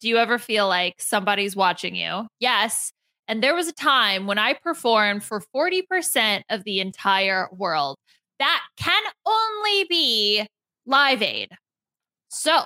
Do 0.00 0.08
you 0.08 0.18
ever 0.18 0.38
feel 0.38 0.68
like 0.68 0.94
somebody's 0.98 1.56
watching 1.56 1.94
you? 1.94 2.26
Yes. 2.38 2.92
And 3.28 3.42
there 3.42 3.54
was 3.54 3.68
a 3.68 3.72
time 3.72 4.26
when 4.26 4.38
I 4.38 4.54
performed 4.54 5.22
for 5.24 5.42
40% 5.54 6.42
of 6.50 6.64
the 6.64 6.80
entire 6.80 7.48
world. 7.52 7.96
That 8.38 8.62
can 8.76 9.02
only 9.26 9.84
be 9.84 10.46
Live 10.86 11.22
Aid. 11.22 11.50
So 12.28 12.62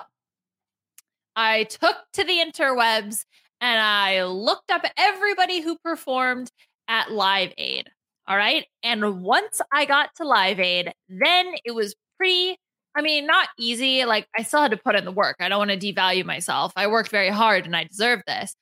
I 1.35 1.63
took 1.65 1.97
to 2.13 2.23
the 2.23 2.39
interwebs 2.39 3.25
and 3.61 3.79
I 3.79 4.23
looked 4.23 4.71
up 4.71 4.83
everybody 4.97 5.59
who 5.61 5.77
performed 5.83 6.49
at 6.87 7.11
Live 7.11 7.53
Aid. 7.57 7.89
All 8.27 8.37
right. 8.37 8.65
And 8.83 9.21
once 9.21 9.61
I 9.71 9.85
got 9.85 10.09
to 10.15 10.25
Live 10.25 10.59
Aid, 10.59 10.91
then 11.09 11.53
it 11.63 11.75
was 11.75 11.95
pretty, 12.17 12.57
I 12.95 13.01
mean, 13.01 13.27
not 13.27 13.49
easy. 13.59 14.05
Like 14.05 14.27
I 14.37 14.43
still 14.43 14.61
had 14.61 14.71
to 14.71 14.77
put 14.77 14.95
in 14.95 15.05
the 15.05 15.11
work. 15.11 15.37
I 15.39 15.49
don't 15.49 15.59
want 15.59 15.79
to 15.79 15.93
devalue 15.93 16.25
myself. 16.25 16.73
I 16.75 16.87
worked 16.87 17.11
very 17.11 17.29
hard 17.29 17.65
and 17.65 17.75
I 17.75 17.83
deserve 17.83 18.21
this. 18.25 18.55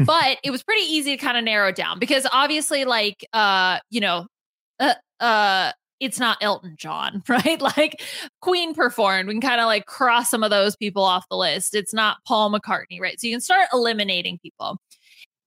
but 0.00 0.38
it 0.44 0.50
was 0.50 0.62
pretty 0.62 0.82
easy 0.82 1.16
to 1.16 1.22
kind 1.22 1.38
of 1.38 1.44
narrow 1.44 1.72
down 1.72 1.98
because 1.98 2.26
obviously, 2.32 2.84
like, 2.84 3.26
uh, 3.32 3.78
you 3.88 4.00
know, 4.00 4.26
uh, 4.78 4.94
uh, 5.20 5.72
it's 6.00 6.18
not 6.18 6.38
Elton 6.40 6.74
John, 6.78 7.22
right? 7.28 7.60
Like 7.60 8.02
Queen 8.40 8.74
performed. 8.74 9.28
We 9.28 9.34
can 9.34 9.40
kind 9.40 9.60
of 9.60 9.66
like 9.66 9.86
cross 9.86 10.30
some 10.30 10.42
of 10.42 10.50
those 10.50 10.76
people 10.76 11.04
off 11.04 11.24
the 11.30 11.36
list. 11.36 11.74
It's 11.74 11.94
not 11.94 12.18
Paul 12.26 12.52
McCartney, 12.52 13.00
right? 13.00 13.20
So 13.20 13.26
you 13.26 13.34
can 13.34 13.40
start 13.40 13.68
eliminating 13.72 14.38
people. 14.42 14.78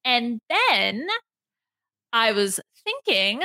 And 0.06 0.40
then 0.50 1.08
I 2.14 2.32
was 2.32 2.60
thinking, 2.84 3.42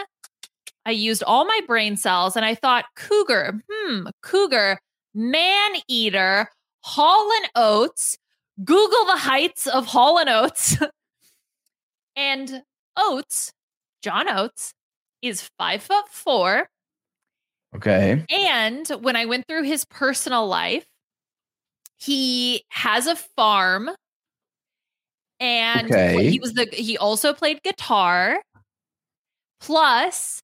I 0.86 0.90
used 0.92 1.22
all 1.24 1.44
my 1.44 1.60
brain 1.66 1.96
cells 1.96 2.36
and 2.36 2.44
I 2.44 2.54
thought, 2.54 2.84
cougar, 2.94 3.60
hmm, 3.68 4.06
cougar, 4.22 4.78
man 5.14 5.70
eater, 5.88 6.48
Hall 6.82 7.30
and 7.42 7.50
Oates, 7.56 8.16
Google 8.64 9.04
the 9.06 9.16
heights 9.16 9.66
of 9.66 9.86
Hall 9.86 10.18
and 10.18 10.28
Oates. 10.28 10.76
and 12.16 12.62
Oates, 12.96 13.52
John 14.02 14.28
Oates, 14.28 14.72
is 15.22 15.48
five 15.58 15.82
foot 15.82 16.08
four. 16.10 16.68
Okay. 17.76 18.24
And 18.30 18.86
when 19.00 19.16
I 19.16 19.26
went 19.26 19.46
through 19.46 19.64
his 19.64 19.84
personal 19.84 20.46
life, 20.46 20.86
he 21.96 22.64
has 22.70 23.06
a 23.06 23.16
farm. 23.16 23.90
And 25.40 25.90
Okay. 25.92 26.30
he 26.30 26.40
was 26.40 26.54
the 26.54 26.66
he 26.72 26.96
also 26.98 27.32
played 27.32 27.62
guitar. 27.62 28.40
Plus, 29.60 30.40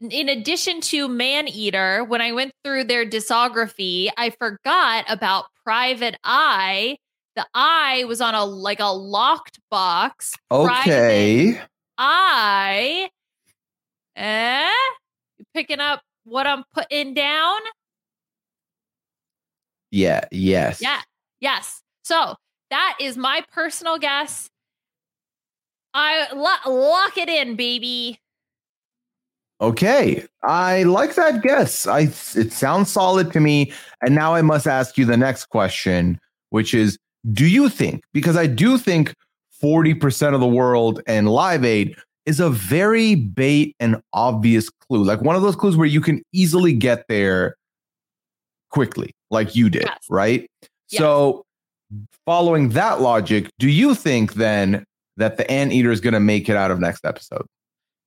in 0.00 0.28
addition 0.28 0.80
to 0.80 1.08
Man 1.08 1.48
Eater, 1.48 2.04
when 2.04 2.20
I 2.20 2.32
went 2.32 2.52
through 2.64 2.84
their 2.84 3.06
discography, 3.06 4.08
I 4.16 4.30
forgot 4.30 5.04
about 5.08 5.46
Private 5.64 6.16
Eye. 6.24 6.96
The 7.36 7.46
eye 7.54 8.04
was 8.06 8.20
on 8.20 8.34
a 8.34 8.44
like 8.44 8.80
a 8.80 8.92
locked 8.92 9.58
box. 9.70 10.34
Okay. 10.50 11.58
Eye. 11.96 13.08
Eh? 14.16 14.70
You 15.38 15.44
picking 15.54 15.80
up 15.80 16.02
what 16.24 16.46
I'm 16.46 16.64
putting 16.74 17.14
down? 17.14 17.58
Yeah. 19.90 20.24
Yes. 20.30 20.82
Yeah. 20.82 21.00
Yes. 21.40 21.82
So 22.02 22.34
that 22.70 22.96
is 23.00 23.16
my 23.16 23.42
personal 23.52 23.98
guess. 23.98 24.48
I 25.94 26.32
lo- 26.32 26.72
lock 26.74 27.16
it 27.18 27.28
in, 27.28 27.56
baby. 27.56 28.18
Okay. 29.60 30.24
I 30.42 30.82
like 30.84 31.14
that 31.14 31.42
guess. 31.42 31.86
I 31.86 32.00
it 32.34 32.52
sounds 32.52 32.90
solid 32.90 33.32
to 33.32 33.40
me. 33.40 33.72
And 34.02 34.14
now 34.14 34.34
I 34.34 34.42
must 34.42 34.66
ask 34.66 34.98
you 34.98 35.04
the 35.04 35.16
next 35.16 35.46
question, 35.46 36.18
which 36.50 36.74
is 36.74 36.98
do 37.32 37.46
you 37.46 37.68
think 37.68 38.02
because 38.12 38.36
I 38.36 38.46
do 38.48 38.76
think 38.78 39.14
40% 39.62 40.34
of 40.34 40.40
the 40.40 40.46
world 40.48 41.00
and 41.06 41.28
Live 41.28 41.64
Aid 41.64 41.94
is 42.26 42.40
a 42.40 42.50
very 42.50 43.14
bait 43.14 43.76
and 43.78 44.02
obvious 44.12 44.68
clue. 44.68 45.04
Like 45.04 45.20
one 45.20 45.36
of 45.36 45.42
those 45.42 45.54
clues 45.54 45.76
where 45.76 45.86
you 45.86 46.00
can 46.00 46.22
easily 46.32 46.72
get 46.72 47.04
there 47.08 47.54
quickly, 48.70 49.12
like 49.30 49.54
you 49.54 49.70
did, 49.70 49.82
Yes. 49.82 49.98
right? 50.10 50.50
Yes. 50.90 50.98
So 50.98 51.44
following 52.26 52.70
that 52.70 53.00
logic, 53.00 53.48
do 53.60 53.68
you 53.68 53.94
think 53.94 54.34
then 54.34 54.84
that 55.16 55.36
the 55.36 55.50
anteater 55.50 55.90
is 55.90 56.00
going 56.00 56.14
to 56.14 56.20
make 56.20 56.48
it 56.48 56.56
out 56.56 56.70
of 56.70 56.80
next 56.80 57.04
episode? 57.04 57.46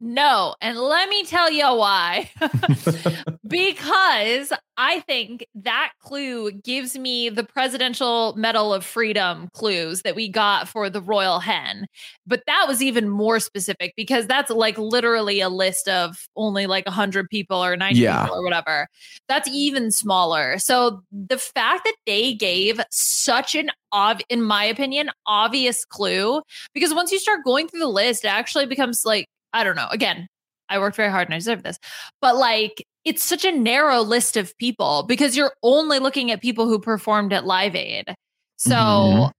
No. 0.08 0.54
And 0.62 0.78
let 0.78 1.10
me 1.10 1.26
tell 1.26 1.50
you 1.52 1.66
why. 1.66 2.30
because 3.48 4.54
I 4.78 5.00
think 5.00 5.48
that 5.56 5.94
clue 6.00 6.52
gives 6.52 6.96
me 6.96 7.30
the 7.30 7.44
Presidential 7.44 8.36
Medal 8.38 8.72
of 8.72 8.86
Freedom 8.86 9.50
clues 9.54 10.04
that 10.04 10.16
we 10.16 10.30
got 10.30 10.68
for 10.70 10.92
the 10.92 11.02
Royal 11.02 11.40
Hen. 11.40 11.88
But 12.28 12.44
that 12.46 12.66
was 12.68 12.84
even 12.84 13.10
more 13.10 13.40
specific 13.40 13.94
because 13.98 14.28
that's 14.28 14.52
like 14.52 14.78
literally 14.78 15.42
a 15.42 15.50
list 15.50 15.88
of 15.90 16.28
only 16.36 16.68
like 16.68 16.86
100 16.86 17.28
people 17.32 17.64
or 17.64 17.76
90 17.76 18.00
Yeah. 18.00 18.26
people 18.26 18.38
or 18.38 18.44
whatever. 18.44 18.88
That's 19.28 19.50
even 19.50 19.90
smaller. 19.90 20.60
So 20.60 21.02
the 21.12 21.40
fact 21.40 21.84
that 21.86 21.96
they 22.06 22.36
gave 22.36 22.80
such 22.92 23.56
an 23.56 23.72
ob- 23.92 24.22
in 24.30 24.44
my 24.44 24.66
opinion, 24.66 25.10
obvious 25.26 25.84
clue 25.84 26.44
because 26.76 26.94
once 26.94 27.12
you 27.12 27.18
start 27.18 27.44
going 27.44 27.68
through 27.68 27.80
the 27.80 27.88
list, 27.88 28.24
it 28.24 28.28
actually 28.28 28.68
becomes 28.68 29.04
like 29.04 29.26
I 29.56 29.64
don't 29.64 29.76
know. 29.76 29.88
Again, 29.90 30.28
I 30.70 30.78
worked 30.80 30.96
very 30.98 31.10
hard 31.10 31.28
and 31.28 31.34
I 31.34 31.38
deserve 31.40 31.64
this. 31.64 31.80
But 32.22 32.36
like 32.36 32.86
it's 33.04 33.24
such 33.24 33.46
a 33.46 33.52
narrow 33.52 34.02
list 34.02 34.36
of 34.38 34.56
people 34.58 35.04
because 35.08 35.38
you're 35.38 35.54
only 35.64 36.00
looking 36.00 36.32
at 36.32 36.42
people 36.42 36.68
who 36.68 36.80
performed 36.80 37.34
at 37.34 37.46
Live 37.46 37.76
Aid. 37.76 38.14
So 38.58 38.76
Mhm. 38.76 39.32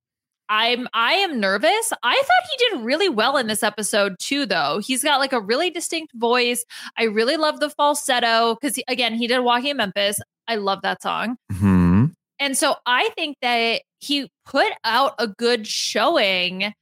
I'm 0.49 0.89
I 0.95 1.15
am 1.15 1.41
nervous. 1.41 1.93
I 2.05 2.15
thought 2.15 2.51
he 2.51 2.57
did 2.77 2.85
really 2.85 3.09
well 3.09 3.37
in 3.37 3.49
this 3.49 3.63
episode 3.65 4.15
too 4.21 4.47
though. 4.47 4.79
He's 4.79 5.03
got 5.03 5.19
like 5.19 5.33
a 5.33 5.41
really 5.41 5.71
distinct 5.71 6.13
voice. 6.15 6.65
I 6.97 7.05
really 7.05 7.37
love 7.37 7.59
the 7.61 7.71
falsetto 7.71 8.57
cuz 8.63 8.79
again, 8.89 9.15
he 9.15 9.27
did 9.27 9.41
Walking 9.41 9.71
in 9.71 9.77
Memphis. 9.79 10.21
I 10.49 10.55
love 10.57 10.83
that 10.83 11.03
song. 11.03 11.37
Hmm. 11.59 12.07
And 12.39 12.57
so 12.57 12.77
I 12.87 13.09
think 13.17 13.39
that 13.43 13.83
he 13.99 14.31
put 14.45 14.71
out 14.85 15.15
a 15.19 15.27
good 15.27 15.67
showing, 15.67 16.73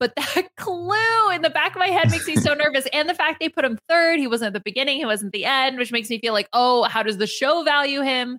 but 0.00 0.12
that 0.16 0.48
clue 0.56 1.30
in 1.32 1.42
the 1.42 1.50
back 1.50 1.72
of 1.72 1.78
my 1.78 1.88
head 1.88 2.10
makes 2.10 2.26
me 2.26 2.36
so 2.36 2.54
nervous. 2.54 2.86
And 2.92 3.08
the 3.08 3.14
fact 3.14 3.40
they 3.40 3.48
put 3.48 3.64
him 3.64 3.78
third, 3.88 4.18
he 4.18 4.26
wasn't 4.26 4.48
at 4.48 4.52
the 4.54 4.62
beginning, 4.64 4.98
he 4.98 5.06
wasn't 5.06 5.32
the 5.32 5.44
end, 5.44 5.78
which 5.78 5.92
makes 5.92 6.10
me 6.10 6.18
feel 6.18 6.32
like, 6.32 6.48
oh, 6.52 6.84
how 6.84 7.02
does 7.02 7.18
the 7.18 7.26
show 7.26 7.62
value 7.62 8.02
him? 8.02 8.38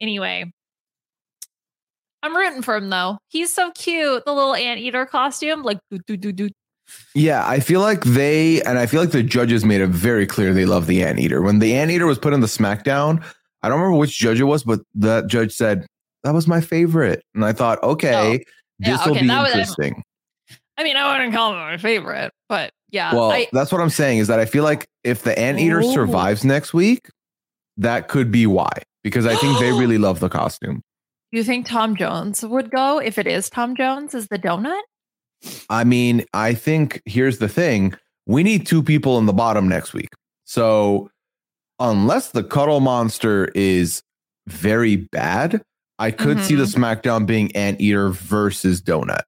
Anyway, 0.00 0.50
I'm 2.22 2.36
rooting 2.36 2.62
for 2.62 2.76
him 2.76 2.90
though. 2.90 3.18
He's 3.28 3.54
so 3.54 3.70
cute. 3.72 4.24
The 4.24 4.32
little 4.32 4.54
anteater 4.54 5.06
costume, 5.06 5.62
like 5.62 5.78
do 5.90 5.98
do 6.06 6.16
do 6.16 6.32
do. 6.32 6.48
Yeah, 7.14 7.46
I 7.46 7.60
feel 7.60 7.80
like 7.80 8.04
they 8.04 8.62
and 8.62 8.78
I 8.78 8.86
feel 8.86 9.00
like 9.00 9.10
the 9.10 9.22
judges 9.22 9.64
made 9.64 9.80
it 9.80 9.88
very 9.88 10.26
clear 10.26 10.52
they 10.52 10.66
love 10.66 10.86
the 10.86 11.02
anteater. 11.02 11.42
When 11.42 11.58
the 11.58 11.74
anteater 11.74 12.06
was 12.06 12.18
put 12.18 12.32
in 12.32 12.40
the 12.40 12.46
SmackDown, 12.46 13.22
I 13.62 13.68
don't 13.68 13.78
remember 13.80 13.98
which 13.98 14.16
judge 14.18 14.40
it 14.40 14.44
was, 14.44 14.64
but 14.64 14.80
that 14.94 15.26
judge 15.26 15.52
said 15.52 15.86
that 16.24 16.34
was 16.34 16.46
my 16.46 16.60
favorite, 16.60 17.22
and 17.34 17.44
I 17.44 17.52
thought, 17.52 17.82
okay, 17.82 18.44
yeah, 18.78 18.96
this 18.96 19.06
will 19.06 19.12
okay, 19.12 19.22
be 19.22 19.26
that 19.28 19.42
was- 19.42 19.52
interesting. 19.52 20.02
I 20.78 20.84
mean, 20.84 20.96
I 20.96 21.12
wouldn't 21.12 21.34
call 21.34 21.52
him 21.52 21.58
my 21.58 21.76
favorite, 21.78 22.32
but 22.48 22.72
yeah. 22.90 23.14
well, 23.14 23.30
I, 23.30 23.48
that's 23.52 23.72
what 23.72 23.80
I'm 23.80 23.90
saying 23.90 24.18
is 24.18 24.28
that 24.28 24.38
I 24.38 24.44
feel 24.44 24.64
like 24.64 24.86
if 25.04 25.22
the 25.22 25.38
anteater 25.38 25.80
Ooh. 25.80 25.92
survives 25.92 26.44
next 26.44 26.74
week, 26.74 27.08
that 27.76 28.08
could 28.08 28.30
be 28.30 28.46
why. 28.46 28.70
Because 29.02 29.26
I 29.26 29.36
think 29.36 29.58
they 29.58 29.72
really 29.78 29.98
love 29.98 30.20
the 30.20 30.28
costume. 30.28 30.82
you 31.32 31.44
think 31.44 31.66
Tom 31.66 31.96
Jones 31.96 32.44
would 32.44 32.70
go 32.70 32.98
if 32.98 33.18
it 33.18 33.26
is 33.26 33.48
Tom 33.48 33.76
Jones 33.76 34.14
as 34.14 34.28
the 34.28 34.38
donut? 34.38 34.80
I 35.68 35.84
mean, 35.84 36.24
I 36.32 36.54
think 36.54 37.02
here's 37.04 37.38
the 37.38 37.48
thing: 37.48 37.94
we 38.26 38.42
need 38.42 38.66
two 38.66 38.82
people 38.82 39.18
in 39.18 39.26
the 39.26 39.32
bottom 39.32 39.68
next 39.68 39.92
week. 39.92 40.08
So 40.44 41.10
unless 41.78 42.30
the 42.30 42.42
cuddle 42.42 42.80
monster 42.80 43.46
is 43.54 44.02
very 44.46 44.96
bad, 44.96 45.62
I 45.98 46.10
could 46.10 46.40
see 46.40 46.54
the 46.54 46.64
mm-hmm. 46.64 46.82
SmackDown 46.82 47.26
being 47.26 47.54
Anteater 47.56 48.10
versus 48.10 48.82
Donut. 48.82 49.22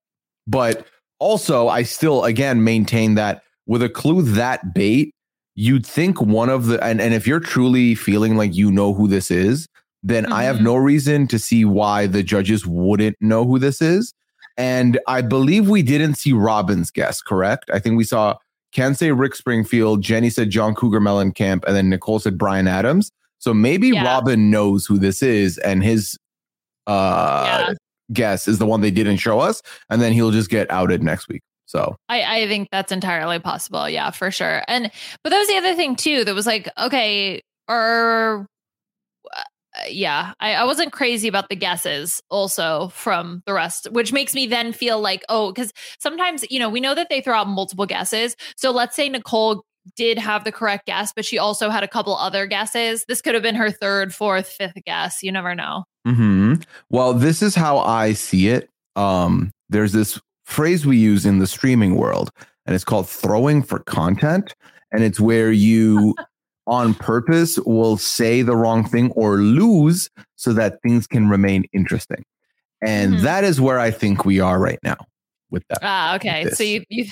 But 0.46 0.86
also, 1.18 1.68
I 1.68 1.82
still 1.82 2.24
again 2.24 2.62
maintain 2.64 3.14
that 3.14 3.42
with 3.66 3.82
a 3.82 3.88
clue 3.88 4.22
that 4.22 4.74
bait, 4.74 5.14
you'd 5.54 5.84
think 5.86 6.20
one 6.20 6.48
of 6.48 6.66
the 6.66 6.82
and, 6.84 7.00
and 7.00 7.14
if 7.14 7.26
you're 7.26 7.40
truly 7.40 7.94
feeling 7.94 8.36
like 8.36 8.54
you 8.54 8.70
know 8.70 8.94
who 8.94 9.08
this 9.08 9.30
is, 9.30 9.66
then 10.02 10.32
I 10.32 10.44
have 10.44 10.56
Mhm. 10.58 10.62
no 10.62 10.76
reason 10.76 11.26
to 11.28 11.38
see 11.38 11.64
why 11.64 12.06
the 12.06 12.22
judges 12.22 12.64
wouldn't 12.66 13.16
know 13.20 13.44
who 13.44 13.58
this 13.58 13.82
is. 13.82 14.14
And 14.56 14.98
I 15.06 15.20
believe 15.22 15.68
we 15.68 15.82
didn't 15.82 16.14
see 16.14 16.32
Robin's 16.32 16.90
guess, 16.90 17.20
correct? 17.20 17.70
I 17.72 17.78
think 17.78 17.96
we 17.96 18.04
saw 18.04 18.36
Ken 18.72 18.94
say 18.94 19.10
Rick 19.12 19.34
Springfield, 19.34 20.02
Jenny 20.02 20.30
said 20.30 20.50
John 20.50 20.74
Cougar 20.74 21.00
Mellencamp, 21.00 21.64
and 21.66 21.74
then 21.76 21.88
Nicole 21.90 22.18
said 22.18 22.36
Bryan 22.38 22.68
Adams. 22.68 23.10
So 23.38 23.52
maybe 23.54 23.88
Yeah. 23.88 24.04
Robin 24.04 24.50
knows 24.50 24.86
who 24.86 24.98
this 24.98 25.22
is, 25.22 25.58
and 25.58 25.82
his 25.82 26.16
uh 26.86 27.44
Yeah. 27.68 27.74
Guess 28.12 28.48
is 28.48 28.59
the 28.59 28.66
one 28.66 28.80
they 28.80 28.90
didn't 28.90 29.18
show 29.18 29.40
us, 29.40 29.62
and 29.90 30.00
then 30.00 30.12
he'll 30.12 30.30
just 30.30 30.50
get 30.50 30.70
outed 30.70 31.02
next 31.02 31.28
week. 31.28 31.42
So 31.66 31.96
I, 32.09 32.42
I 32.42 32.48
think 32.48 32.68
that's 32.72 32.92
entirely 32.92 33.38
possible. 33.38 33.88
Yeah, 33.88 34.11
for 34.11 34.30
sure. 34.30 34.62
And 34.68 34.90
but 35.22 35.30
that 35.30 35.38
was 35.38 35.48
the 35.48 35.56
other 35.56 35.74
thing 35.74 35.96
too. 35.96 36.24
That 36.24 36.34
was 36.34 36.46
like, 36.46 36.68
okay, 36.78 37.42
or 37.68 38.46
uh, 39.34 39.42
yeah, 39.90 40.32
I, 40.40 40.54
I 40.54 40.64
wasn't 40.64 40.92
crazy 40.92 41.28
about 41.28 41.50
the 41.50 41.56
guesses 41.56 42.22
also 42.30 42.88
from 42.94 43.42
the 43.44 43.52
rest, 43.52 43.92
which 43.92 44.14
makes 44.14 44.34
me 44.34 44.46
then 44.46 44.72
feel 44.72 44.98
like, 44.98 45.24
oh, 45.28 45.52
because 45.52 45.72
sometimes 45.98 46.42
you 46.50 46.59
know 46.59 46.70
we 46.70 46.80
know 46.80 46.94
that 46.94 47.11
they 47.11 47.20
throw 47.20 47.34
out 47.34 47.48
multiple 47.48 47.86
guesses. 47.86 48.34
So 48.56 48.70
let's 48.70 48.96
say 48.96 49.11
Nicole 49.11 49.62
did 49.97 50.18
have 50.18 50.45
the 50.45 50.53
correct 50.53 50.86
guess, 50.86 51.12
but 51.12 51.24
she 51.24 51.39
also 51.39 51.70
had 51.70 51.82
a 51.82 51.89
couple 51.89 52.16
other 52.16 52.47
guesses. 52.47 53.05
This 53.09 53.20
could 53.20 53.34
have 53.34 53.43
been 53.43 53.55
her 53.55 53.70
third, 53.70 54.14
fourth, 54.14 54.49
fifth 54.49 54.78
guess. 54.86 55.22
You 55.22 55.32
never 55.32 55.55
know. 55.55 55.84
hmm 56.07 56.55
Well, 56.91 57.14
this 57.14 57.43
is 57.43 57.55
how 57.55 57.78
I 57.78 58.12
see 58.12 58.49
it. 58.49 58.68
Um, 58.97 59.51
there's 59.68 59.93
this 59.93 60.20
phrase 60.45 60.86
we 60.86 60.97
use 60.97 61.26
in 61.26 61.39
the 61.39 61.47
streaming 61.47 61.95
world, 61.97 62.30
and 62.66 62.74
it's 62.74 62.84
called 62.84 63.09
throwing 63.09 63.62
for 63.62 63.80
content. 63.80 64.55
And 64.93 65.03
it's 65.05 65.20
where 65.20 65.53
you, 65.53 66.14
on 66.66 66.95
purpose, 66.95 67.59
will 67.61 67.97
say 67.99 68.43
the 68.43 68.57
wrong 68.57 68.89
thing 68.89 69.11
or 69.12 69.36
lose 69.39 70.09
so 70.36 70.53
that 70.55 70.80
things 70.82 71.07
can 71.07 71.28
remain 71.28 71.64
interesting. 71.72 72.24
And 72.80 73.14
Mhm. 73.14 73.22
that 73.22 73.45
is 73.45 73.61
where 73.61 73.78
I 73.78 73.91
think 73.91 74.24
we 74.24 74.41
are 74.41 74.59
right 74.59 74.78
now 74.82 74.97
with 75.51 75.64
that. 75.68 75.78
Ah, 75.82 76.14
okay. 76.14 76.49
So 76.51 76.62
you 76.62 76.84
you, 76.89 77.07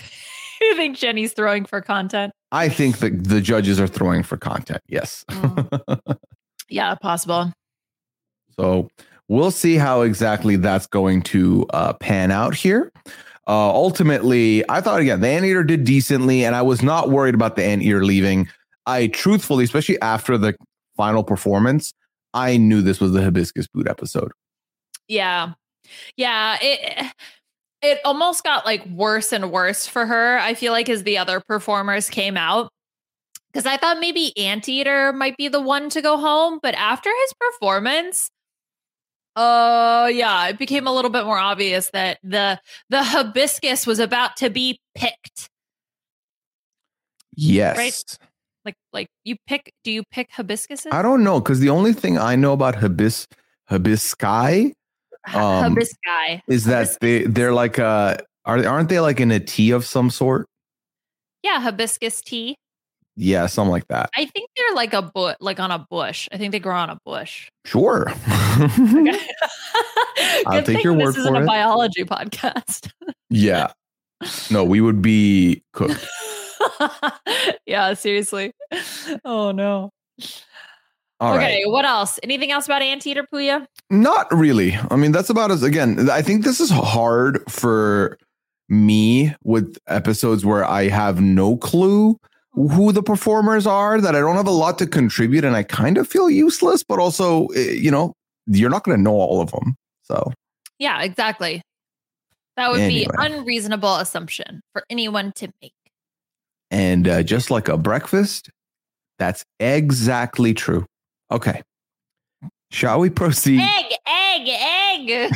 you 0.61 0.77
think 0.77 0.97
Jenny's 0.97 1.33
throwing 1.33 1.65
for 1.65 1.81
content? 1.81 2.33
I 2.53 2.69
think 2.69 2.99
that 2.99 3.25
the 3.25 3.41
judges 3.41 3.81
are 3.81 3.87
throwing 3.87 4.23
for 4.23 4.37
content. 4.37 4.83
Yes. 4.89 5.25
Mm. 5.31 6.19
Yeah, 6.69 6.95
possible. 6.97 7.53
So 8.59 8.89
we'll 9.29 9.51
see 9.51 9.77
how 9.77 10.03
exactly 10.03 10.57
that's 10.57 10.87
going 10.87 11.23
to 11.23 11.67
uh, 11.71 11.93
pan 11.95 12.31
out 12.31 12.55
here. 12.55 12.93
Uh, 13.49 13.71
ultimately, 13.71 14.69
I 14.69 14.81
thought 14.81 15.01
again 15.01 15.21
the 15.21 15.29
anteater 15.29 15.63
did 15.63 15.85
decently, 15.85 16.45
and 16.45 16.57
I 16.57 16.63
was 16.63 16.83
not 16.83 17.11
worried 17.11 17.35
about 17.35 17.57
the 17.57 17.65
anteater 17.65 18.05
leaving. 18.05 18.49
I 18.87 19.09
truthfully, 19.09 19.65
especially 19.65 20.01
after 20.01 20.37
the 20.37 20.57
final 20.97 21.23
performance, 21.23 21.93
I 22.35 22.57
knew 22.57 22.83
this 22.83 23.01
was 23.01 23.13
the 23.13 23.23
hibiscus 23.23 23.69
boot 23.69 23.89
episode. 23.89 24.33
Yeah. 25.07 25.53
Yeah. 26.17 26.59
It 26.61 27.13
it 27.83 28.01
almost 28.05 28.45
got 28.45 28.65
like 28.65 28.85
worse 28.87 29.33
and 29.33 29.51
worse 29.51 29.87
for 29.87 30.07
her, 30.07 30.39
I 30.39 30.55
feel 30.55 30.73
like, 30.73 30.89
as 30.89 31.03
the 31.03 31.19
other 31.19 31.41
performers 31.41 32.09
came 32.11 32.37
out. 32.37 32.71
Because 33.53 33.67
I 33.67 33.77
thought 33.77 34.01
maybe 34.01 34.37
Anteater 34.37 35.13
might 35.13 35.37
be 35.37 35.49
the 35.49 35.61
one 35.61 35.89
to 35.91 36.03
go 36.03 36.19
home, 36.19 36.59
but 36.63 36.75
after 36.75 37.11
his 37.23 37.33
performance, 37.41 38.31
uh 39.35 40.11
yeah, 40.13 40.49
it 40.49 40.59
became 40.59 40.87
a 40.87 40.95
little 40.95 41.11
bit 41.11 41.25
more 41.25 41.39
obvious 41.39 41.91
that 41.93 42.19
the 42.23 42.59
the 42.89 43.03
hibiscus 43.03 43.87
was 43.87 43.99
about 43.99 44.37
to 44.39 44.51
be 44.51 44.81
picked. 44.95 45.51
Yes. 47.35 47.77
Right. 47.77 48.19
Like 48.65 48.77
like 48.93 49.09
you 49.25 49.37
pick 49.47 49.73
do 49.85 49.93
you 49.93 50.03
pick 50.11 50.31
hibiscuses? 50.33 50.93
I 50.93 51.03
don't 51.03 51.23
know 51.23 51.41
because 51.41 51.61
the 51.61 51.71
only 51.71 51.93
thing 51.93 52.19
I 52.19 52.35
know 52.35 52.53
about 52.53 52.77
hibis 52.77 53.27
hibiscus 53.69 54.19
Hi- 54.23 54.73
um, 55.35 55.75
Hibisci. 55.75 56.41
is 56.49 56.65
that 56.65 56.97
they 57.01 57.25
they're 57.25 57.53
like 57.53 57.79
uh 57.79 58.17
are 58.45 58.65
aren't 58.67 58.89
they 58.89 59.01
like 59.01 59.21
in 59.21 59.31
a 59.31 59.41
tea 59.41 59.73
of 59.73 59.85
some 59.85 60.11
sort? 60.11 60.47
Yeah, 61.43 61.61
hibiscus 61.61 62.21
tea. 62.23 62.57
Yeah, 63.17 63.47
something 63.47 63.71
like 63.71 63.89
that. 63.89 64.11
I 64.15 64.27
think 64.27 64.51
they're 64.57 64.75
like 64.75 64.93
a 64.93 65.03
bush, 65.03 65.37
like 65.41 65.59
on 65.59 65.71
a 65.71 65.87
bush. 65.91 66.29
I 66.33 66.37
think 66.37 66.53
they 66.53 66.61
grow 66.61 66.77
on 66.77 66.91
a 66.91 66.99
bush. 67.07 67.49
Sure. 67.65 68.13
I'll 70.47 70.63
take 70.63 70.85
your 70.85 70.93
word 70.93 71.15
for 71.15 71.35
a 71.35 71.47
biology 71.47 72.05
podcast. 72.05 72.91
yeah. 73.31 73.73
No, 74.51 74.65
we 74.65 74.81
would 74.81 75.01
be 75.01 75.63
cooked. 75.73 76.07
yeah, 77.67 77.95
seriously. 77.95 78.53
Oh 79.25 79.51
no. 79.53 79.91
All 81.21 81.35
right. 81.37 81.45
okay, 81.45 81.63
what 81.67 81.85
else? 81.85 82.19
Anything 82.23 82.51
else 82.51 82.67
about 82.67 82.83
Anteater 82.83 83.23
Pooya? 83.33 83.67
Not 83.91 84.27
really. 84.33 84.77
I 84.91 84.97
mean, 84.97 85.13
that's 85.13 85.31
about 85.31 85.51
as 85.51 85.63
again, 85.63 86.11
I 86.11 86.21
think 86.23 86.45
this 86.45 86.61
is 86.61 86.71
hard 86.71 87.43
for 87.51 88.19
me 88.69 89.35
with 89.43 89.79
episodes 89.87 90.45
where 90.45 90.65
I 90.65 90.89
have 90.89 91.21
no 91.21 91.57
clue 91.57 92.19
who 92.53 92.91
the 92.93 93.03
performers 93.03 93.67
are, 93.67 94.01
that 94.01 94.15
I 94.17 94.21
don't 94.21 94.37
have 94.37 94.47
a 94.47 94.51
lot 94.51 94.79
to 94.79 94.87
contribute 94.87 95.45
and 95.45 95.55
I 95.57 95.63
kind 95.63 95.99
of 95.99 96.09
feel 96.09 96.29
useless, 96.31 96.83
but 96.83 96.99
also, 96.99 97.47
eh, 97.49 97.73
you 97.73 97.91
know, 97.91 98.13
you're 98.47 98.71
not 98.71 98.83
going 98.85 98.97
to 98.97 99.03
know 99.03 99.13
all 99.15 99.41
of 99.41 99.51
them. 99.51 99.75
So, 100.03 100.33
Yeah, 100.79 101.03
exactly. 101.03 101.63
That 102.57 102.71
would 102.71 102.81
Anyway. 102.81 103.07
be 103.07 103.25
unreasonable 103.25 103.97
assumption 103.97 104.63
for 104.73 104.85
anyone 104.91 105.33
to 105.37 105.49
make. 105.63 105.73
and 106.71 107.07
uh, 107.07 107.23
just 107.23 107.51
like 107.51 107.69
a 107.69 107.77
breakfast, 107.77 108.51
that's 109.19 109.45
exactly 109.61 110.53
true. 110.55 110.85
Okay. 111.31 111.63
Shall 112.71 113.01
we 113.01 113.11
proceed? 113.11 113.61
Egg, 113.61 113.93
egg, 114.07 114.49
egg. 114.49 115.33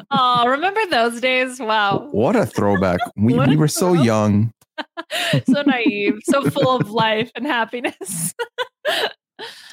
oh, 0.10 0.46
remember 0.46 0.80
those 0.90 1.20
days? 1.20 1.58
Wow. 1.58 2.08
what 2.12 2.36
a 2.36 2.46
throwback. 2.46 3.00
We, 3.16 3.34
What 3.34 3.48
we 3.48 3.54
a 3.54 3.58
were 3.58 3.68
so 3.68 3.92
young. 3.94 4.52
so 5.46 5.62
naive, 5.62 6.18
so 6.24 6.50
full 6.50 6.76
of 6.76 6.90
life 6.90 7.30
and 7.34 7.46
happiness. 7.46 8.34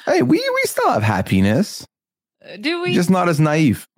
Hey, 0.04 0.20
we, 0.20 0.36
we 0.36 0.62
still 0.64 0.90
have 0.90 1.02
happiness. 1.02 1.86
Do 2.60 2.82
we? 2.82 2.92
just 2.92 3.08
not 3.08 3.26
as 3.26 3.40
naive. 3.40 3.88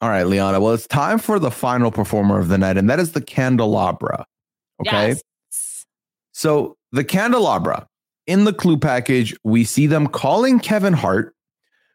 All 0.00 0.08
right, 0.08 0.22
Liana. 0.22 0.60
Well, 0.60 0.74
it's 0.74 0.86
time 0.86 1.18
for 1.18 1.40
the 1.40 1.50
final 1.50 1.90
performer 1.90 2.38
of 2.38 2.46
the 2.46 2.56
night, 2.56 2.78
and 2.78 2.88
that 2.88 3.00
is 3.00 3.10
the 3.10 3.20
candelabra. 3.20 4.24
Okay. 4.80 5.08
Yes. 5.08 5.84
So 6.32 6.77
the 6.92 7.04
candelabra 7.04 7.86
in 8.26 8.44
the 8.44 8.52
clue 8.52 8.76
package, 8.76 9.34
we 9.44 9.64
see 9.64 9.86
them 9.86 10.06
calling 10.06 10.58
Kevin 10.58 10.92
Hart. 10.92 11.34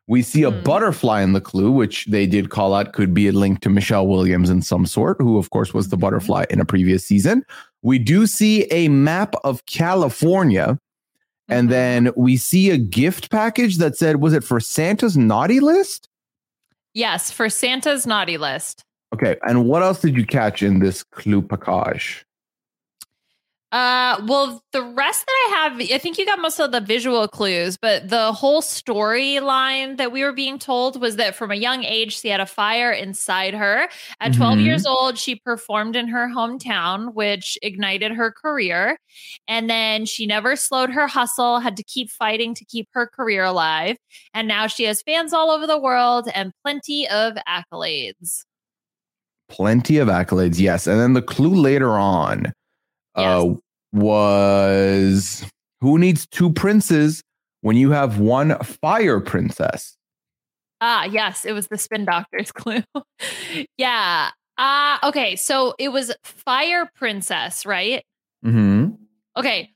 We 0.08 0.22
see 0.22 0.44
a 0.44 0.52
Hmm. 0.52 0.64
butterfly 0.64 1.22
in 1.22 1.34
the 1.34 1.40
clue, 1.42 1.72
which 1.72 2.06
they 2.08 2.26
did 2.28 2.50
call 2.50 2.74
out 2.74 2.94
could 2.94 3.14
be 3.14 3.28
a 3.28 3.32
link 3.32 3.62
to 3.62 3.70
Michelle 3.70 4.08
Williams 4.08 4.50
in 4.50 4.62
some 4.62 4.86
sort, 4.86 5.18
who, 5.20 5.38
of 5.38 5.50
course, 5.52 5.74
was 5.74 5.90
the 5.90 5.96
Mhm. 5.98 6.02
butterfly 6.02 6.46
in 6.50 6.60
a 6.60 6.66
previous 6.66 7.06
season. 7.06 7.46
We 7.84 8.00
do 8.00 8.28
see 8.28 8.64
a 8.64 8.90
map 8.90 9.36
of 9.44 9.66
California. 9.66 10.78
And 11.48 11.68
Mhm. 11.68 11.72
then 11.72 12.12
we 12.16 12.38
see 12.38 12.70
a 12.70 12.78
gift 12.78 13.30
package 13.30 13.78
that 13.78 13.98
said, 13.98 14.22
was 14.22 14.34
it 14.34 14.44
for 14.44 14.60
Santa's 14.60 15.16
naughty 15.18 15.60
list? 15.60 16.10
Yes, 16.94 17.32
for 17.32 17.50
Santa's 17.50 18.06
naughty 18.06 18.38
list. 18.38 18.84
Okay. 19.14 19.38
And 19.44 19.66
what 19.66 19.84
else 19.84 20.02
did 20.02 20.16
you 20.16 20.26
catch 20.26 20.64
in 20.64 20.80
this 20.80 21.04
clue 21.04 21.42
package? 21.42 22.26
Uh, 23.74 24.24
well, 24.28 24.62
the 24.72 24.84
rest 24.84 25.26
that 25.26 25.32
I 25.48 25.56
have, 25.56 25.82
I 25.82 25.98
think 25.98 26.20
you 26.20 26.28
got 26.28 26.38
most 26.38 26.60
of 26.60 26.72
the 26.72 26.80
visual 26.80 27.28
clues, 27.28 27.76
but 27.76 28.08
the 28.08 28.32
whole 28.32 28.62
storyline 28.62 29.98
that 29.98 30.12
we 30.12 30.24
were 30.24 30.32
being 30.32 30.60
told 30.60 31.02
was 31.02 31.16
that 31.16 31.34
from 31.34 31.50
a 31.50 31.56
young 31.56 31.84
age, 31.84 32.20
she 32.20 32.28
had 32.30 32.40
a 32.40 32.46
fire 32.46 32.92
inside 32.92 33.56
her. 33.56 33.90
At 34.22 34.36
12 34.36 34.60
Mhm. 34.60 34.66
years 34.66 34.86
old, 34.86 35.18
she 35.18 35.38
performed 35.38 35.96
in 35.96 36.08
her 36.10 36.28
hometown, 36.28 37.16
which 37.16 37.58
ignited 37.64 38.12
her 38.12 38.32
career. 38.32 39.00
And 39.48 39.68
then 39.68 40.06
she 40.06 40.28
never 40.28 40.56
slowed 40.56 40.92
her 40.92 41.08
hustle, 41.08 41.60
had 41.60 41.76
to 41.78 41.84
keep 41.84 42.12
fighting 42.12 42.54
to 42.54 42.66
keep 42.66 42.88
her 42.94 43.08
career 43.08 43.44
alive. 43.44 43.98
And 44.36 44.48
now 44.48 44.68
she 44.68 44.84
has 44.84 45.02
fans 45.02 45.34
all 45.34 45.50
over 45.50 45.66
the 45.66 45.80
world 45.80 46.30
and 46.36 46.52
plenty 46.64 47.10
of 47.10 47.34
accolades. 47.50 48.44
Plenty 49.50 49.98
of 49.98 50.10
accolades, 50.10 50.60
yes. 50.60 50.86
And 50.86 51.00
then 51.00 51.14
the 51.14 51.24
clue 51.24 51.56
later 51.56 51.98
on 51.98 52.54
uh, 53.16 53.22
Yes. 53.22 53.58
Was 53.94 55.46
who 55.82 55.98
needs 55.98 56.28
two 56.28 56.52
princes 56.52 57.22
when 57.62 57.78
you 57.78 57.92
have 57.92 58.20
one 58.20 58.58
fire 58.60 59.20
princess? 59.20 59.96
Ah, 60.82 61.06
yes, 61.06 61.46
it 61.46 61.54
was 61.54 61.68
the 61.68 61.78
spin 61.78 62.04
doctor's 62.04 62.52
clue. 62.54 62.84
yeah. 63.78 64.32
Uh 64.58 64.98
okay, 65.04 65.36
so 65.36 65.74
it 65.80 65.90
was 65.90 66.14
Fire 66.24 66.90
Princess, 66.96 67.66
right? 67.66 68.04
Mm-hmm. 68.46 68.92
Okay. 69.38 69.72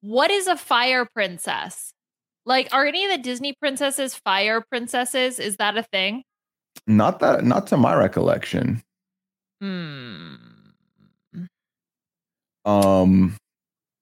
What 0.00 0.30
is 0.30 0.46
a 0.46 0.56
fire 0.56 1.06
princess? 1.12 1.92
Like 2.46 2.68
are 2.72 2.86
any 2.86 3.04
of 3.04 3.10
the 3.10 3.18
Disney 3.18 3.54
princesses 3.54 4.14
fire 4.14 4.62
princesses? 4.62 5.38
Is 5.38 5.56
that 5.56 5.76
a 5.76 5.82
thing? 5.82 6.22
Not 6.86 7.20
that, 7.20 7.44
not 7.44 7.66
to 7.68 7.76
my 7.76 7.94
recollection. 7.94 8.82
Hmm. 9.60 10.34
Um, 12.64 13.36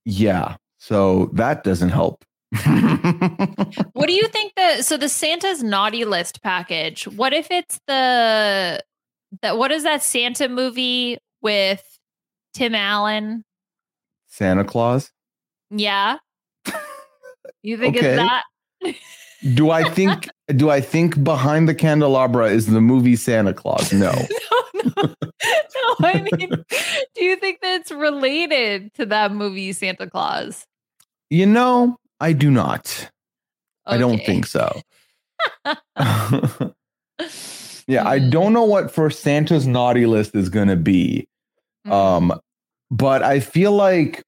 yeah. 0.04 0.56
So 0.78 1.30
that 1.34 1.62
doesn't 1.64 1.90
help. 1.90 2.24
What 3.92 4.06
do 4.06 4.12
you 4.12 4.26
think 4.28 4.52
the 4.56 4.82
so 4.82 4.96
the 4.96 5.08
Santa's 5.08 5.62
naughty 5.62 6.04
list 6.04 6.42
package? 6.42 7.04
What 7.06 7.32
if 7.32 7.50
it's 7.50 7.78
the 7.86 8.82
that 9.42 9.56
what 9.58 9.70
is 9.72 9.84
that 9.84 10.02
Santa 10.02 10.48
movie 10.48 11.18
with 11.40 11.82
Tim 12.54 12.74
Allen? 12.74 13.44
Santa 14.28 14.64
Claus? 14.64 15.10
Yeah. 15.70 16.16
You 17.62 17.76
think 17.76 17.96
Okay. 17.96 18.14
it's 18.14 18.16
that? 18.16 18.44
Do 19.54 19.70
I 19.70 19.88
think? 19.88 20.28
do 20.56 20.70
I 20.70 20.80
think 20.80 21.22
behind 21.22 21.68
the 21.68 21.74
candelabra 21.74 22.48
is 22.50 22.66
the 22.66 22.80
movie 22.80 23.16
Santa 23.16 23.52
Claus? 23.52 23.92
No. 23.92 24.12
no, 24.74 24.92
no, 24.96 25.02
no. 25.02 25.14
I 26.00 26.28
mean, 26.38 26.64
do 27.14 27.24
you 27.24 27.36
think 27.36 27.60
that's 27.60 27.90
related 27.90 28.94
to 28.94 29.06
that 29.06 29.32
movie, 29.32 29.72
Santa 29.72 30.08
Claus? 30.08 30.66
You 31.30 31.46
know, 31.46 31.98
I 32.20 32.32
do 32.32 32.50
not. 32.50 33.10
I 33.84 33.98
don't 33.98 34.24
think 34.24 34.46
so. 34.46 34.80
yeah, 37.88 38.06
I 38.06 38.20
don't 38.20 38.52
know 38.52 38.64
what 38.64 38.92
for 38.92 39.10
Santa's 39.10 39.66
naughty 39.66 40.06
list 40.06 40.36
is 40.36 40.48
going 40.48 40.68
to 40.68 40.76
be. 40.76 41.26
Mm. 41.86 41.92
Um, 41.92 42.40
but 42.90 43.22
I 43.22 43.40
feel 43.40 43.72
like 43.72 44.22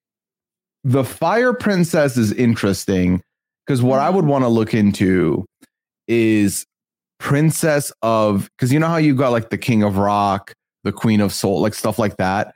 the 0.83 1.05
Fire 1.05 1.53
Princess 1.53 2.17
is 2.17 2.33
interesting 2.33 3.23
because 3.67 3.83
what 3.83 3.99
I 4.01 4.11
would 4.11 4.25
want 4.27 4.45
to 4.45 4.49
look 4.49 4.75
into 4.75 5.45
is 6.09 6.65
Princess 7.21 7.93
of 8.03 8.49
because 8.57 8.73
you 8.73 8.79
know 8.79 8.89
how 8.89 8.97
you 8.99 9.15
got 9.15 9.31
like 9.33 9.49
the 9.51 9.57
King 9.59 9.83
of 9.83 9.97
Rock, 9.97 10.53
the 10.83 10.93
Queen 10.93 11.21
of 11.21 11.33
Soul, 11.33 11.61
like 11.61 11.73
stuff 11.75 11.99
like 11.99 12.17
that. 12.19 12.55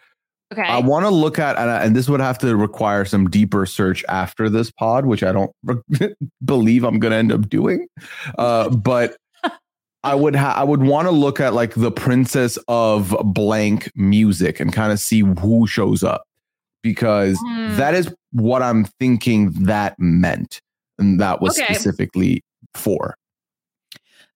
okay. 0.53 0.63
I 0.63 0.79
want 0.81 1.07
to 1.07 1.11
look 1.11 1.39
at, 1.39 1.57
and, 1.57 1.71
I- 1.71 1.83
and 1.85 1.97
this 1.97 2.09
would 2.09 2.21
have 2.21 2.39
to 2.39 2.55
require 2.57 3.05
some 3.05 3.31
deeper 3.31 3.65
search 3.67 4.05
after 4.09 4.51
this 4.51 4.71
pod, 4.71 5.07
which 5.07 5.23
I 5.23 5.33
don't 5.33 5.53
believe 6.45 6.85
I'm 6.85 6.99
going 6.99 7.13
to 7.13 7.17
end 7.17 7.33
up 7.33 7.49
doing. 7.49 7.87
Uh, 8.37 8.69
but 8.71 9.17
I 10.05 10.15
would, 10.15 10.37
ha- 10.37 10.55
I 10.57 10.65
would 10.65 10.83
want 10.83 11.07
to 11.07 11.13
look 11.13 11.41
at 11.41 11.55
like 11.55 11.75
the 11.75 11.91
princess 11.91 12.59
of 12.69 13.17
blank 13.25 13.91
music 13.95 14.61
and 14.61 14.73
kind 14.73 14.93
of 14.93 14.99
see 15.01 15.21
who 15.21 15.67
shows 15.67 16.03
up 16.03 16.25
because 16.83 17.39
Hmm. 17.41 17.77
that 17.77 17.95
is 17.95 18.15
what 18.33 18.63
I'm 18.63 18.85
thinking 19.01 19.51
that 19.65 19.99
meant, 19.99 20.61
and 20.99 21.21
that 21.21 21.41
was 21.41 21.59
Okay. 21.59 21.73
specifically 21.75 22.43
for. 22.75 23.15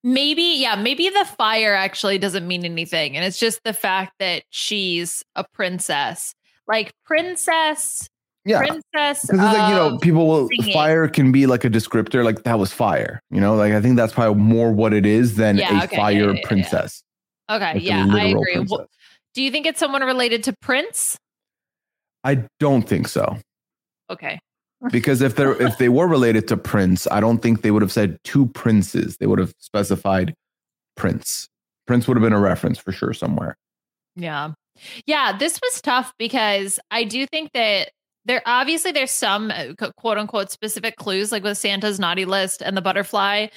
maybe, 0.04 0.42
yeah, 0.58 0.74
maybe 0.74 1.08
the 1.10 1.24
fire 1.36 1.74
actually 1.74 2.18
doesn't 2.18 2.46
mean 2.48 2.64
anything. 2.64 3.16
And 3.16 3.24
it's 3.24 3.38
just 3.38 3.60
the 3.64 3.72
fact 3.72 4.14
that 4.18 4.42
she's 4.50 5.22
a 5.36 5.44
princess. 5.54 6.34
Like 6.66 6.92
princess, 7.04 8.08
Yeah. 8.44 8.58
princess. 8.58 9.22
because 9.22 9.40
it's 9.44 9.52
like 9.54 9.68
you 9.68 9.74
know 9.76 9.98
people 9.98 10.26
will 10.26 10.48
singing. 10.48 10.72
fire 10.72 11.06
can 11.06 11.30
be 11.30 11.46
like 11.46 11.64
a 11.64 11.70
descriptor 11.70 12.24
like 12.24 12.42
that 12.42 12.58
was 12.58 12.72
fire 12.72 13.20
you 13.30 13.40
know 13.40 13.54
like 13.54 13.72
i 13.72 13.80
think 13.80 13.96
that's 13.96 14.12
probably 14.12 14.42
more 14.42 14.72
what 14.72 14.92
it 14.92 15.06
is 15.06 15.36
than 15.36 15.56
Yeah, 15.58 15.80
a 15.82 15.84
okay, 15.84 15.96
fire 15.96 16.12
yeah, 16.12 16.32
yeah, 16.32 16.46
princess 16.48 17.02
okay, 17.50 17.74
like 17.74 17.82
yeah, 17.84 18.06
I 18.10 18.24
agree. 18.26 18.58
Well, 18.68 18.86
do 19.34 19.42
you 19.42 19.50
think 19.52 19.66
it's 19.66 19.78
someone 19.78 20.02
related 20.02 20.42
to 20.44 20.54
Prince? 20.60 21.16
i 22.24 22.44
don't 22.58 22.82
think 22.88 23.06
so 23.08 23.36
Okay. 24.10 24.40
Because 24.90 25.22
if 25.22 25.36
they're 25.36 25.60
if 25.62 25.78
they 25.78 25.88
were 25.88 26.08
related 26.08 26.48
to 26.48 26.56
prince 26.56 27.06
i 27.10 27.20
don't 27.20 27.38
think 27.38 27.62
they 27.62 27.70
would 27.70 27.82
have 27.82 27.92
said 27.92 28.18
two 28.24 28.46
princes. 28.46 29.16
They 29.18 29.26
would 29.26 29.38
have 29.38 29.54
specified 29.58 30.34
prince. 30.96 31.48
Prince 31.86 32.06
would 32.06 32.16
have 32.16 32.22
been 32.22 32.32
a 32.32 32.40
reference 32.40 32.78
for 32.78 32.92
sure 32.92 33.12
somewhere. 33.12 33.56
Yeah. 34.16 34.52
Yeah, 35.06 35.36
this 35.36 35.58
was 35.62 35.80
tough 35.80 36.12
because 36.18 36.80
I 36.90 37.04
do 37.04 37.26
think 37.26 37.50
that 37.52 37.90
there 38.24 38.42
obviously 38.46 38.92
there's 38.92 39.10
some 39.10 39.50
uh, 39.50 39.74
quote 39.96 40.18
unquote 40.18 40.50
specific 40.50 40.96
clues 40.96 41.32
like 41.32 41.42
with 41.42 41.58
Santa's 41.58 41.98
naughty 41.98 42.24
list 42.24 42.62
and 42.62 42.76
the 42.76 42.82
butterfly, 42.82 43.48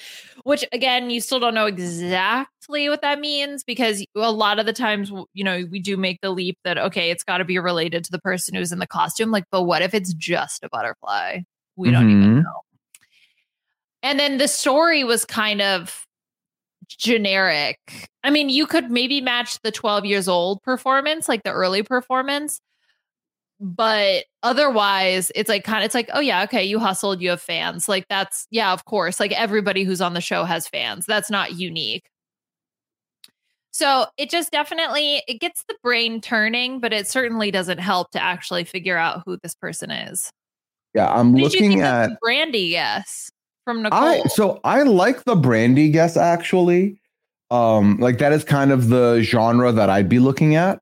which 0.44 0.64
again, 0.72 1.10
you 1.10 1.20
still 1.20 1.38
don't 1.40 1.54
know 1.54 1.66
exactly 1.66 2.88
what 2.88 3.02
that 3.02 3.20
means 3.20 3.62
because 3.62 4.04
a 4.16 4.32
lot 4.32 4.58
of 4.58 4.66
the 4.66 4.72
times, 4.72 5.12
you 5.34 5.44
know, 5.44 5.64
we 5.70 5.78
do 5.78 5.96
make 5.96 6.20
the 6.20 6.30
leap 6.30 6.58
that, 6.64 6.78
okay, 6.78 7.10
it's 7.10 7.22
got 7.22 7.38
to 7.38 7.44
be 7.44 7.58
related 7.58 8.04
to 8.04 8.10
the 8.10 8.18
person 8.18 8.54
who's 8.54 8.72
in 8.72 8.78
the 8.80 8.86
costume. 8.86 9.30
Like, 9.30 9.44
but 9.50 9.62
what 9.62 9.82
if 9.82 9.94
it's 9.94 10.12
just 10.14 10.64
a 10.64 10.68
butterfly? 10.68 11.40
We 11.76 11.90
don't 11.90 12.10
even 12.10 12.22
Mhm. 12.22 12.42
know. 12.42 12.60
And 14.02 14.18
then 14.18 14.38
the 14.38 14.48
story 14.48 15.04
was 15.04 15.24
kind 15.24 15.60
of 15.60 16.06
generic. 16.88 17.78
I 18.22 18.30
mean, 18.30 18.48
you 18.48 18.66
could 18.66 18.90
maybe 18.90 19.20
match 19.20 19.60
the 19.62 19.72
12 19.72 20.04
years 20.04 20.28
old 20.28 20.62
performance, 20.62 21.28
like 21.28 21.42
the 21.42 21.52
early 21.52 21.82
performance, 21.82 22.60
but 23.60 24.24
otherwise 24.42 25.32
it's 25.34 25.48
like 25.48 25.64
kind 25.64 25.82
of 25.82 25.86
it's 25.86 25.94
like, 25.94 26.10
oh 26.12 26.20
yeah, 26.20 26.42
okay, 26.44 26.64
you 26.64 26.78
hustled, 26.78 27.20
you 27.20 27.30
have 27.30 27.40
fans. 27.40 27.88
Like 27.88 28.06
that's 28.08 28.46
yeah, 28.50 28.72
of 28.72 28.84
course. 28.84 29.18
Like 29.20 29.32
everybody 29.32 29.84
who's 29.84 30.00
on 30.00 30.14
the 30.14 30.20
show 30.20 30.44
has 30.44 30.68
fans. 30.68 31.06
That's 31.06 31.30
not 31.30 31.54
unique. 31.56 32.08
So 33.70 34.06
it 34.16 34.30
just 34.30 34.52
definitely 34.52 35.22
it 35.28 35.40
gets 35.40 35.64
the 35.68 35.76
brain 35.82 36.20
turning, 36.20 36.80
but 36.80 36.92
it 36.92 37.06
certainly 37.08 37.50
doesn't 37.50 37.78
help 37.78 38.10
to 38.12 38.22
actually 38.22 38.64
figure 38.64 38.96
out 38.96 39.22
who 39.26 39.38
this 39.42 39.54
person 39.54 39.90
is. 39.90 40.30
yeah 40.94 41.12
i'm 41.12 41.32
What 41.32 41.52
looking 41.52 41.80
at 41.80 42.18
Brandy 42.22 42.70
guess 42.70 43.30
from 43.64 43.82
Nicole? 43.82 43.98
I 43.98 44.22
so 44.28 44.60
I 44.64 44.82
like 44.82 45.24
the 45.24 45.36
brandy 45.36 45.90
guess 45.90 46.16
actually. 46.16 46.98
Um, 47.50 47.98
like 47.98 48.18
that 48.18 48.32
is 48.32 48.42
kind 48.44 48.72
of 48.72 48.88
the 48.88 49.20
genre 49.22 49.70
that 49.72 49.88
I'd 49.90 50.08
be 50.08 50.18
looking 50.18 50.56
at. 50.56 50.80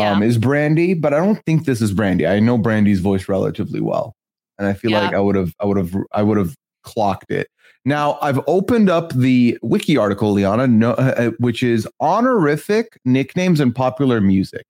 Um, 0.00 0.22
is 0.22 0.38
brandy, 0.38 0.94
but 0.94 1.12
I 1.14 1.18
don't 1.18 1.42
think 1.44 1.64
this 1.64 1.80
is 1.80 1.92
brandy. 1.92 2.26
I 2.26 2.40
know 2.40 2.58
brandy's 2.58 3.00
voice 3.00 3.28
relatively 3.28 3.80
well, 3.80 4.14
and 4.58 4.66
I 4.66 4.72
feel 4.72 4.90
Yeah. 4.92 5.02
like 5.02 5.14
I 5.14 5.20
would 5.20 5.36
have, 5.36 5.52
I 5.60 5.66
would 5.66 5.76
have, 5.76 5.94
I 6.12 6.22
would 6.22 6.36
have 6.38 6.54
clocked 6.84 7.30
it. 7.30 7.48
Now 7.84 8.18
I've 8.22 8.40
opened 8.46 8.90
up 8.90 9.12
the 9.14 9.58
wiki 9.62 9.96
article, 9.96 10.32
Liana, 10.32 10.66
no, 10.66 10.92
uh, 10.92 11.30
which 11.38 11.62
is 11.62 11.88
honorific 12.00 12.98
nicknames 13.04 13.60
and 13.60 13.74
popular 13.74 14.20
music. 14.20 14.64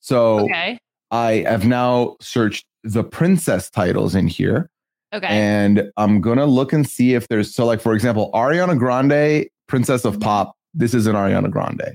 So 0.00 0.40
okay. 0.44 0.78
I 1.10 1.44
have 1.48 1.66
now 1.66 2.16
searched 2.20 2.64
the 2.84 3.02
princess 3.04 3.70
titles 3.70 4.14
in 4.14 4.26
here 4.28 4.68
Okay. 5.14 5.26
and 5.28 5.90
I'm 5.96 6.20
gonna 6.20 6.46
look 6.46 6.72
and 6.72 6.88
see 6.88 7.14
if 7.14 7.28
there's 7.28 7.54
so 7.54 7.64
like 7.66 7.80
for 7.80 7.94
example, 7.94 8.30
Ariana 8.34 8.78
Grande, 8.78 9.46
Princess 9.68 10.04
of 10.04 10.16
Mhm. 10.16 10.22
Pop. 10.22 10.54
This 10.74 10.94
is 10.94 11.06
an 11.06 11.14
Ariana 11.16 11.50
Grande. 11.50 11.94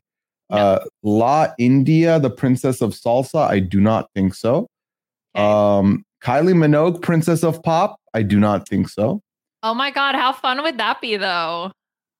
Uh, 0.49 0.79
La 1.03 1.47
India, 1.59 2.19
the 2.19 2.29
Princess 2.29 2.81
of 2.81 2.91
Salsa. 2.91 3.47
I 3.47 3.59
do 3.59 3.81
not 3.81 4.09
think 4.15 4.33
so. 4.33 4.67
Okay. 5.35 5.45
Um, 5.45 6.05
Kylie 6.23 6.55
Minogue, 6.55 7.01
Princess 7.01 7.43
of 7.43 7.61
Pop. 7.63 7.99
I 8.13 8.21
do 8.23 8.39
not 8.39 8.67
think 8.67 8.89
so. 8.89 9.21
Oh 9.63 9.73
my 9.73 9.91
god, 9.91 10.15
how 10.15 10.31
fun 10.33 10.63
would 10.63 10.77
that 10.77 11.01
be 11.01 11.17
though? 11.17 11.71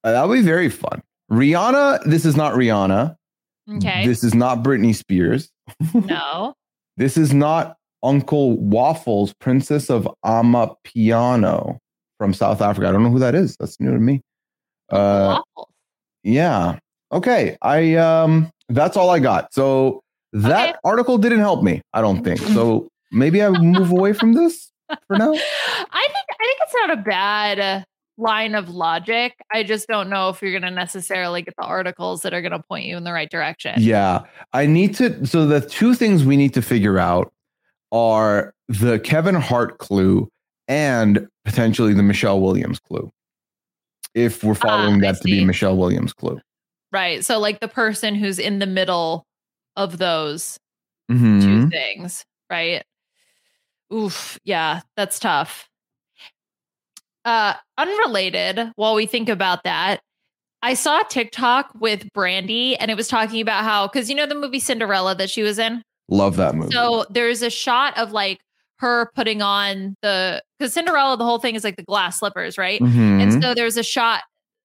Uh, 0.04 0.12
that 0.12 0.28
would 0.28 0.36
be 0.36 0.42
very 0.42 0.70
fun. 0.70 1.02
Rihanna. 1.32 2.04
This 2.06 2.26
is 2.26 2.36
not 2.36 2.54
Rihanna. 2.54 3.16
Okay. 3.76 4.06
This 4.06 4.24
is 4.24 4.34
not 4.34 4.64
Britney 4.64 4.96
Spears. 4.96 5.50
no. 5.94 6.54
This 6.96 7.18
is 7.18 7.34
not 7.34 7.76
Uncle 8.04 8.58
Waffles, 8.58 9.34
Princess 9.34 9.90
of 9.90 10.08
Amapiano 10.26 11.78
from 12.18 12.34
South 12.34 12.62
Africa. 12.62 12.88
I 12.88 12.92
don't 12.92 13.04
know 13.04 13.12
who 13.12 13.20
that 13.20 13.36
is. 13.36 13.58
That's 13.60 13.80
new 13.80 13.92
to 13.92 14.00
me. 14.00 14.22
Uh, 14.90 15.42
Waffles. 15.56 15.74
yeah. 16.24 16.80
Okay. 17.12 17.58
I 17.62 17.96
um 17.96 18.50
that's 18.70 18.98
all 18.98 19.10
I 19.10 19.20
got. 19.20 19.54
So 19.54 20.02
that 20.34 20.70
Okay. 20.70 20.78
article 20.84 21.18
didn't 21.18 21.40
help 21.40 21.64
me, 21.64 21.82
I 21.94 22.02
don't 22.02 22.24
think. 22.24 22.40
So 22.42 22.90
maybe 23.12 23.42
I 23.42 23.50
move 23.50 23.92
away 23.92 24.14
from 24.14 24.34
this 24.34 24.72
for 25.08 25.16
now. 25.16 25.32
I 25.34 25.34
think 25.34 26.26
I 26.30 26.46
think 26.46 26.58
it's 26.62 26.74
not 26.74 26.92
a 26.98 27.02
bad 27.02 27.60
uh, 27.60 27.84
line 28.18 28.56
of 28.56 28.70
logic. 28.70 29.34
I 29.54 29.64
just 29.64 29.88
don't 29.88 30.10
know 30.10 30.30
if 30.30 30.42
you're 30.42 30.52
going 30.52 30.64
to 30.64 30.72
necessarily 30.72 31.42
get 31.44 31.54
the 31.58 31.64
articles 31.64 32.24
that 32.24 32.34
are 32.34 32.42
going 32.42 32.52
to 32.52 32.60
point 32.68 32.86
you 32.86 32.98
in 32.98 33.04
the 33.04 33.14
right 33.14 33.30
direction. 33.30 33.76
Yeah. 33.78 34.24
I 34.54 34.66
need 34.66 34.96
to 34.96 35.26
so 35.26 35.46
the 35.46 35.62
two 35.62 35.94
things 35.96 36.26
we 36.26 36.36
need 36.36 36.54
to 36.56 36.62
figure 36.62 37.00
out 37.00 37.32
are 37.94 38.54
the 38.68 39.00
Kevin 39.00 39.36
Hart 39.36 39.78
clue 39.78 40.28
and 40.68 41.26
potentially 41.46 41.94
the 41.94 42.04
Michelle 42.04 42.42
Williams 42.42 42.80
clue. 42.80 43.10
If 44.14 44.44
we're 44.44 44.56
following 44.56 44.96
Ah, 44.96 45.08
I 45.10 45.12
that 45.14 45.18
to 45.22 45.24
be. 45.26 45.46
Michelle 45.46 45.78
Williams 45.78 46.12
clue. 46.12 46.42
Right. 46.92 47.24
So 47.26 47.40
like 47.40 47.60
the 47.60 47.68
person 47.68 48.16
who's 48.16 48.40
in 48.40 48.60
the 48.60 48.66
middle 48.66 49.26
of 49.76 49.98
those 49.98 50.58
Mhm. 51.12 51.42
two 51.42 51.70
things, 51.70 52.26
right? 52.50 52.84
Oof, 53.94 54.38
yeah, 54.44 54.82
that's 54.96 55.20
tough. 55.20 55.68
Uh 57.26 57.54
unrelated, 57.78 58.72
while 58.76 58.96
we 58.96 59.06
think 59.06 59.30
about 59.30 59.64
that, 59.64 60.00
I 60.62 60.74
saw 60.74 61.02
TikTok 61.04 61.72
with 61.80 62.08
Brandy 62.14 62.76
and 62.78 62.90
it 62.90 62.98
was 62.98 63.08
talking 63.08 63.42
about 63.42 63.64
how 63.64 63.88
cuz 63.88 64.10
you 64.10 64.16
know 64.16 64.26
the 64.26 64.36
movie 64.36 64.60
Cinderella 64.60 65.14
that 65.16 65.30
she 65.30 65.44
was 65.44 65.60
in? 65.60 65.84
Love 66.10 66.38
that 66.38 66.56
movie. 66.56 66.72
So 66.74 67.06
there's 67.10 67.42
a 67.42 67.50
shot 67.50 67.98
of 67.98 68.12
like 68.12 68.40
her 68.80 69.12
putting 69.16 69.42
on 69.42 69.96
the 70.02 70.42
cuz 70.60 70.74
Cinderella 70.74 71.18
the 71.18 71.26
whole 71.26 71.40
thing 71.40 71.56
is 71.56 71.64
like 71.66 71.76
the 71.76 71.84
glass 71.84 72.20
slippers, 72.20 72.58
right? 72.58 72.80
Mhm. 72.82 73.22
And 73.22 73.44
so 73.44 73.54
there's 73.54 73.76
a 73.78 73.84
shot. 73.84 74.24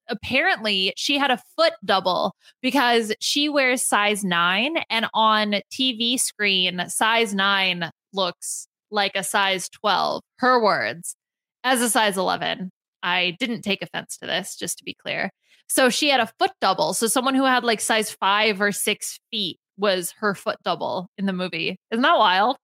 Apparently, 0.09 0.93
she 0.97 1.19
had 1.19 1.31
a 1.31 1.43
foot 1.57 1.73
double 1.85 2.35
because 2.61 3.15
she 3.21 3.49
wears 3.49 3.83
size 3.83 4.25
nine, 4.25 4.77
and 4.91 5.07
on 5.15 5.57
TV 5.73 6.19
screen, 6.19 6.85
size 6.89 7.35
nine 7.35 7.91
looks 8.13 8.67
like 8.91 9.13
a 9.15 9.25
size 9.25 9.69
12. 9.71 10.23
Her 10.39 10.63
words, 10.63 11.17
as 11.65 11.81
a 11.81 11.89
size 11.89 12.17
11. 12.17 12.71
I 13.03 13.37
didn't 13.41 13.63
take 13.63 13.83
offense 13.83 14.17
to 14.19 14.27
this, 14.27 14.57
just 14.57 14.79
to 14.79 14.85
be 14.85 14.95
clear. 14.95 15.31
So 15.69 15.89
she 15.91 16.11
had 16.11 16.21
a 16.21 16.31
foot 16.39 16.53
double. 16.61 16.95
So 16.95 17.07
someone 17.07 17.35
who 17.35 17.45
had 17.45 17.65
like 17.65 17.81
size 17.81 18.11
five 18.11 18.61
or 18.61 18.73
six 18.73 19.19
feet 19.31 19.59
was 19.79 20.13
her 20.19 20.35
foot 20.35 20.59
double 20.63 21.09
in 21.17 21.27
the 21.27 21.33
movie. 21.33 21.79
Isn't 21.91 22.03
that 22.03 22.19
wild? 22.19 22.57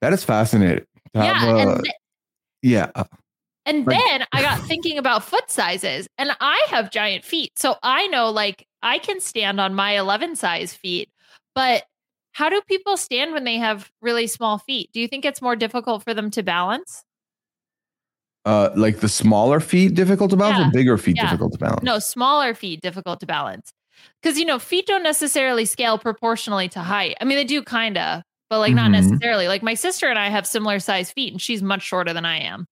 that 0.00 0.12
is 0.12 0.24
fascinating. 0.24 0.86
yeah. 1.14 1.38
uh, 1.42 1.56
and 1.56 1.84
th- 1.84 1.94
yeah. 2.62 2.90
And 3.70 3.86
then 3.86 4.24
I 4.32 4.42
got 4.42 4.60
thinking 4.62 4.98
about 4.98 5.22
foot 5.24 5.48
sizes, 5.50 6.08
and 6.18 6.32
I 6.40 6.66
have 6.70 6.90
giant 6.90 7.24
feet. 7.24 7.52
So 7.56 7.76
I 7.82 8.08
know 8.08 8.30
like 8.30 8.66
I 8.82 8.98
can 8.98 9.20
stand 9.20 9.60
on 9.60 9.74
my 9.74 9.96
11 9.98 10.34
size 10.36 10.74
feet, 10.74 11.08
but 11.54 11.84
how 12.32 12.48
do 12.48 12.60
people 12.62 12.96
stand 12.96 13.32
when 13.32 13.44
they 13.44 13.58
have 13.58 13.90
really 14.02 14.26
small 14.26 14.58
feet? 14.58 14.90
Do 14.92 15.00
you 15.00 15.06
think 15.08 15.24
it's 15.24 15.40
more 15.40 15.54
difficult 15.56 16.02
for 16.02 16.14
them 16.14 16.30
to 16.32 16.42
balance? 16.42 17.04
Uh, 18.44 18.70
like 18.74 19.00
the 19.00 19.08
smaller 19.08 19.60
feet 19.60 19.94
difficult 19.94 20.30
to 20.30 20.36
balance 20.36 20.58
Yeah. 20.58 20.68
or 20.68 20.70
bigger 20.72 20.96
feet 20.98 21.16
Yeah. 21.16 21.26
difficult 21.26 21.52
to 21.52 21.58
balance? 21.58 21.82
No, 21.82 21.98
smaller 21.98 22.54
feet 22.54 22.80
difficult 22.80 23.20
to 23.20 23.26
balance. 23.26 23.72
Because, 24.22 24.38
you 24.38 24.46
know, 24.46 24.58
feet 24.58 24.86
don't 24.86 25.02
necessarily 25.02 25.66
scale 25.66 25.98
proportionally 25.98 26.68
to 26.70 26.80
height. 26.80 27.16
I 27.20 27.24
mean, 27.24 27.36
they 27.36 27.44
do 27.44 27.62
kind 27.62 27.98
of, 27.98 28.22
but 28.48 28.60
like 28.60 28.72
not 28.74 28.88
Mhm. 28.88 28.92
necessarily. 28.92 29.46
Like 29.46 29.62
my 29.62 29.74
sister 29.74 30.08
and 30.08 30.18
I 30.18 30.28
have 30.30 30.46
similar 30.46 30.78
size 30.80 31.12
feet, 31.12 31.32
and 31.32 31.40
she's 31.42 31.62
much 31.62 31.82
shorter 31.82 32.12
than 32.14 32.24
I 32.24 32.38
am. 32.38 32.66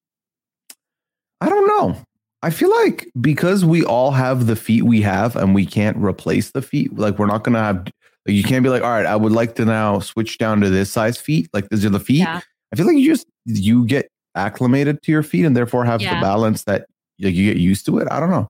I 1.40 1.48
don't 1.48 1.66
know. 1.66 1.96
I 2.42 2.50
feel 2.50 2.70
like 2.70 3.08
because 3.20 3.64
we 3.64 3.84
all 3.84 4.12
have 4.12 4.46
the 4.46 4.54
feet 4.56 4.84
we 4.84 5.00
have 5.02 5.34
and 5.36 5.54
we 5.54 5.66
can't 5.66 5.96
replace 5.96 6.52
the 6.52 6.62
feet, 6.62 6.96
like 6.96 7.18
we're 7.18 7.26
not 7.26 7.42
gonna 7.44 7.62
have 7.62 7.88
you 8.26 8.42
can't 8.44 8.62
be 8.62 8.68
like, 8.68 8.82
all 8.82 8.90
right, 8.90 9.06
I 9.06 9.16
would 9.16 9.32
like 9.32 9.54
to 9.56 9.64
now 9.64 10.00
switch 10.00 10.36
down 10.38 10.60
to 10.60 10.68
this 10.70 10.90
size 10.92 11.18
feet. 11.18 11.48
Like 11.52 11.68
these 11.70 11.84
are 11.84 11.90
the 11.90 11.98
feet. 12.00 12.18
Yeah. 12.18 12.40
I 12.72 12.76
feel 12.76 12.86
like 12.86 12.96
you 12.96 13.10
just 13.10 13.26
you 13.46 13.86
get 13.86 14.08
acclimated 14.34 15.02
to 15.02 15.12
your 15.12 15.22
feet 15.22 15.44
and 15.44 15.56
therefore 15.56 15.84
have 15.84 16.00
Yeah. 16.02 16.14
the 16.14 16.20
balance 16.20 16.64
that 16.64 16.86
like, 17.20 17.34
you 17.34 17.52
get 17.52 17.60
used 17.60 17.86
to 17.86 17.98
it. 17.98 18.06
I 18.10 18.20
don't 18.20 18.30
know. 18.30 18.46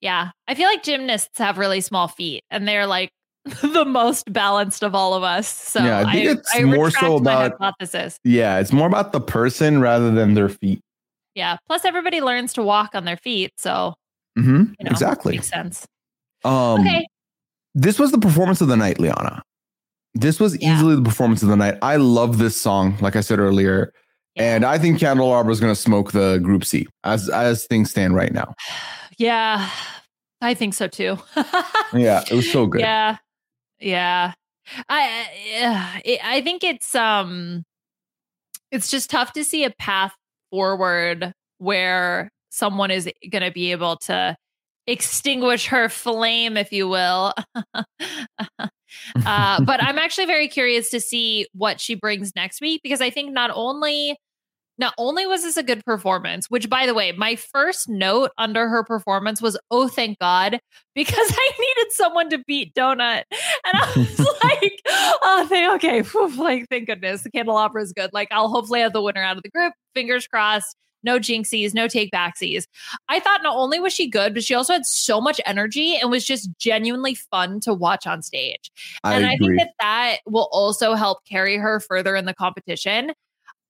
Yeah. 0.00 0.30
I 0.48 0.54
feel 0.54 0.66
like 0.68 0.82
gymnasts 0.82 1.38
have 1.38 1.58
really 1.58 1.80
small 1.80 2.06
feet 2.08 2.44
and 2.50 2.66
they're 2.68 2.86
like 2.86 3.10
the 3.62 3.84
most 3.84 4.32
balanced 4.32 4.82
of 4.82 4.94
all 4.94 5.14
of 5.14 5.22
us. 5.22 5.46
So 5.48 5.82
Yeah, 5.84 6.04
I 6.06 6.12
think 6.12 6.38
it's 6.40 6.62
more 6.62 6.90
so 6.90 7.16
about- 7.16 7.52
hypothesis. 7.52 8.18
Yeah, 8.24 8.58
it's 8.60 8.72
more 8.72 8.86
about 8.88 9.12
the 9.12 9.20
person 9.20 9.80
rather 9.80 10.10
than 10.10 10.34
their 10.34 10.48
feet. 10.48 10.80
Yeah. 11.36 11.58
Plus 11.68 11.84
everybody 11.84 12.20
learns 12.20 12.52
to 12.54 12.62
walk 12.64 12.94
on 12.94 13.04
their 13.04 13.16
feet. 13.18 13.52
So 13.58 13.94
hmm 14.36 14.64
you 14.78 14.84
know 14.84 14.90
exactly. 14.90 15.34
makes 15.34 15.48
sense. 15.48 15.86
Um, 16.44 16.80
Okay. 16.80 17.06
this 17.74 17.98
was 17.98 18.10
the 18.10 18.18
performance 18.18 18.60
of 18.60 18.68
the 18.68 18.76
night, 18.76 18.98
Liana. 18.98 19.42
This 20.14 20.40
was 20.40 20.60
Yeah. 20.60 20.74
easily 20.74 20.96
the 20.96 21.02
performance 21.02 21.42
of 21.42 21.48
the 21.50 21.56
night. 21.56 21.76
I 21.82 21.96
love 21.96 22.38
this 22.38 22.60
song, 22.60 22.96
like 23.02 23.16
I 23.16 23.20
said 23.20 23.38
earlier, 23.38 23.92
and 24.34 24.64
I 24.64 24.78
think 24.78 24.98
Candelabra 24.98 25.52
is 25.52 25.60
going 25.60 25.72
to 25.74 25.80
smoke 25.80 26.12
the 26.12 26.38
Group 26.38 26.64
C 26.64 26.86
as 27.04 27.28
as 27.28 27.66
things 27.66 27.90
stand 27.90 28.14
right 28.16 28.32
now. 28.32 28.54
Yeah. 29.18 29.70
I 30.42 30.52
think 30.54 30.74
so 30.74 30.88
too. 30.88 31.16
Yeah, 31.94 32.22
it 32.30 32.34
was 32.34 32.50
so 32.50 32.66
good. 32.66 32.80
Yeah. 32.82 33.16
Yeah. 33.78 34.32
I 34.88 35.26
yeah, 35.48 36.00
it, 36.04 36.20
I 36.24 36.40
think 36.42 36.64
it's 36.64 36.94
um 36.94 37.64
it's 38.70 38.90
just 38.90 39.08
tough 39.10 39.32
to 39.34 39.44
see 39.44 39.64
a 39.64 39.70
path 39.70 40.12
forward 40.56 41.32
where 41.58 42.30
someone 42.48 42.90
is 42.90 43.06
going 43.30 43.42
to 43.42 43.50
be 43.50 43.72
able 43.72 43.98
to 43.98 44.34
extinguish 44.86 45.66
her 45.66 45.90
flame 45.90 46.56
if 46.56 46.72
you 46.72 46.88
will. 46.88 47.34
uh, 47.54 47.84
but 49.64 49.82
I'm 49.82 49.98
actually 49.98 50.24
very 50.24 50.48
curious 50.48 50.88
to 50.90 51.00
see 51.00 51.46
what 51.52 51.78
she 51.78 51.94
brings 51.94 52.32
next 52.34 52.62
week 52.62 52.80
because 52.82 53.02
I 53.02 53.10
think 53.10 53.34
not 53.34 53.50
only 53.52 54.16
not 54.78 54.94
only 54.98 55.26
was 55.26 55.42
this 55.42 55.56
a 55.56 55.62
good 55.62 55.84
performance, 55.84 56.50
which 56.50 56.68
by 56.68 56.86
the 56.86 56.94
way, 56.94 57.12
my 57.12 57.36
first 57.36 57.88
note 57.88 58.30
under 58.38 58.68
her 58.68 58.84
performance 58.84 59.40
was, 59.40 59.58
"Oh, 59.70 59.88
thank 59.88 60.18
God," 60.18 60.58
because 60.94 61.32
I 61.32 61.50
needed 61.58 61.92
someone 61.92 62.30
to 62.30 62.38
beat 62.46 62.74
Donut, 62.74 63.24
and 63.30 63.74
I 63.74 63.92
was 63.96 64.18
like, 64.44 64.82
"Oh, 64.86 65.46
thank 65.48 65.84
okay, 65.84 66.02
Whew, 66.02 66.36
like 66.42 66.66
thank 66.70 66.86
goodness, 66.86 67.22
the 67.22 67.30
candelabra 67.30 67.82
is 67.82 67.92
good. 67.92 68.10
Like 68.12 68.28
I'll 68.30 68.48
hopefully 68.48 68.80
have 68.80 68.92
the 68.92 69.02
winner 69.02 69.22
out 69.22 69.36
of 69.36 69.42
the 69.42 69.50
group. 69.50 69.72
Fingers 69.94 70.26
crossed." 70.26 70.76
No 71.02 71.20
jinxies, 71.20 71.72
no 71.72 71.86
take 71.86 72.10
backsies. 72.10 72.64
I 73.08 73.20
thought 73.20 73.42
not 73.44 73.54
only 73.54 73.78
was 73.78 73.92
she 73.92 74.08
good, 74.10 74.34
but 74.34 74.42
she 74.42 74.54
also 74.54 74.72
had 74.72 74.84
so 74.84 75.20
much 75.20 75.40
energy 75.46 75.94
and 75.96 76.10
was 76.10 76.24
just 76.24 76.50
genuinely 76.58 77.14
fun 77.14 77.60
to 77.60 77.72
watch 77.72 78.08
on 78.08 78.22
stage. 78.22 78.72
I 79.04 79.14
and 79.14 79.24
I 79.24 79.34
agree. 79.34 79.56
think 79.56 79.58
that 79.60 79.70
that 79.78 80.16
will 80.26 80.48
also 80.50 80.94
help 80.94 81.24
carry 81.24 81.58
her 81.58 81.78
further 81.78 82.16
in 82.16 82.24
the 82.24 82.34
competition. 82.34 83.12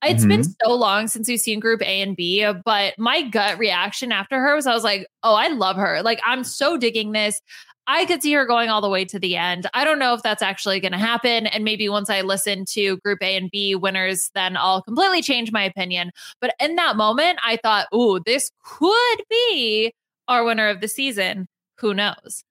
It's 0.03 0.24
been 0.24 0.40
Mm-hmm. 0.42 0.51
so 0.64 0.74
long 0.74 1.09
since 1.09 1.28
we've 1.28 1.40
seen 1.40 1.59
group 1.59 1.82
A 1.82 2.01
and 2.03 2.14
B, 2.16 2.47
but 2.64 2.94
my 2.99 3.22
gut 3.22 3.59
reaction 3.59 4.12
after 4.12 4.38
her 4.38 4.55
was 4.55 4.66
I 4.66 4.74
was 4.74 4.84
like, 4.84 5.07
oh, 5.22 5.34
I 5.34 5.49
love 5.49 5.76
her. 5.76 6.03
Like, 6.03 6.20
I'm 6.24 6.44
so 6.44 6.76
digging 6.76 7.12
this. 7.12 7.40
I 7.88 8.05
could 8.05 8.20
see 8.22 8.32
her 8.32 8.44
going 8.47 8.68
all 8.68 8.80
the 8.80 8.88
way 8.88 9.05
to 9.05 9.18
the 9.18 9.36
end. 9.36 9.68
I 9.72 9.84
don't 9.84 9.99
know 10.01 10.12
if 10.12 10.22
that's 10.22 10.42
actually 10.42 10.80
going 10.80 10.92
to 10.92 10.99
happen. 10.99 11.47
And 11.47 11.64
maybe 11.64 11.88
once 11.88 12.11
I 12.11 12.20
listen 12.22 12.64
to 12.70 12.97
group 12.99 13.22
A 13.22 13.36
and 13.36 13.51
B 13.51 13.74
winners, 13.76 14.30
then 14.34 14.57
I'll 14.57 14.82
completely 14.82 15.22
change 15.22 15.53
my 15.53 15.62
opinion. 15.62 16.11
But 16.40 16.55
in 16.61 16.74
that 16.76 16.97
moment, 16.97 17.38
I 17.44 17.57
thought, 17.57 17.86
ooh, 17.94 18.20
this 18.26 18.51
could 18.64 19.22
be 19.30 19.92
our 20.26 20.44
winner 20.44 20.68
of 20.68 20.80
the 20.80 20.88
season. 20.88 21.47
Who 21.78 21.94
knows? 21.94 22.42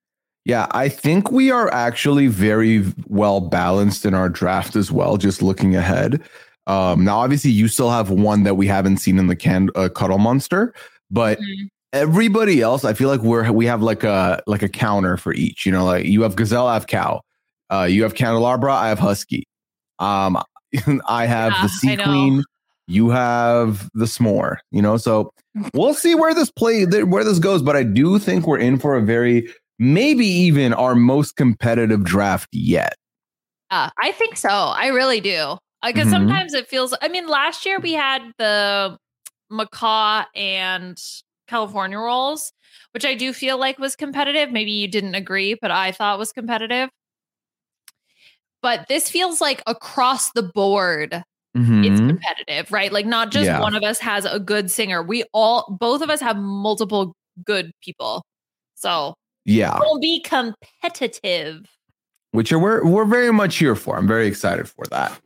Yeah, 0.46 0.68
I 0.70 0.88
think 0.88 1.30
we 1.30 1.50
are 1.50 1.72
actually 1.72 2.28
very 2.28 2.84
well 3.06 3.40
balanced 3.40 4.06
in 4.06 4.14
our 4.14 4.28
draft 4.30 4.74
as 4.74 4.90
well. 4.90 5.16
Just 5.16 5.42
looking 5.42 5.76
ahead. 5.76 6.22
Um, 6.66 7.04
now, 7.04 7.18
obviously, 7.18 7.50
you 7.50 7.68
still 7.68 7.90
have 7.90 8.10
one 8.10 8.42
that 8.42 8.56
we 8.56 8.66
haven't 8.66 8.96
seen 8.98 9.18
in 9.18 9.26
the 9.28 9.36
can 9.36 9.68
uh, 9.76 9.88
Cuddle 9.88 10.18
Monster, 10.18 10.74
but 11.10 11.38
Mhm. 11.38 11.68
everybody 11.92 12.60
else, 12.60 12.84
I 12.84 12.92
feel 12.92 13.08
like 13.08 13.20
we're 13.20 13.50
we 13.52 13.66
have 13.66 13.82
like 13.82 14.02
a 14.04 14.42
like 14.46 14.62
a 14.62 14.68
counter 14.68 15.16
for 15.16 15.32
each. 15.34 15.64
You 15.66 15.72
know, 15.72 15.84
like 15.84 16.06
you 16.06 16.22
have 16.22 16.34
Gazelle, 16.36 16.66
I 16.66 16.74
have 16.74 16.86
Cow. 16.86 17.20
Uh, 17.70 17.84
you 17.88 18.02
have 18.02 18.14
Candelabra, 18.14 18.72
I 18.72 18.88
have 18.88 18.98
Husky. 18.98 19.44
Um, 19.98 20.36
I 21.08 21.26
have 21.26 21.52
Yeah, 21.52 21.62
the 21.62 21.68
Sea. 21.68 21.96
Queen. 21.96 22.42
You 22.88 23.10
have 23.10 23.88
the 23.94 24.04
S'more. 24.04 24.58
You 24.70 24.82
know, 24.82 24.96
so 24.96 25.32
we'll 25.74 25.94
see 25.94 26.14
where 26.14 26.34
this 26.34 26.50
play 26.50 26.84
where 26.84 27.24
this 27.24 27.38
goes. 27.38 27.62
But 27.62 27.76
I 27.76 27.82
do 27.84 28.18
think 28.18 28.46
we're 28.46 28.58
in 28.58 28.78
for 28.78 28.96
a 28.96 29.02
very 29.02 29.48
maybe 29.78 30.26
even 30.26 30.72
our 30.74 30.94
most 30.94 31.36
competitive 31.36 32.02
draft 32.04 32.48
yet. 32.52 32.94
Uh, 33.70 33.90
I 34.00 34.12
think 34.12 34.36
so. 34.36 34.48
I 34.48 34.86
really 34.88 35.20
do. 35.20 35.58
Because 35.86 36.08
Mhm. 36.08 36.10
sometimes 36.12 36.54
it 36.54 36.68
feels. 36.68 36.94
I 37.00 37.08
mean, 37.08 37.26
last 37.28 37.64
year 37.66 37.78
we 37.80 37.92
had 37.92 38.22
the 38.38 38.96
macaw 39.50 40.24
and 40.34 41.00
California 41.48 41.98
rolls, 41.98 42.52
which 42.92 43.04
I 43.04 43.14
do 43.14 43.32
feel 43.32 43.58
like 43.58 43.78
was 43.78 43.94
competitive. 43.96 44.50
Maybe 44.50 44.72
you 44.72 44.88
didn't 44.88 45.14
agree, 45.14 45.54
but 45.60 45.70
I 45.70 45.92
thought 45.92 46.18
was 46.18 46.32
competitive. 46.32 46.88
But 48.62 48.86
this 48.88 49.08
feels 49.08 49.40
like 49.40 49.62
across 49.66 50.32
the 50.32 50.42
board, 50.42 51.22
it's 51.54 52.00
Mhm. 52.00 52.08
competitive, 52.08 52.72
right? 52.72 52.92
Like 52.92 53.06
not 53.06 53.30
just 53.30 53.46
Yeah. 53.46 53.60
one 53.60 53.74
of 53.74 53.82
us 53.82 53.98
has 54.00 54.24
a 54.24 54.40
good 54.40 54.70
singer. 54.70 55.02
We 55.02 55.24
all, 55.32 55.76
both 55.80 56.02
of 56.02 56.10
us 56.10 56.20
have 56.20 56.36
multiple 56.36 57.14
good 57.44 57.70
people. 57.82 58.24
So 58.74 59.14
Yeah, 59.44 59.78
we'll 59.78 60.00
be 60.00 60.20
competitive. 60.20 61.64
which 62.32 62.50
are, 62.52 62.58
we're 62.58 62.84
we're 62.84 63.04
very 63.06 63.32
much 63.32 63.56
here 63.56 63.74
for. 63.76 63.96
I'm 63.96 64.08
very 64.08 64.26
excited 64.26 64.68
for 64.68 64.84
that. 64.90 65.18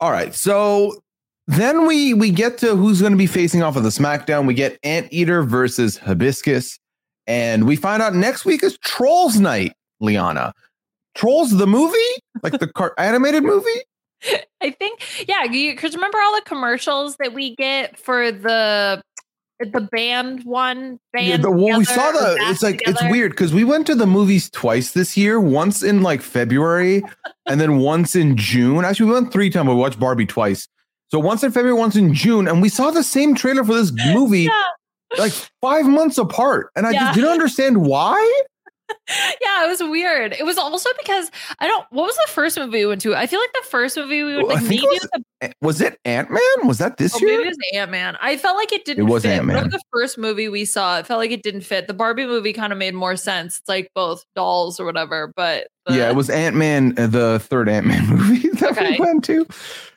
All 0.00 0.10
right, 0.10 0.34
so 0.34 1.00
then 1.46 1.86
we 1.86 2.12
we 2.12 2.30
get 2.30 2.58
to 2.58 2.76
who's 2.76 3.00
going 3.00 3.12
to 3.12 3.18
be 3.18 3.26
facing 3.26 3.62
off 3.62 3.76
of 3.76 3.82
the 3.82 3.88
SmackDown. 3.88 4.46
We 4.46 4.54
get 4.54 4.78
Anteater 4.82 5.42
versus 5.42 5.96
Hibiscus, 5.96 6.78
and 7.26 7.66
we 7.66 7.76
find 7.76 8.02
out 8.02 8.14
next 8.14 8.44
week 8.44 8.62
is 8.62 8.78
Trolls 8.78 9.38
Night. 9.40 9.72
Liana, 10.00 10.52
Trolls 11.14 11.56
the 11.56 11.66
movie, 11.66 11.96
like 12.42 12.58
the 12.58 12.68
car- 12.68 12.94
animated 12.98 13.42
movie. 13.42 13.80
I 14.60 14.70
think, 14.70 15.00
yeah, 15.28 15.46
because 15.46 15.94
remember 15.94 16.18
all 16.18 16.34
the 16.34 16.42
commercials 16.42 17.16
that 17.16 17.32
we 17.32 17.54
get 17.54 17.98
for 17.98 18.32
the 18.32 19.02
the 19.60 19.88
band 19.90 20.44
one 20.44 20.98
band. 21.12 21.26
Yeah, 21.26 21.36
the, 21.38 21.50
well, 21.50 21.78
we 21.78 21.84
saw 21.84 22.12
the. 22.12 22.36
It's 22.42 22.62
like 22.62 22.82
it's 22.86 23.02
weird 23.04 23.32
because 23.32 23.54
we 23.54 23.64
went 23.64 23.86
to 23.86 23.94
the 23.94 24.06
movies 24.06 24.50
twice 24.50 24.92
this 24.92 25.16
year. 25.16 25.40
Once 25.40 25.82
in 25.82 26.02
like 26.02 26.22
February, 26.22 27.02
and 27.46 27.60
then 27.60 27.78
once 27.78 28.14
in 28.14 28.36
June. 28.36 28.84
Actually, 28.84 29.06
we 29.06 29.12
went 29.12 29.32
three 29.32 29.50
times. 29.50 29.68
We 29.68 29.74
watched 29.74 29.98
Barbie 29.98 30.26
twice. 30.26 30.68
So 31.08 31.18
once 31.18 31.42
in 31.42 31.52
February, 31.52 31.78
once 31.78 31.96
in 31.96 32.12
June, 32.12 32.48
and 32.48 32.60
we 32.60 32.68
saw 32.68 32.90
the 32.90 33.02
same 33.02 33.34
trailer 33.34 33.64
for 33.64 33.74
this 33.74 33.92
movie 34.14 34.42
Yeah, 34.42 34.62
like 35.18 35.32
five 35.60 35.86
months 35.86 36.18
apart, 36.18 36.70
and 36.76 36.86
I 36.86 36.90
Yeah. 36.90 36.98
just 37.00 37.14
didn't 37.14 37.30
understand 37.30 37.86
why. 37.86 38.42
yeah, 39.40 39.64
it 39.64 39.68
was 39.68 39.80
weird. 39.80 40.32
It 40.32 40.44
was 40.44 40.58
also 40.58 40.90
because 40.98 41.30
I 41.58 41.66
don't. 41.66 41.86
What 41.90 42.06
was 42.06 42.16
the 42.16 42.32
first 42.32 42.58
movie 42.58 42.78
we 42.78 42.86
went 42.86 43.00
to? 43.02 43.14
I 43.14 43.26
feel 43.26 43.40
like 43.40 43.52
the 43.52 43.68
first 43.68 43.96
movie 43.96 44.22
we 44.22 44.36
went 44.36 44.48
Well, 44.48 44.56
I 44.56 44.60
like 44.60 44.68
think 44.68 44.82
it 44.82 44.88
was, 44.88 45.08
the, 45.40 45.52
Was 45.60 45.80
it 45.80 45.98
Ant 46.04 46.30
Man? 46.30 46.66
Was 46.66 46.78
that 46.78 46.96
this 46.96 47.14
oh, 47.14 47.18
maybe 47.20 47.42
it 47.42 47.46
was 47.46 47.58
Ant 47.74 47.90
Man. 47.90 48.16
I 48.20 48.36
felt 48.36 48.56
like 48.56 48.72
it 48.72 48.84
didn't. 48.84 49.06
It 49.06 49.10
was. 49.10 49.24
Ant-Man. 49.24 49.70
The 49.70 49.80
first 49.92 50.18
movie 50.18 50.48
we 50.48 50.64
saw, 50.64 50.98
it 50.98 51.06
felt 51.06 51.18
like 51.18 51.30
it 51.30 51.42
didn't 51.42 51.62
fit. 51.62 51.86
The 51.88 51.94
Barbie 51.94 52.26
movie 52.26 52.52
kind 52.52 52.72
of 52.72 52.78
made 52.78 52.94
more 52.94 53.16
sense. 53.16 53.58
It's 53.58 53.68
like 53.68 53.90
both 53.94 54.24
dolls 54.34 54.78
or 54.80 54.84
whatever, 54.84 55.32
but 55.36 55.66
the- 55.86 55.94
yeah, 55.96 56.08
it 56.08 56.16
was 56.16 56.30
Ant 56.30 56.56
Man, 56.56 56.94
the 56.94 57.38
third 57.42 57.68
Ant 57.68 57.86
Man 57.86 58.06
movie 58.10 58.48
that 58.50 58.72
Okay. 58.72 58.92
we 58.92 58.98
went 58.98 59.24
to. 59.24 59.46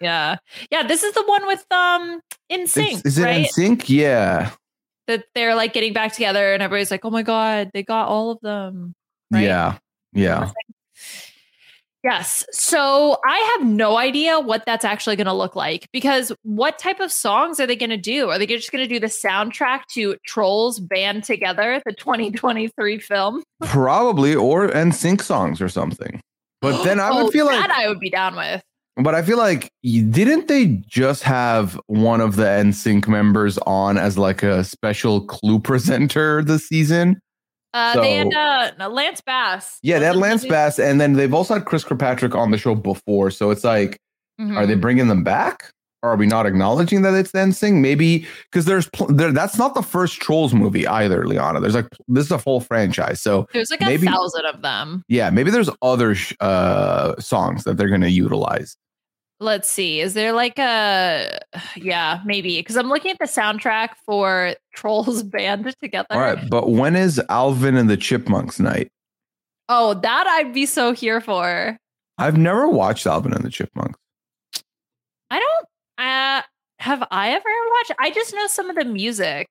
Yeah, 0.01 0.37
yeah. 0.71 0.83
This 0.83 1.03
is 1.03 1.13
the 1.13 1.23
one 1.23 1.45
with 1.47 1.65
um 1.71 2.21
NSYNC, 2.51 3.05
Is, 3.05 3.17
it 3.17 3.23
right? 3.23 3.47
NSYNC? 3.47 3.89
Yeah, 3.89 4.51
that 5.09 5.25
they're 5.35 5.55
like 5.55 5.73
getting 5.73 5.91
back 5.91 6.13
together, 6.13 6.53
and 6.53 6.63
everybody's 6.63 6.91
like, 6.91 7.03
"Oh 7.03 7.09
my 7.09 7.23
god, 7.23 7.71
they 7.73 7.83
got 7.83 8.07
all 8.07 8.31
of 8.31 8.39
them." 8.41 8.93
Right? 9.31 9.43
yeah, 9.43 9.77
yeah. 10.13 10.51
Yes. 12.01 12.45
So 12.51 13.17
I 13.27 13.57
have 13.57 13.67
no 13.67 13.97
idea 13.97 14.39
what 14.39 14.63
that's 14.65 14.85
actually 14.85 15.17
going 15.17 15.27
to 15.27 15.33
look 15.33 15.53
like 15.53 15.89
because 15.91 16.31
what 16.43 16.79
type 16.79 17.01
of 17.01 17.11
songs 17.11 17.59
are 17.59 17.67
they 17.67 17.75
going 17.75 17.89
to 17.89 17.97
do? 17.97 18.29
Are 18.29 18.39
they 18.39 18.45
just 18.45 18.71
going 18.71 18.81
to 18.81 18.87
do 18.87 19.01
the 19.01 19.07
soundtrack 19.07 19.81
to 19.95 20.15
Trolls 20.25 20.79
Band 20.79 21.25
Together, 21.25 21.81
the 21.85 21.91
2023 21.91 22.99
film? 22.99 23.43
Probably 23.65 24.33
or 24.33 24.69
NSYNC 24.69 25.21
songs 25.21 25.59
or 25.59 25.67
something. 25.67 26.21
But 26.61 26.83
then 26.85 27.01
I 27.01 27.09
Oh, 27.09 27.25
would 27.25 27.33
feel 27.33 27.45
like 27.47 27.67
that 27.67 27.71
I 27.77 27.89
would 27.89 27.99
be 27.99 28.09
down 28.09 28.37
with. 28.37 28.61
But 29.01 29.15
I 29.15 29.21
feel 29.21 29.37
like 29.37 29.71
didn't 29.83 30.47
they 30.47 30.67
just 30.87 31.23
have 31.23 31.79
one 31.87 32.21
of 32.21 32.35
the 32.35 32.43
NSYNC 32.45 33.07
members 33.07 33.57
on 33.59 33.97
as 33.97 34.17
like 34.17 34.43
a 34.43 34.63
special 34.63 35.21
clue 35.25 35.59
presenter 35.69 36.43
this 36.43 36.67
season? 36.67 37.21
Uh, 37.73 38.01
they 38.01 38.15
had 38.15 38.33
uh, 38.33 38.89
Lance 38.89 39.21
Bass. 39.21 39.77
Yeah, 39.83 39.99
they 39.99 40.05
had 40.05 40.15
Lance? 40.15 40.43
Bass, 40.45 40.79
and 40.79 40.99
then 40.99 41.13
they've 41.13 41.33
also 41.33 41.53
had 41.53 41.65
Chris 41.65 41.83
Kirkpatrick 41.83 42.33
on 42.33 42.49
the 42.51 42.57
show 42.57 42.73
before. 42.75 43.29
So 43.31 43.51
it's 43.51 43.63
like, 43.63 43.99
Mhm. 44.41 44.57
are 44.57 44.65
they 44.65 44.73
bringing 44.75 45.07
them 45.07 45.23
back? 45.23 45.71
Or 46.01 46.11
are 46.11 46.15
we 46.15 46.25
not 46.27 46.45
acknowledging 46.45 47.01
that 47.01 47.13
it's 47.13 47.33
NSYNC? 47.33 47.73
Maybe 47.81 48.25
because 48.49 48.63
there's 48.65 48.87
pl- 48.91 49.07
there, 49.13 49.33
that's 49.33 49.57
not 49.57 49.75
the 49.75 49.81
first 49.83 50.21
Trolls 50.21 50.53
movie 50.53 50.87
either, 50.87 51.27
Liana. 51.27 51.59
There's 51.59 51.75
like 51.75 51.87
this 52.07 52.25
is 52.25 52.31
a 52.31 52.39
full 52.39 52.61
franchise. 52.61 53.21
So 53.21 53.47
There's 53.53 53.69
like 53.69 53.81
a 53.81 53.97
thousand 53.97 54.45
of 54.45 54.61
them. 54.61 55.03
yeah, 55.09 55.29
maybe 55.29 55.51
there's 55.51 55.69
other 55.81 56.15
sh- 56.15 56.33
uh, 56.39 57.15
songs 57.19 57.65
that 57.65 57.75
they're 57.77 57.89
going 57.89 57.99
to 58.01 58.09
utilize. 58.09 58.77
Let's 59.41 59.69
see. 59.69 60.01
Is 60.01 60.13
there 60.13 60.33
like 60.33 60.59
a 60.59 61.39
yeah, 61.75 62.21
maybe 62.25 62.57
because 62.59 62.77
I'm 62.77 62.89
looking 62.89 63.11
at 63.11 63.19
the 63.19 63.25
soundtrack 63.25 63.89
for 64.05 64.55
Trolls 64.73 65.23
Band 65.23 65.73
Together. 65.81 66.07
All 66.11 66.19
right, 66.19 66.49
but 66.49 66.69
when 66.69 66.95
is 66.95 67.21
Alvin 67.29 67.75
and 67.75 67.89
the 67.89 67.97
Chipmunks 67.97 68.59
night? 68.59 68.89
Oh, 69.69 69.93
that 69.93 70.27
I'd 70.27 70.53
be 70.53 70.65
so 70.65 70.93
here 70.93 71.21
for. 71.21 71.77
I've 72.17 72.37
never 72.37 72.67
watched 72.67 73.07
Alvin 73.07 73.33
and 73.33 73.45
the 73.45 73.49
Chipmunks. 73.49 73.97
I 75.31 75.39
don't 75.39 76.05
uh 76.05 76.41
have 76.79 77.07
I 77.11 77.31
ever 77.31 77.43
watched 77.45 77.91
I 77.99 78.11
just 78.11 78.33
know 78.33 78.47
some 78.47 78.69
of 78.69 78.75
the 78.75 78.85
music. 78.85 79.47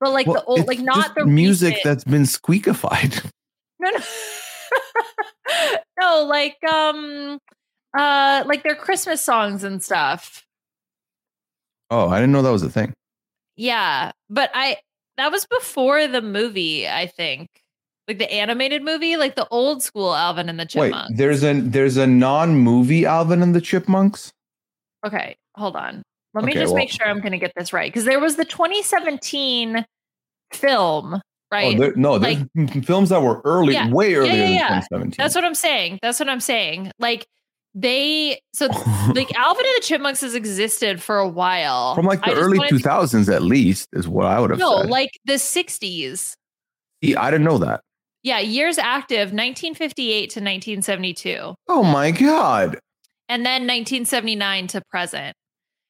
But 0.00 0.12
like 0.12 0.26
the 0.26 0.42
old 0.44 0.66
like 0.66 0.78
not 0.80 1.14
the 1.14 1.26
music 1.26 1.74
recent- 1.76 1.84
that's 1.84 2.04
been 2.04 2.22
squeakified. 2.22 3.30
No 3.80 3.90
no 3.90 4.00
No, 6.00 6.24
like 6.24 6.56
um 6.68 7.38
uh 7.96 8.42
like 8.46 8.62
their 8.62 8.74
Christmas 8.74 9.22
songs 9.22 9.64
and 9.64 9.82
stuff. 9.82 10.44
Oh, 11.90 12.08
I 12.08 12.16
didn't 12.20 12.32
know 12.32 12.42
that 12.42 12.50
was 12.50 12.62
a 12.62 12.70
thing. 12.70 12.92
Yeah, 13.56 14.12
but 14.28 14.50
I 14.54 14.76
that 15.16 15.32
was 15.32 15.46
before 15.46 16.06
the 16.06 16.22
movie, 16.22 16.88
I 16.88 17.06
think. 17.06 17.48
Like 18.06 18.18
the 18.18 18.32
animated 18.32 18.82
movie, 18.82 19.16
like 19.16 19.34
the 19.36 19.46
old 19.50 19.82
school 19.82 20.14
Alvin 20.14 20.48
and 20.48 20.58
the 20.58 20.64
Chipmunks. 20.64 21.10
Wait, 21.10 21.16
there's 21.18 21.42
a 21.44 21.60
there's 21.60 21.96
a 21.98 22.06
non-movie 22.06 23.04
Alvin 23.04 23.42
and 23.42 23.54
the 23.54 23.60
Chipmunks. 23.60 24.32
Okay, 25.04 25.36
hold 25.56 25.76
on. 25.76 26.02
Let 26.34 26.44
me 26.44 26.52
Okay, 26.52 26.60
just 26.60 26.72
well- 26.72 26.78
make 26.78 26.90
sure 26.90 27.06
I'm 27.06 27.20
going 27.20 27.32
to 27.32 27.38
get 27.38 27.52
this 27.56 27.72
right 27.72 27.92
because 27.92 28.04
there 28.04 28.20
was 28.20 28.36
the 28.36 28.44
2017 28.44 29.84
film, 30.52 31.20
right? 31.52 31.76
Oh, 31.76 31.78
there, 31.80 31.96
no, 31.96 32.18
there's 32.18 32.44
m- 32.56 32.68
films 32.82 33.08
that 33.10 33.20
were 33.22 33.40
early, 33.44 33.74
Yeah. 33.74 33.90
way 33.90 34.14
earlier 34.14 34.32
yeah, 34.34 34.48
yeah. 34.48 34.68
than 34.90 35.10
2017. 35.10 35.14
That's 35.18 35.34
what 35.34 35.44
I'm 35.44 35.54
saying. 35.54 35.98
That's 36.02 36.18
what 36.20 36.28
I'm 36.28 36.40
saying. 36.40 36.92
Like 36.98 37.26
they, 37.74 38.40
so 38.52 38.66
like 39.14 39.34
Alvin 39.36 39.64
and 39.66 39.74
the 39.76 39.82
Chipmunks 39.82 40.20
has 40.22 40.34
existed 40.34 41.02
for 41.02 41.18
a 41.18 41.28
while. 41.28 41.94
from 41.94 42.06
like 42.06 42.24
the 42.24 42.32
early 42.34 42.58
to- 42.68 42.74
2000s 42.74 43.32
at 43.32 43.42
least 43.42 43.88
is 43.92 44.08
what 44.08 44.26
I 44.26 44.40
would 44.40 44.50
have 44.50 44.58
No, 44.58 44.80
said. 44.82 44.90
like 44.90 45.10
the 45.26 45.34
60s. 45.34 46.34
See, 47.04 47.14
I 47.16 47.30
didn't 47.30 47.44
know 47.44 47.58
that. 47.58 47.80
Yeah, 48.24 48.40
years 48.40 48.78
active, 48.78 49.28
1958 49.32 50.18
to 50.30 50.40
1972, 50.40 51.54
Oh 51.68 51.82
my 51.84 52.10
god. 52.10 52.78
and 53.28 53.46
then 53.46 53.62
1979 53.62 54.66
to 54.68 54.82
present. 54.90 55.34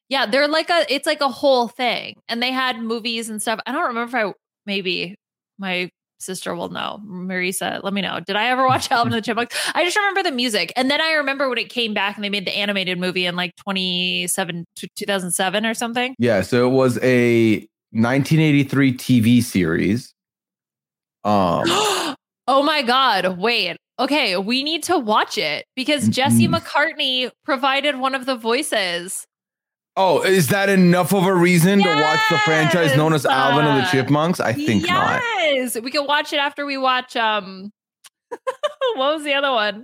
Yeah, 0.09 0.25
they're 0.25 0.47
like 0.47 0.69
a, 0.69 0.85
it's 0.93 1.05
like 1.07 1.21
a 1.21 1.29
whole 1.29 1.67
thing, 1.67 2.15
and 2.27 2.41
they 2.41 2.51
had 2.51 2.79
movies 2.81 3.29
and 3.29 3.41
stuff. 3.41 3.59
I 3.65 3.71
don't 3.71 3.87
remember 3.87 4.17
if 4.17 4.27
I 4.27 4.33
maybe 4.65 5.15
my 5.57 5.89
sister 6.19 6.55
will 6.55 6.69
know. 6.69 7.01
Marisa, 7.05 7.83
let 7.83 7.93
me 7.93 8.01
know. 8.01 8.19
Did 8.19 8.35
I 8.35 8.49
ever 8.49 8.65
watch 8.67 8.91
Alvin 8.91 9.13
and 9.13 9.21
the 9.21 9.25
Chipmunks? 9.25 9.55
I 9.73 9.83
just 9.83 9.97
remember 9.97 10.23
the 10.23 10.31
music, 10.31 10.73
and 10.75 10.89
then 10.89 11.01
I 11.01 11.13
remember 11.13 11.49
when 11.49 11.57
it 11.57 11.69
came 11.69 11.93
back 11.93 12.15
and 12.15 12.23
they 12.23 12.29
made 12.29 12.45
the 12.45 12.55
animated 12.55 12.99
movie 12.99 13.25
in 13.25 13.35
like 13.35 13.55
27 13.57 14.65
2007 14.75 15.65
or 15.65 15.73
something. 15.73 16.15
Yeah, 16.19 16.41
so 16.41 16.67
it 16.67 16.71
was 16.71 16.97
a 17.01 17.57
1983 17.91 18.93
TV 18.93 19.43
series. 19.43 20.13
Um 21.23 21.63
oh 22.47 22.63
my 22.63 22.81
god! 22.81 23.37
Wait. 23.37 23.77
Okay, 23.99 24.37
we 24.37 24.63
need 24.63 24.83
to 24.83 24.97
watch 24.97 25.37
it 25.37 25.65
because 25.75 26.07
Jesse 26.07 26.47
McCartney 26.47 27.29
provided 27.43 27.99
one 27.99 28.15
of 28.15 28.25
the 28.25 28.35
voices. 28.37 29.27
Oh, 30.01 30.21
is 30.21 30.47
that 30.47 30.69
enough 30.69 31.13
of 31.13 31.25
a 31.25 31.33
reason 31.33 31.83
to 31.83 31.89
watch 31.89 32.21
the 32.29 32.37
franchise 32.37 32.95
known 32.95 33.11
as 33.11 33.25
Yes! 33.25 33.33
Alvin 33.33 33.65
and 33.65 33.83
the 33.83 33.87
Chipmunks? 33.87 34.39
I 34.39 34.53
think 34.53 34.87
not. 34.87 35.21
yes, 35.39 35.77
we 35.81 35.91
can 35.91 36.07
watch 36.07 36.31
it 36.31 36.37
after 36.37 36.65
we 36.65 36.77
watch. 36.77 37.17
Um, 37.17 37.73
what 38.95 39.15
was 39.15 39.25
the 39.25 39.33
other 39.33 39.51
one? 39.51 39.83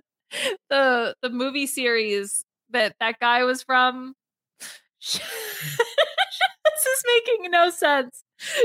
The 0.70 1.16
the 1.22 1.30
movie 1.30 1.68
series 1.68 2.46
that 2.70 2.96
that 3.02 3.20
guy 3.20 3.44
was 3.44 3.62
from. 3.62 4.14
this 5.02 5.20
is 5.20 7.04
making 7.18 7.52
no 7.52 7.70
sense. 7.70 8.24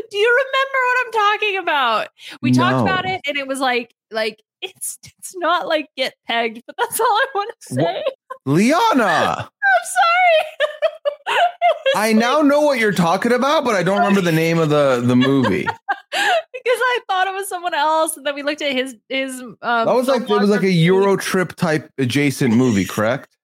Do 0.09 0.17
you 0.17 0.45
remember 0.47 0.79
what 0.87 0.99
I'm 1.05 1.13
talking 1.13 1.57
about? 1.57 2.09
We 2.41 2.53
talked 2.53 2.81
about 2.81 3.07
it, 3.07 3.23
and 3.27 3.37
it 3.37 3.49
was 3.49 3.59
like 3.59 3.93
like 4.13 4.41
it's 4.63 4.99
it's 5.19 5.37
not 5.37 5.67
like 5.67 5.89
get 5.97 6.15
pegged, 6.27 6.63
but 6.67 6.77
that's 6.79 7.01
all 7.01 7.07
I 7.07 7.27
want 7.35 7.51
to 7.61 7.75
say. 7.75 8.05
Liana, 8.47 9.51
I'm 9.51 9.85
sorry. 9.97 11.39
I 11.97 12.09
like- 12.09 12.17
now 12.17 12.43
know 12.43 12.61
what 12.61 12.79
you're 12.79 12.93
talking 12.93 13.33
about, 13.33 13.65
but 13.65 13.75
I 13.75 13.83
don't 13.83 13.99
remember 13.99 14.21
the 14.21 14.33
name 14.33 14.59
of 14.59 14.69
the 14.69 15.03
the 15.05 15.17
movie. 15.17 15.67
because 16.13 16.79
I 16.83 16.99
thought 17.09 17.27
it 17.29 17.35
was 17.35 17.49
someone 17.49 17.75
else, 17.75 18.17
and 18.17 18.27
then 18.27 18.35
we 18.35 18.43
looked 18.43 18.63
at 18.63 18.73
his 18.73 18.97
his. 19.09 19.41
Um, 19.41 19.57
That 19.63 19.95
was 19.95 20.09
like 20.09 20.23
it 20.23 20.29
was 20.29 20.51
like 20.51 20.63
a. 20.63 20.71
Euro 20.71 21.17
trip 21.17 21.55
type 21.57 21.91
adjacent 21.99 22.55
movie, 22.55 22.85
correct? 22.85 23.37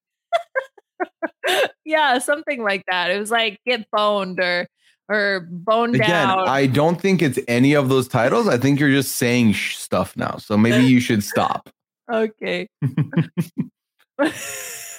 yeah, 1.85 2.19
something 2.19 2.63
like 2.63 2.85
that. 2.89 3.11
It 3.11 3.19
was 3.19 3.31
like 3.31 3.61
get 3.67 3.91
boned 3.91 4.41
or 4.41 4.67
or 5.09 5.47
boned 5.51 5.95
Again, 5.95 6.09
down. 6.09 6.49
I 6.49 6.67
don't 6.67 7.01
think 7.01 7.23
it's 7.23 7.39
any 7.49 7.75
of 7.75 7.89
those 7.89 8.09
titles. 8.09 8.49
I 8.49 8.59
think 8.59 8.81
you're 8.81 8.91
just 8.91 9.17
saying 9.17 9.53
sh- 9.53 9.77
stuff 9.77 10.17
now. 10.17 10.37
So 10.39 10.57
maybe 10.57 10.85
you 10.85 11.01
should 11.01 11.23
stop. 11.23 11.71
okay. 12.13 12.69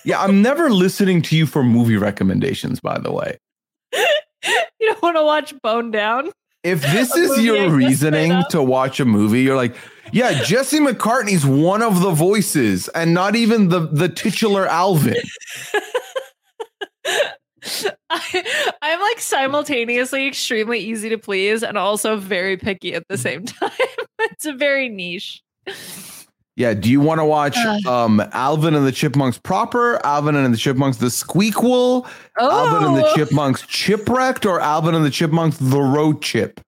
Yeah, 0.08 0.22
I'm 0.22 0.42
never 0.42 0.70
listening 0.70 1.22
to 1.24 1.36
you 1.36 1.46
for 1.46 1.64
movie 1.64 1.98
recommendations, 1.98 2.80
by 2.80 2.98
the 2.98 3.12
way. 3.12 3.38
you 3.94 4.08
don't 4.80 5.02
want 5.02 5.18
to 5.18 5.24
watch 5.24 5.54
Bone 5.62 5.92
Down? 5.92 6.32
If 6.64 6.82
this 6.82 7.14
A 7.14 7.20
is 7.20 7.44
your 7.44 7.70
reasoning 7.70 8.42
to 8.52 8.64
watch 8.64 9.02
a 9.02 9.06
movie, 9.06 9.42
you're 9.42 9.58
like, 9.58 9.76
yeah, 10.14 10.44
Jesse 10.44 10.80
McCartney's 10.80 11.46
one 11.46 11.82
of 11.82 12.00
the 12.00 12.12
voices 12.12 12.88
and 12.90 13.14
not 13.14 13.36
even 13.36 13.68
the, 13.68 13.82
the 13.82 14.08
titular 14.08 14.66
Alvin. 14.66 15.18
I, 18.10 18.76
I'm 18.82 19.00
like 19.02 19.20
simultaneously 19.20 20.28
extremely 20.28 20.80
easy 20.80 21.10
to 21.10 21.18
please 21.18 21.64
and 21.64 21.78
also 21.78 22.18
very 22.18 22.58
picky 22.58 22.94
at 22.94 23.08
the 23.10 23.18
same 23.18 23.46
time. 23.46 23.72
it's 24.20 24.46
a 24.46 24.54
very 24.54 24.90
niche. 24.90 25.42
Yeah, 26.56 26.74
do 26.74 26.90
you 26.90 27.00
want 27.02 27.20
to 27.20 27.26
watch 27.26 27.56
Ugh. 27.58 27.86
um 27.86 28.22
Alvin 28.32 28.74
and 28.74 28.86
the 28.86 28.92
Chipmunks 28.92 29.38
proper, 29.38 30.04
Alvin 30.06 30.36
and 30.36 30.54
the 30.54 30.58
Chipmunks 30.58 30.98
the 30.98 31.08
Squeakquel, 31.08 32.08
Alvin 32.40 32.88
and 32.88 32.98
the 32.98 33.06
Oh, 33.06 33.16
Chipmunks 33.16 33.62
Chipwrecked, 33.64 34.46
or 34.46 34.60
Alvin 34.60 34.96
and 34.96 35.06
the 35.06 35.12
Chipmunks 35.12 35.58
the 35.58 35.82
Road 35.82 36.22
Chip? 36.22 36.60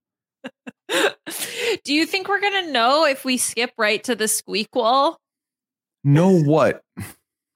do 0.89 1.93
you 1.93 2.05
think 2.05 2.27
we're 2.27 2.39
gonna 2.41 2.71
know 2.71 3.05
if 3.05 3.25
we 3.25 3.37
skip 3.37 3.71
right 3.77 4.03
to 4.03 4.15
the 4.15 4.25
Squeakquel? 4.25 5.15
Know 6.03 6.39
what, 6.39 6.81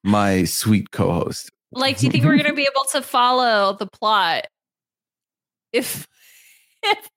my 0.04 0.44
sweet 0.46 0.92
co-host? 0.92 1.52
Like, 1.74 1.98
do 1.98 2.06
you 2.06 2.12
think 2.12 2.26
we're 2.26 2.38
gonna 2.38 2.54
be 2.54 2.64
able 2.64 2.86
to 2.92 3.02
follow 3.02 3.76
the 3.78 3.88
plot 3.88 4.48
if 5.72 6.08
if 6.84 7.10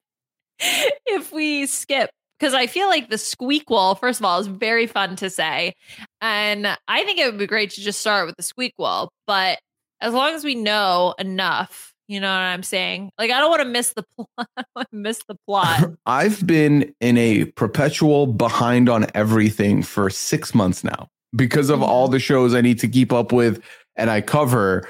if 1.06 1.32
we 1.32 1.66
skip? 1.66 2.10
Because 2.38 2.52
I 2.52 2.66
feel 2.66 2.88
like 2.88 3.08
the 3.08 3.16
Squeakquel, 3.16 3.98
first 3.98 4.20
of 4.20 4.26
all, 4.26 4.38
is 4.38 4.46
very 4.46 4.86
fun 4.86 5.16
to 5.16 5.30
say, 5.30 5.72
and 6.20 6.66
I 6.86 7.04
think 7.04 7.18
it 7.18 7.26
would 7.26 7.38
be 7.38 7.46
great 7.46 7.70
to 7.70 7.80
just 7.80 8.00
start 8.00 8.26
with 8.26 8.36
the 8.36 8.42
Squeakquel. 8.42 9.08
But 9.26 9.58
as 10.00 10.12
long 10.12 10.34
as 10.34 10.44
we 10.44 10.54
know 10.54 11.14
enough, 11.18 11.94
you 12.08 12.20
know 12.20 12.28
what 12.28 12.40
I'm 12.40 12.62
saying? 12.62 13.10
Like, 13.18 13.30
I 13.30 13.40
don't 13.40 13.50
want 13.50 13.62
to 13.62 13.68
miss 13.68 13.92
the 13.94 14.04
plot. 14.14 14.48
I 14.56 14.64
want 14.74 14.90
to 14.90 14.96
miss 14.96 15.22
the 15.28 15.36
plot. 15.46 15.90
I've 16.06 16.46
been 16.46 16.94
in 17.00 17.18
a 17.18 17.46
perpetual 17.46 18.26
behind 18.26 18.88
on 18.88 19.06
everything 19.14 19.82
for 19.82 20.10
six 20.10 20.54
months 20.54 20.84
now 20.84 21.08
because 21.34 21.70
of 21.70 21.80
mm-hmm. 21.80 21.90
all 21.90 22.08
the 22.08 22.18
shows 22.18 22.54
I 22.54 22.60
need 22.60 22.78
to 22.80 22.88
keep 22.88 23.12
up 23.12 23.32
with 23.32 23.62
and 23.96 24.10
I 24.10 24.20
cover. 24.20 24.88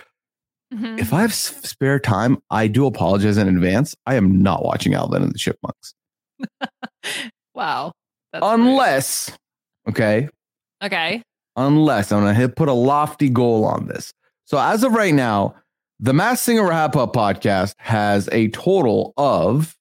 Mhm. 0.74 0.98
If 0.98 1.12
I 1.12 1.20
have 1.20 1.32
spare 1.32 2.00
time, 2.00 2.38
I 2.50 2.66
do 2.66 2.86
apologize 2.86 3.36
in 3.38 3.46
advance. 3.48 3.94
I 4.06 4.16
am 4.16 4.42
not 4.42 4.64
watching 4.64 4.94
Alvin 4.94 5.22
and 5.22 5.32
the 5.32 5.38
Chipmunks 5.38 5.94
Wow. 7.54 7.92
Unless, 8.32 9.30
okay, 9.88 10.28
okay. 10.82 11.22
unless 11.54 12.10
I'm 12.12 12.20
gonna 12.20 12.34
hit 12.34 12.56
put 12.56 12.68
a 12.68 12.72
lofty 12.74 13.28
goal 13.30 13.64
on 13.64 13.86
this. 13.86 14.12
So 14.44 14.58
as 14.58 14.82
of 14.82 14.92
right 14.92 15.14
now, 15.14 15.54
the 16.00 16.12
Masked 16.12 16.44
Singer 16.44 16.68
Wrap 16.68 16.96
Up 16.96 17.14
podcast 17.14 17.74
has 17.78 18.28
a 18.32 18.48
total 18.48 19.14
of 19.16 19.74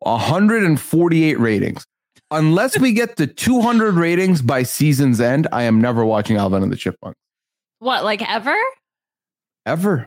148 0.00 1.38
ratings. 1.40 1.86
Unless 2.30 2.78
we 2.78 2.92
get 2.92 3.16
to 3.16 3.26
200 3.26 3.94
ratings 3.94 4.42
by 4.42 4.62
season's 4.64 5.20
end, 5.20 5.46
I 5.52 5.62
am 5.62 5.80
never 5.80 6.04
watching 6.04 6.36
Alvin 6.36 6.62
and 6.62 6.72
the 6.72 6.76
Chipmunks 6.76 7.18
What, 7.78 8.04
like 8.04 8.22
ever? 8.28 8.56
ever. 9.66 10.06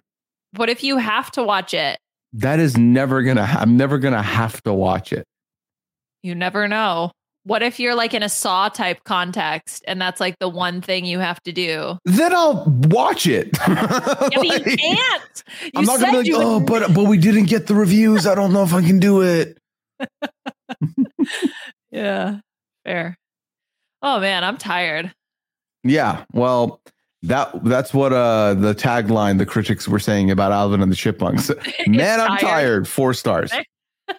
What 0.56 0.70
if 0.70 0.84
you 0.84 0.98
have 0.98 1.30
to 1.32 1.44
watch 1.44 1.74
it? 1.74 2.00
That 2.34 2.60
is 2.60 2.78
never 2.78 3.22
gonna. 3.24 3.42
I'm 3.42 3.78
never 3.78 3.98
gonna 3.98 4.22
have 4.22 4.62
to 4.64 4.74
watch 4.74 5.12
it. 5.14 5.26
You 6.24 6.36
never 6.36 6.68
know. 6.68 7.12
What 7.44 7.64
if 7.64 7.80
you're 7.80 7.96
like 7.96 8.14
in 8.14 8.22
a 8.22 8.30
saw 8.30 8.70
type 8.70 9.04
context 9.06 9.84
and 9.88 10.00
that's 10.00 10.20
like 10.20 10.36
the 10.40 10.50
one 10.50 10.82
thing 10.82 11.06
you 11.06 11.20
have 11.20 11.42
to 11.44 11.52
do? 11.52 11.98
Then 12.06 12.34
I'll 12.34 12.66
watch 12.90 13.28
it. 13.28 13.58
Yeah, 13.68 14.42
you 14.44 14.78
can't. 14.78 15.44
You 15.64 15.72
I'm 15.76 15.86
not 15.86 16.00
gonna 16.00 16.22
be 16.24 16.34
like, 16.34 16.44
would- 16.46 16.46
oh, 16.46 16.60
but 16.60 16.94
but 16.94 17.06
we 17.06 17.18
didn't 17.18 17.46
get 17.46 17.68
the 17.68 17.74
reviews. 17.76 18.28
I 18.28 18.36
don't 18.36 18.54
know 18.54 18.64
if 18.64 18.74
I 18.74 18.82
can 18.82 19.00
do 19.00 19.22
it. 19.22 19.58
Yeah. 21.92 22.40
Fair. 22.86 23.18
Oh 24.02 24.20
man, 24.20 24.44
I'm 24.44 24.58
tired. 24.58 25.12
Yeah, 25.84 26.26
well, 26.34 26.82
that 27.24 27.52
that's 27.66 27.94
what 27.94 28.14
uh 28.14 28.54
the 28.54 28.74
tagline 28.74 29.38
the 29.38 29.46
critics 29.46 29.88
were 29.88 30.00
saying 30.00 30.32
about 30.32 30.52
Alvin 30.52 30.82
and 30.82 30.92
the 30.92 30.96
Chipmunks. 30.96 31.52
Man, 31.88 32.20
I'm 32.20 32.38
tired. 32.38 32.88
Four 32.88 33.14
stars 33.14 33.52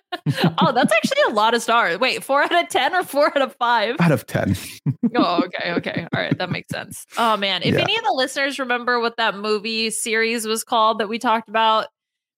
oh, 0.61 0.73
that's 0.73 0.93
actually 0.93 1.23
a 1.29 1.33
lot 1.33 1.55
of 1.55 1.63
stars. 1.63 1.99
Wait, 1.99 2.23
four 2.23 2.43
out 2.43 2.63
of 2.63 2.69
10 2.69 2.95
or 2.95 3.03
four 3.05 3.27
out 3.37 3.43
of 3.43 3.57
five? 3.57 3.97
out 4.01 4.13
of 4.13 4.27
ten. 4.27 4.55
Oh, 5.17 5.43
okay, 5.45 5.73
okay. 5.73 6.07
All 6.15 6.21
right, 6.21 6.37
that 6.39 6.51
makes 6.53 6.69
sense. 6.71 7.05
Oh 7.19 7.37
man, 7.37 7.63
if 7.65 7.75
Yeah. 7.75 7.81
any 7.81 7.97
of 7.97 8.05
the 8.05 8.13
listeners 8.13 8.61
remember 8.61 9.01
what 9.01 9.17
that 9.17 9.35
movie 9.37 9.91
series 9.91 10.47
was 10.47 10.63
called 10.63 11.01
that 11.01 11.09
we 11.09 11.19
talked 11.19 11.49
about, 11.49 11.89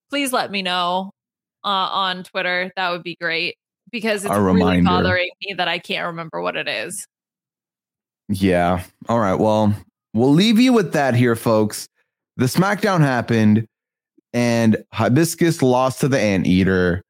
please 0.09 0.33
let 0.33 0.49
me 0.49 0.63
know 0.63 1.11
uh, 1.63 1.67
on 1.67 2.23
Twitter. 2.23 2.71
That 2.75 2.89
would 2.89 3.03
be 3.03 3.15
great 3.21 3.55
because 3.91 4.25
it's 4.25 4.35
really 4.35 4.81
bothering 4.81 5.29
me 5.45 5.53
that 5.53 5.67
I 5.67 5.77
can't 5.77 6.07
remember 6.07 6.41
what 6.41 6.55
it 6.55 6.67
is. 6.67 7.05
Yeah. 8.29 8.83
All 9.07 9.19
right. 9.19 9.35
Well, 9.35 9.75
we'll 10.13 10.31
leave 10.33 10.59
you 10.59 10.73
with 10.73 10.93
that 10.93 11.15
here, 11.15 11.35
folks. 11.35 11.87
The 12.37 12.45
SmackDown 12.45 13.01
happened, 13.01 13.67
and 14.33 14.77
Hibiscus 14.93 15.61
lost 15.61 16.01
to 16.01 16.07
the 16.07 16.19
Anteater, 16.19 17.03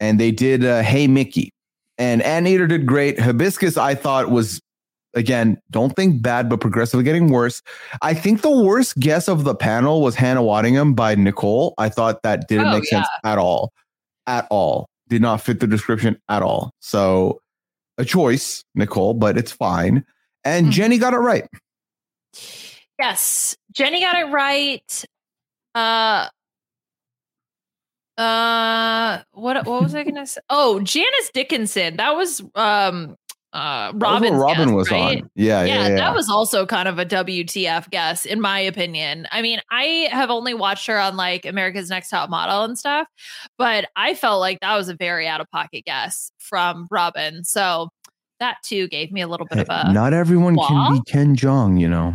and 0.00 0.20
they 0.20 0.30
did 0.30 0.64
uh, 0.64 0.82
Hey 0.82 1.06
Mickey, 1.06 1.50
and 1.98 2.22
Anteater 2.22 2.66
did 2.66 2.86
great. 2.86 3.18
Hibiscus, 3.18 3.76
I 3.76 3.94
thought 3.94 4.30
was 4.30 4.60
again, 5.14 5.56
don't 5.70 5.96
think 5.96 6.20
bad, 6.20 6.46
but 6.50 6.60
progressively 6.60 7.02
getting 7.02 7.28
worse. 7.30 7.62
I 8.02 8.12
think 8.12 8.42
the 8.42 8.50
worst 8.50 8.98
guess 9.00 9.28
of 9.28 9.44
the 9.44 9.54
panel 9.54 10.02
was 10.02 10.14
Hannah 10.14 10.42
Waddingham 10.42 10.94
by 10.94 11.14
Nicole. 11.14 11.72
I 11.78 11.88
thought 11.88 12.22
that 12.22 12.48
didn't 12.48 12.66
Oh, 12.66 12.72
make 12.72 12.84
sense 12.84 13.06
at 13.24 13.38
all, 13.38 13.72
at 14.26 14.46
all. 14.50 14.90
Did 15.08 15.22
not 15.22 15.40
fit 15.40 15.60
the 15.60 15.66
description 15.66 16.18
at 16.28 16.42
all. 16.42 16.72
So, 16.80 17.40
a 17.96 18.04
choice, 18.04 18.62
Nicole, 18.74 19.14
but 19.14 19.38
it's 19.38 19.52
fine. 19.52 20.04
And 20.44 20.66
Mhm. 20.66 20.70
Jenny 20.72 20.98
got 20.98 21.14
it 21.14 21.18
right. 21.18 21.48
Yes, 22.98 23.56
Jenny 23.72 24.00
got 24.00 24.16
it 24.16 24.30
right. 24.32 25.04
Uh, 25.74 26.28
uh, 28.18 29.22
what 29.32 29.66
what 29.66 29.82
was 29.82 29.94
I 29.94 30.04
gonna 30.04 30.26
say? 30.26 30.40
Oh, 30.50 30.80
Janice 30.80 31.30
Dickinson. 31.34 31.96
That 31.98 32.16
was 32.16 32.40
um 32.54 33.16
uh 33.52 33.92
That 33.92 33.94
was 33.94 34.00
what 34.00 34.02
Robin's 34.02 34.38
Robin 34.38 34.68
guess, 34.68 34.74
was 34.74 34.90
right? 34.90 35.22
on. 35.22 35.30
Yeah, 35.34 35.64
yeah, 35.64 35.74
yeah, 35.74 35.88
yeah. 35.88 35.96
that 35.96 36.14
was 36.14 36.30
also 36.30 36.64
kind 36.64 36.88
of 36.88 36.98
a 36.98 37.04
WTF 37.04 37.90
guess, 37.90 38.24
in 38.24 38.40
my 38.40 38.58
opinion. 38.60 39.26
I 39.30 39.42
mean, 39.42 39.60
I 39.70 40.08
have 40.10 40.30
only 40.30 40.54
watched 40.54 40.86
her 40.86 40.98
on 40.98 41.16
like 41.16 41.44
America's 41.44 41.90
Next 41.90 42.08
Top 42.08 42.30
Model 42.30 42.62
and 42.62 42.78
stuff, 42.78 43.06
but 43.58 43.86
I 43.96 44.14
felt 44.14 44.40
like 44.40 44.60
that 44.60 44.74
was 44.76 44.88
a 44.88 44.96
very 44.96 45.28
out 45.28 45.42
of 45.42 45.50
pocket 45.50 45.84
guess 45.84 46.30
from 46.38 46.88
Robin. 46.90 47.44
So 47.44 47.90
that 48.40 48.56
too 48.64 48.88
gave 48.88 49.12
me 49.12 49.20
a 49.20 49.28
little 49.28 49.46
bit 49.46 49.56
Hey, 49.58 49.62
of 49.62 49.68
a. 49.88 49.92
Not 49.92 50.14
everyone 50.14 50.56
can 50.56 50.94
be 50.94 51.02
Ken 51.06 51.36
Jeong, 51.36 51.78
you 51.78 51.88
know. 51.88 52.14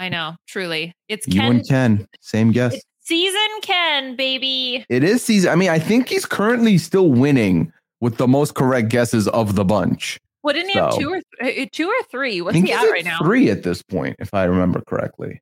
I 0.00 0.08
know, 0.08 0.34
truly, 0.48 0.94
it's 1.08 1.28
You 1.28 1.40
Ken. 1.40 1.50
and 1.56 1.68
Ken, 1.68 2.08
same 2.20 2.50
guess. 2.52 2.74
It's 2.74 2.84
season 3.02 3.48
Ken, 3.62 4.16
baby. 4.16 4.84
It 4.88 5.04
is 5.04 5.22
season. 5.22 5.50
I 5.52 5.54
mean, 5.56 5.68
I 5.68 5.78
think 5.78 6.08
he's 6.08 6.24
currently 6.24 6.78
still 6.78 7.10
winning 7.10 7.70
with 8.00 8.16
the 8.16 8.26
most 8.26 8.54
correct 8.54 8.88
guesses 8.88 9.28
of 9.28 9.56
the 9.56 9.64
bunch. 9.64 10.18
Wouldn't 10.42 10.70
he 10.70 10.78
have 10.78 10.96
two 10.98 11.12
or 11.12 11.20
th- 11.42 11.66
uh, 11.66 11.68
two 11.70 11.86
or 11.86 12.02
three? 12.10 12.40
What's 12.40 12.56
he 12.56 12.72
at 12.72 12.82
right 12.84 13.04
now? 13.04 13.18
three 13.20 13.50
at 13.50 13.62
this 13.62 13.82
point, 13.82 14.16
if 14.18 14.32
I 14.32 14.44
remember 14.44 14.80
correctly. 14.86 15.38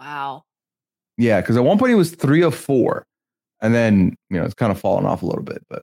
Wow. 0.00 0.42
Yeah, 1.16 1.40
because 1.40 1.56
at 1.56 1.62
one 1.62 1.78
point 1.78 1.90
he 1.90 1.94
was 1.94 2.10
three 2.10 2.42
of 2.42 2.56
four, 2.56 3.04
and 3.62 3.72
then 3.74 4.16
you 4.28 4.38
know 4.38 4.44
it's 4.44 4.54
kind 4.54 4.72
of 4.72 4.80
fallen 4.80 5.06
off 5.06 5.22
a 5.22 5.26
little 5.26 5.44
bit, 5.44 5.64
but 5.70 5.82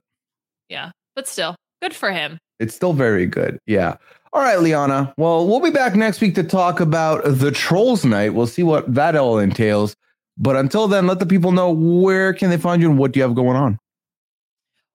Yeah, 0.68 0.90
but 1.14 1.26
still, 1.26 1.56
good 1.80 1.94
for 1.94 2.12
him. 2.12 2.36
it's 2.60 2.74
still 2.74 2.92
very 2.92 3.24
good. 3.24 3.58
Yeah. 3.66 3.96
All 4.36 4.42
right, 4.42 4.60
Liana. 4.60 5.14
Well, 5.16 5.46
we'll 5.46 5.60
be 5.60 5.70
back 5.70 5.94
next 5.94 6.20
week 6.20 6.34
to 6.34 6.42
talk 6.42 6.78
about 6.78 7.22
the 7.24 7.50
Trolls 7.50 8.04
Night. 8.04 8.34
We'll 8.34 8.46
see 8.46 8.62
what 8.62 8.92
that 8.92 9.16
all 9.16 9.38
entails. 9.38 9.96
But 10.36 10.56
until 10.56 10.88
then, 10.88 11.06
let 11.06 11.20
the 11.20 11.24
people 11.24 11.52
know 11.52 11.70
where 11.70 12.34
can 12.34 12.50
they 12.50 12.58
find 12.58 12.82
you 12.82 12.90
and 12.90 12.98
what 12.98 13.12
do 13.12 13.18
you 13.18 13.22
have 13.22 13.34
going 13.34 13.56
on. 13.56 13.78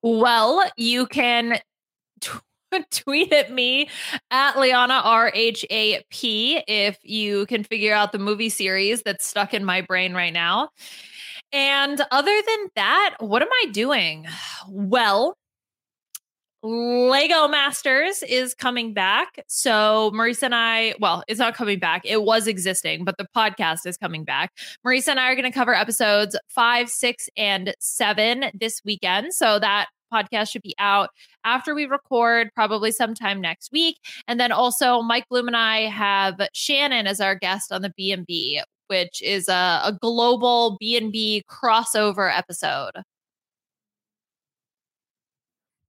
Well, 0.04 0.64
you 0.78 1.08
can 1.08 1.60
t- 2.20 2.30
tweet 2.92 3.34
at 3.34 3.52
me 3.52 3.90
at 4.30 4.60
Liana 4.60 5.02
R 5.04 5.32
H 5.34 5.66
A 5.72 6.04
P 6.12 6.62
if 6.68 7.00
you 7.02 7.48
can 7.48 7.64
figure 7.64 7.96
out 7.96 8.12
the 8.12 8.20
movie 8.20 8.50
series 8.50 9.02
that's 9.02 9.26
stuck 9.26 9.56
in 9.56 9.66
my 9.66 9.82
brain 9.82 10.14
right 10.14 10.34
now. 10.34 10.70
And 11.52 12.00
other 12.12 12.42
than 12.48 12.68
that, 12.76 13.16
what 13.18 13.42
am 13.42 13.50
I 13.52 13.72
doing? 13.72 14.28
Well, 14.70 15.36
Lego 16.64 17.48
Masters 17.48 18.22
is 18.24 18.54
coming 18.54 18.94
back. 18.94 19.44
So 19.48 20.12
Marisa 20.14 20.44
and 20.44 20.56
I, 20.56 20.94
well, 21.00 21.24
it's 21.28 21.40
not 21.40 21.56
coming 21.56 21.80
back. 21.80 22.04
It 22.06 22.24
was 22.24 22.46
existing, 22.46 23.04
but 23.04 23.18
the 23.18 23.28
podcast 23.36 23.88
is 23.88 23.98
coming 23.98 24.24
back. 24.24 24.52
Marisa 24.86 25.10
and 25.10 25.20
I 25.20 25.32
are 25.32 25.36
going 25.36 25.52
to 25.52 25.58
cover 25.58 25.74
episodes 25.74 26.38
five, 26.50 26.90
six, 26.90 27.30
and 27.36 27.74
seven 27.80 28.46
this 28.54 28.82
weekend. 28.86 29.34
So 29.34 29.58
that 29.58 29.88
podcast 30.14 30.52
should 30.52 30.62
be 30.62 30.76
out 30.78 31.10
after 31.46 31.74
we 31.74 31.86
record, 31.86 32.50
probably 32.54 32.92
sometime 32.92 33.42
next 33.42 33.72
week. 33.72 33.98
And 34.28 34.40
then 34.40 34.52
also 34.52 35.02
Mike 35.02 35.26
Bloom 35.30 35.48
and 35.48 35.58
I 35.58 35.88
have 35.88 36.36
Shannon 36.54 37.08
as 37.08 37.20
our 37.20 37.34
guest 37.34 37.72
on 37.72 37.82
the 37.82 37.94
B&B, 37.98 38.62
which 38.88 39.22
is 39.24 39.48
a, 39.48 39.82
a 39.84 39.98
global 40.00 40.78
B&B 40.80 41.44
crossover 41.50 42.32
episode. 42.38 42.92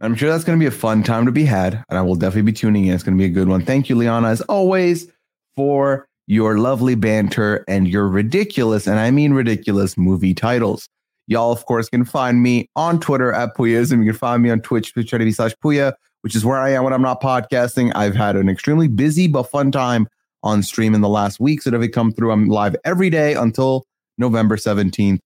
I'm 0.02 0.16
sure 0.16 0.28
that's 0.30 0.42
going 0.42 0.58
to 0.58 0.62
be 0.62 0.66
a 0.66 0.76
fun 0.76 1.04
time 1.04 1.26
to 1.26 1.32
be 1.32 1.44
had, 1.44 1.84
and 1.88 1.96
I 1.96 2.02
will 2.02 2.16
definitely 2.16 2.50
be 2.50 2.52
tuning 2.52 2.86
in. 2.86 2.94
It's 2.94 3.04
going 3.04 3.16
to 3.16 3.22
be 3.22 3.26
a 3.26 3.32
good 3.32 3.46
one. 3.46 3.64
Thank 3.64 3.88
you, 3.88 3.94
Liana, 3.94 4.28
as 4.28 4.40
always, 4.42 5.06
for 5.54 6.08
your 6.26 6.58
lovely 6.58 6.96
banter 6.96 7.64
and 7.68 7.86
your 7.86 8.08
ridiculous, 8.08 8.88
and 8.88 8.98
I 8.98 9.12
mean 9.12 9.32
ridiculous, 9.32 9.96
movie 9.96 10.34
titles. 10.34 10.88
Y'all, 11.28 11.52
of 11.52 11.64
course, 11.66 11.88
can 11.88 12.04
find 12.04 12.42
me 12.42 12.68
on 12.74 12.98
Twitter 12.98 13.32
at 13.32 13.56
Puyas, 13.56 13.92
and 13.92 14.04
you 14.04 14.10
can 14.10 14.18
find 14.18 14.42
me 14.42 14.50
on 14.50 14.60
Twitch, 14.60 14.92
twitch.tv 14.92 15.36
slash 15.36 15.54
Pooya, 15.64 15.92
which 16.22 16.34
is 16.34 16.44
where 16.44 16.58
I 16.58 16.70
am 16.70 16.82
when 16.82 16.92
I'm 16.92 17.02
not 17.02 17.22
podcasting. 17.22 17.92
I've 17.94 18.16
had 18.16 18.34
an 18.34 18.48
extremely 18.48 18.88
busy 18.88 19.28
but 19.28 19.44
fun 19.44 19.70
time 19.70 20.08
on 20.42 20.64
stream 20.64 20.96
in 20.96 21.00
the 21.00 21.08
last 21.08 21.38
week. 21.38 21.62
So 21.62 21.72
if 21.72 21.80
it 21.80 21.90
come 21.90 22.10
through, 22.10 22.32
I'm 22.32 22.48
live 22.48 22.74
every 22.84 23.08
day 23.08 23.34
until 23.34 23.86
November 24.18 24.56
17th 24.56 25.20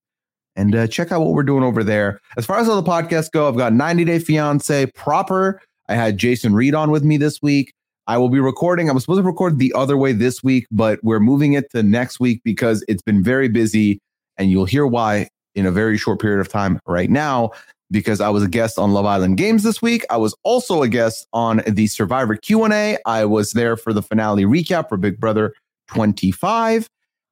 and 0.57 0.75
uh, 0.75 0.87
check 0.87 1.11
out 1.11 1.21
what 1.21 1.33
we're 1.33 1.43
doing 1.43 1.63
over 1.63 1.83
there. 1.83 2.19
As 2.35 2.45
far 2.45 2.59
as 2.59 2.67
all 2.67 2.81
the 2.81 2.89
podcasts 2.89 3.31
go, 3.31 3.47
I've 3.47 3.55
got 3.55 3.71
90 3.71 4.03
Day 4.03 4.19
Fiance 4.19 4.87
proper. 4.87 5.61
I 5.87 5.95
had 5.95 6.17
Jason 6.17 6.53
Reed 6.53 6.75
on 6.75 6.91
with 6.91 7.03
me 7.03 7.15
this 7.15 7.41
week. 7.41 7.73
I 8.07 8.17
will 8.17 8.29
be 8.29 8.39
recording. 8.39 8.89
I 8.89 8.93
was 8.93 9.03
supposed 9.03 9.19
to 9.19 9.23
record 9.23 9.59
the 9.59 9.71
other 9.73 9.95
way 9.95 10.13
this 10.13 10.43
week, 10.43 10.65
but 10.71 10.99
we're 11.03 11.19
moving 11.19 11.53
it 11.53 11.69
to 11.71 11.83
next 11.83 12.19
week 12.19 12.41
because 12.43 12.83
it's 12.87 13.01
been 13.01 13.23
very 13.23 13.47
busy, 13.47 13.99
and 14.37 14.49
you'll 14.49 14.65
hear 14.65 14.87
why 14.87 15.29
in 15.55 15.65
a 15.65 15.71
very 15.71 15.97
short 15.97 16.19
period 16.19 16.39
of 16.39 16.49
time 16.49 16.79
right 16.87 17.09
now. 17.09 17.51
Because 17.89 18.19
I 18.19 18.27
was 18.27 18.43
a 18.43 18.49
guest 18.49 18.77
on 18.77 18.91
Love 18.91 19.05
Island 19.05 19.37
Games 19.37 19.63
this 19.63 19.81
week. 19.81 20.05
I 20.09 20.17
was 20.17 20.35
also 20.43 20.81
a 20.83 20.89
guest 20.89 21.25
on 21.31 21.61
the 21.65 21.87
Survivor 21.87 22.35
Q 22.35 22.65
and 22.65 22.73
A. 22.73 22.97
I 23.05 23.23
was 23.23 23.51
there 23.51 23.77
for 23.77 23.93
the 23.93 24.01
finale 24.01 24.43
recap 24.43 24.89
for 24.89 24.97
Big 24.97 25.21
Brother 25.21 25.53
25. 25.87 26.89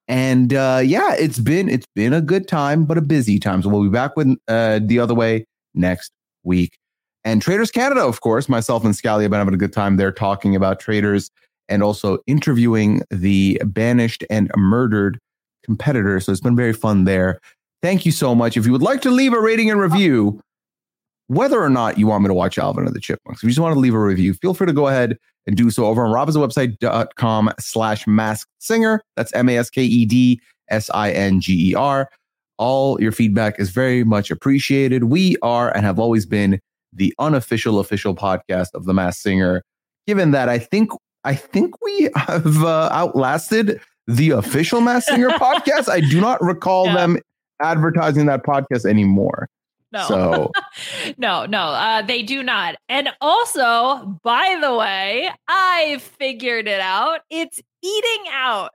And 0.08 0.54
uh, 0.54 0.80
yeah, 0.84 1.14
it's 1.14 1.38
been 1.38 1.68
it's 1.68 1.86
been 1.94 2.12
a 2.12 2.20
good 2.20 2.46
time, 2.46 2.84
but 2.84 2.96
a 2.96 3.02
busy 3.02 3.38
time. 3.38 3.62
So 3.62 3.68
we'll 3.68 3.82
be 3.82 3.88
back 3.88 4.16
with 4.16 4.36
uh, 4.46 4.80
the 4.82 4.98
other 4.98 5.14
way 5.14 5.46
next 5.74 6.12
week. 6.44 6.76
And 7.24 7.42
Traitors 7.42 7.72
Canada, 7.72 8.02
of 8.02 8.20
course, 8.20 8.48
myself 8.48 8.84
and 8.84 8.94
Scally 8.94 9.24
have 9.24 9.32
been 9.32 9.38
having 9.38 9.54
a 9.54 9.58
good 9.58 9.72
time 9.72 9.96
there 9.96 10.12
talking 10.12 10.54
about 10.54 10.78
Traitors 10.78 11.30
and 11.68 11.82
also 11.82 12.18
interviewing 12.28 13.02
the 13.10 13.60
banished 13.64 14.22
and 14.30 14.48
murdered 14.56 15.18
competitors. 15.64 16.26
So 16.26 16.32
it's 16.32 16.40
been 16.40 16.54
very 16.54 16.72
fun 16.72 17.02
there. 17.04 17.40
Thank 17.82 18.06
you 18.06 18.12
so 18.12 18.34
much. 18.34 18.56
If 18.56 18.64
you 18.64 18.72
would 18.72 18.82
like 18.82 19.02
to 19.02 19.10
leave 19.10 19.32
a 19.32 19.40
rating 19.40 19.70
and 19.70 19.80
review, 19.80 20.40
whether 21.28 21.60
or 21.60 21.70
not 21.70 21.98
you 21.98 22.06
want 22.06 22.22
me 22.22 22.28
to 22.28 22.34
watch 22.34 22.58
Alvin 22.58 22.86
and 22.86 22.94
the 22.94 23.00
Chipmunks, 23.00 23.40
if 23.40 23.44
you 23.44 23.50
just 23.50 23.60
want 23.60 23.74
to 23.74 23.80
leave 23.80 23.94
a 23.94 24.00
review, 24.00 24.34
feel 24.34 24.54
free 24.54 24.66
to 24.66 24.72
go 24.72 24.86
ahead 24.88 25.18
and 25.46 25.56
do 25.56 25.70
so 25.70 25.86
over 25.86 26.04
on 26.04 26.12
robhasawebsite.com 26.12 27.50
slash 27.58 28.06
masked 28.06 28.50
singer. 28.58 29.00
That's 29.16 29.32
M-A-S-K-E-D 29.32 30.40
S-I-N-G-E-R. 30.68 32.08
All 32.58 33.00
your 33.00 33.12
feedback 33.12 33.60
is 33.60 33.70
very 33.70 34.04
much 34.04 34.30
appreciated. 34.30 35.04
We 35.04 35.36
are 35.42 35.74
and 35.76 35.84
have 35.84 35.98
always 35.98 36.26
been 36.26 36.60
the 36.92 37.14
unofficial 37.18 37.78
official 37.78 38.14
podcast 38.14 38.68
of 38.74 38.84
the 38.84 38.94
Masked 38.94 39.22
Singer. 39.22 39.62
Given 40.06 40.30
that 40.30 40.48
I 40.48 40.58
think 40.58 40.90
I 41.24 41.34
think 41.34 41.74
we 41.82 42.08
have 42.14 42.62
uh, 42.62 42.88
outlasted 42.92 43.80
the 44.06 44.30
official 44.30 44.80
Masked 44.80 45.10
Singer 45.10 45.28
podcast. 45.30 45.88
I 45.88 46.00
do 46.00 46.20
not 46.20 46.40
recall 46.42 46.86
yeah. 46.86 46.94
them 46.94 47.18
advertising 47.60 48.26
that 48.26 48.44
podcast 48.44 48.88
anymore. 48.88 49.48
No. 49.92 50.06
So 50.08 50.52
no, 51.18 51.46
no, 51.46 51.60
uh, 51.60 52.02
they 52.02 52.22
do 52.22 52.42
not. 52.42 52.76
And 52.88 53.08
also, 53.20 54.18
by 54.22 54.58
the 54.60 54.74
way, 54.74 55.30
I 55.48 55.98
figured 56.18 56.68
it 56.68 56.80
out. 56.80 57.20
It's 57.30 57.60
eating 57.82 58.24
out 58.32 58.70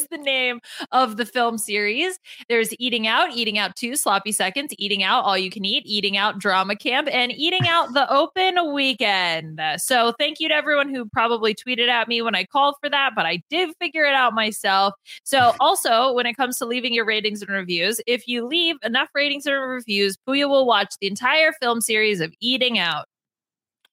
is 0.00 0.06
the 0.10 0.18
name 0.18 0.60
of 0.92 1.16
the 1.16 1.26
film 1.26 1.58
series. 1.58 2.18
There's 2.48 2.74
Eating 2.78 3.06
Out, 3.06 3.30
Eating 3.32 3.58
Out 3.58 3.76
2, 3.76 3.96
Sloppy 3.96 4.32
Seconds, 4.32 4.74
Eating 4.78 5.02
Out, 5.02 5.24
All 5.24 5.36
You 5.36 5.50
Can 5.50 5.64
Eat, 5.64 5.84
Eating 5.86 6.16
Out 6.16 6.38
Drama 6.38 6.76
Camp, 6.76 7.08
and 7.10 7.32
Eating 7.32 7.66
Out 7.68 7.92
the 7.94 8.10
Open 8.12 8.72
Weekend. 8.72 9.60
So 9.78 10.12
thank 10.18 10.40
you 10.40 10.48
to 10.48 10.54
everyone 10.54 10.92
who 10.92 11.06
probably 11.06 11.54
tweeted 11.54 11.88
at 11.88 12.08
me 12.08 12.22
when 12.22 12.34
I 12.34 12.44
called 12.44 12.76
for 12.82 12.90
that, 12.90 13.12
but 13.14 13.26
I 13.26 13.42
did 13.50 13.70
figure 13.80 14.04
it 14.04 14.14
out 14.14 14.34
myself. 14.34 14.94
So 15.24 15.54
also, 15.60 16.12
when 16.12 16.26
it 16.26 16.34
comes 16.34 16.58
to 16.58 16.66
leaving 16.66 16.94
your 16.94 17.04
ratings 17.04 17.42
and 17.42 17.50
reviews, 17.50 18.00
if 18.06 18.26
you 18.26 18.46
leave 18.46 18.76
enough 18.82 19.08
ratings 19.14 19.46
and 19.46 19.56
reviews, 19.60 20.16
Pooya 20.26 20.48
will 20.48 20.66
watch 20.66 20.94
the 21.00 21.06
entire 21.06 21.52
film 21.60 21.80
series 21.80 22.20
of 22.20 22.32
Eating 22.40 22.78
Out. 22.78 23.06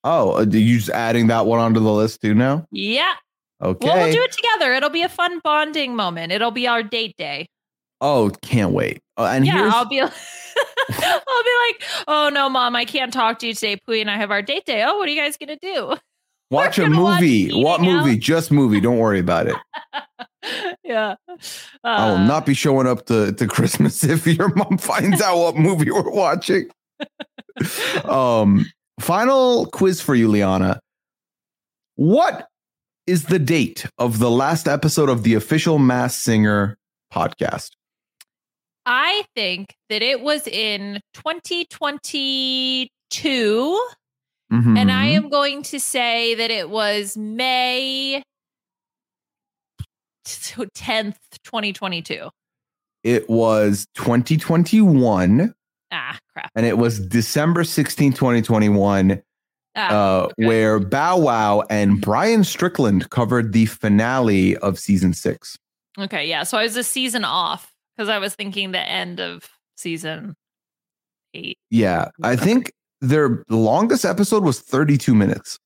Oh, 0.04 0.34
are 0.36 0.42
uh, 0.42 0.46
you 0.46 0.78
just 0.78 0.90
adding 0.90 1.28
that 1.28 1.46
one 1.46 1.60
onto 1.60 1.80
the 1.80 1.92
list 1.92 2.22
too 2.22 2.34
now? 2.34 2.66
Yeah, 2.72 3.14
Okay. 3.62 3.88
Well, 3.88 3.98
we'll 3.98 4.14
do 4.14 4.22
it 4.22 4.32
together. 4.32 4.74
It'll 4.74 4.90
be 4.90 5.02
a 5.02 5.10
fun 5.10 5.40
bonding 5.44 5.96
moment. 5.96 6.32
It'll 6.32 6.52
be 6.52 6.68
our 6.68 6.84
date 6.84 7.16
day. 7.18 7.48
Oh, 8.02 8.32
can't 8.44 8.72
wait. 8.72 9.02
Uh, 9.18 9.26
and 9.26 9.46
yeah. 9.46 9.72
I'll 9.74 9.86
be 9.86 10.00
I'll 10.02 10.10
be 10.10 11.56
like, 11.68 11.84
"Oh 12.08 12.30
no, 12.32 12.50
mom, 12.50 12.76
I 12.76 12.86
can't 12.86 13.12
talk 13.12 13.40
to 13.40 13.48
you 13.48 13.54
today. 13.54 13.78
Pooya 13.78 14.02
and 14.02 14.12
I 14.12 14.18
have 14.18 14.32
our 14.32 14.42
date 14.42 14.66
day. 14.66 14.84
Oh, 14.86 14.98
what 14.98 15.08
are 15.08 15.12
you 15.12 15.20
guys 15.20 15.38
going 15.38 15.58
to 15.58 15.60
do?" 15.62 15.96
Watch 16.50 16.80
a 16.80 16.88
movie. 16.88 17.52
Watch 17.52 17.64
what 17.64 17.82
movie? 17.82 18.12
Out. 18.12 18.20
Just 18.20 18.52
movie. 18.52 18.80
Don't 18.80 19.00
worry 19.00 19.20
about 19.20 19.48
it. 19.48 19.56
yeah. 20.84 21.16
Uh, 21.28 21.36
I 21.84 22.10
will 22.12 22.20
not 22.20 22.46
be 22.46 22.54
showing 22.54 22.88
up 22.88 23.06
to, 23.08 23.34
to 23.34 23.48
Christmas 23.48 24.02
if 24.06 24.26
your 24.26 24.54
mom 24.56 24.78
finds 24.78 25.22
out 25.22 25.38
what 25.38 25.58
movie 25.58 25.92
we're 25.92 26.10
watching. 26.10 26.70
um, 28.06 28.66
final 29.02 29.66
quiz 29.66 30.00
for 30.00 30.16
you, 30.16 30.30
Liana. 30.30 30.80
What 31.96 32.48
is 33.08 33.24
the 33.24 33.40
date 33.40 33.86
of 33.98 34.20
the 34.20 34.30
last 34.30 34.68
episode 34.68 35.10
of 35.10 35.24
the 35.24 35.34
official 35.34 35.80
Masked 35.80 36.22
Singer 36.22 36.78
podcast? 37.12 37.72
I 38.86 39.24
think 39.36 39.76
that 39.90 40.02
it 40.02 40.22
was 40.22 40.46
in 40.48 41.02
2022. 41.14 42.90
Mm-hmm. 44.52 44.78
And 44.78 44.92
I 44.92 45.08
am 45.08 45.30
going 45.30 45.64
to 45.64 45.80
say 45.80 46.36
that 46.36 46.52
it 46.52 46.70
was 46.70 47.18
May 47.18 48.24
10th, 50.26 51.16
2022. 51.44 52.30
It 53.04 53.30
was 53.30 53.88
2021. 53.96 55.54
Ah, 55.92 56.20
crap. 56.34 56.52
And 56.56 56.66
it 56.66 56.78
was 56.78 57.00
December 57.00 57.64
16, 57.64 58.14
2021. 58.14 59.22
Ah, 59.78 59.90
uh, 59.90 60.24
okay. 60.24 60.48
where 60.48 60.80
Bow 60.80 61.20
Wow 61.20 61.64
and 61.70 62.02
Brian 62.02 62.44
Strickland 62.44 63.12
covered 63.12 63.54
the 63.54 63.68
finale 63.68 64.58
of 64.58 64.80
season 64.80 65.14
six. 65.14 65.58
Okay, 66.00 66.26
yeah. 66.26 66.44
So 66.44 66.58
I 66.58 66.64
was 66.64 66.76
a 66.76 66.84
season 66.84 67.24
off 67.24 67.72
because 67.96 68.10
I 68.10 68.18
was 68.18 68.34
thinking 68.34 68.72
the 68.72 68.80
end 68.80 69.20
of 69.20 69.48
season 69.76 70.36
eight. 71.34 71.58
Yeah, 71.70 72.10
I 72.24 72.36
think 72.36 72.74
their 73.02 73.44
longest 73.50 74.04
episode 74.04 74.44
was 74.44 74.60
32 74.60 75.14
minutes. 75.14 75.60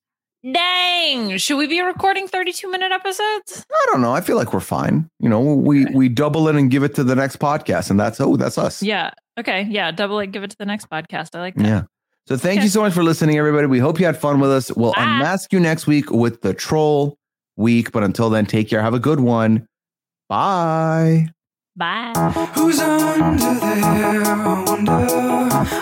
Dang! 0.43 1.37
Should 1.37 1.57
we 1.57 1.67
be 1.67 1.81
recording 1.81 2.27
32 2.27 2.69
minute 2.69 2.91
episodes? 2.91 3.65
I 3.71 3.85
don't 3.91 4.01
know. 4.01 4.11
I 4.11 4.21
feel 4.21 4.37
like 4.37 4.53
we're 4.53 4.59
fine. 4.59 5.07
You 5.19 5.29
know, 5.29 5.39
we 5.39 5.85
okay. 5.85 5.93
we 5.93 6.09
double 6.09 6.47
it 6.47 6.55
and 6.55 6.71
give 6.71 6.83
it 6.83 6.95
to 6.95 7.03
the 7.03 7.15
next 7.15 7.37
podcast, 7.37 7.91
and 7.91 7.99
that's 7.99 8.19
oh, 8.19 8.35
that's 8.37 8.57
us. 8.57 8.81
Yeah. 8.81 9.11
Okay. 9.39 9.67
Yeah. 9.69 9.91
Double 9.91 10.19
it, 10.19 10.31
give 10.31 10.43
it 10.43 10.49
to 10.49 10.57
the 10.57 10.65
next 10.65 10.89
podcast. 10.89 11.35
I 11.35 11.41
like 11.41 11.55
that. 11.55 11.65
Yeah. 11.65 11.83
So 12.31 12.37
thank 12.37 12.59
okay. 12.59 12.63
you 12.63 12.69
so 12.69 12.79
much 12.79 12.93
for 12.93 13.03
listening, 13.03 13.37
everybody. 13.37 13.67
We 13.67 13.79
hope 13.79 13.99
you 13.99 14.05
had 14.05 14.15
fun 14.15 14.39
with 14.39 14.51
us. 14.51 14.71
We'll 14.71 14.93
ah. 14.95 15.03
unmask 15.03 15.51
you 15.51 15.59
next 15.59 15.85
week 15.85 16.11
with 16.11 16.39
the 16.39 16.53
troll 16.53 17.17
week. 17.57 17.91
But 17.91 18.03
until 18.03 18.29
then, 18.29 18.45
take 18.45 18.69
care. 18.69 18.81
Have 18.81 18.93
a 18.93 18.99
good 18.99 19.19
one. 19.19 19.67
Bye. 20.29 21.27
Bye. 21.75 22.13
Who's 22.55 22.79
under 22.79 23.35
there? 23.35 24.23
I 24.23 24.63
wonder. 24.65 24.91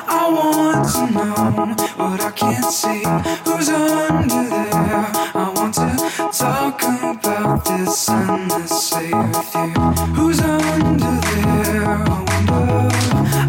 I 0.09 0.25
want 0.33 0.89
to 0.89 1.13
know 1.13 2.03
what 2.03 2.19
I 2.19 2.31
can't 2.31 2.65
see. 2.65 3.03
Who's 3.45 3.69
under 3.69 4.49
there? 4.49 5.05
I 5.35 5.53
want 5.55 5.75
to 5.75 6.29
talk 6.35 6.81
about 6.81 7.63
this 7.63 8.09
endlessly 8.09 9.13
with 9.13 9.53
you. 9.53 10.13
Who's 10.15 10.39
under 10.39 11.21
there? 11.27 11.85
I 11.85 12.25
wonder. 12.47 13.48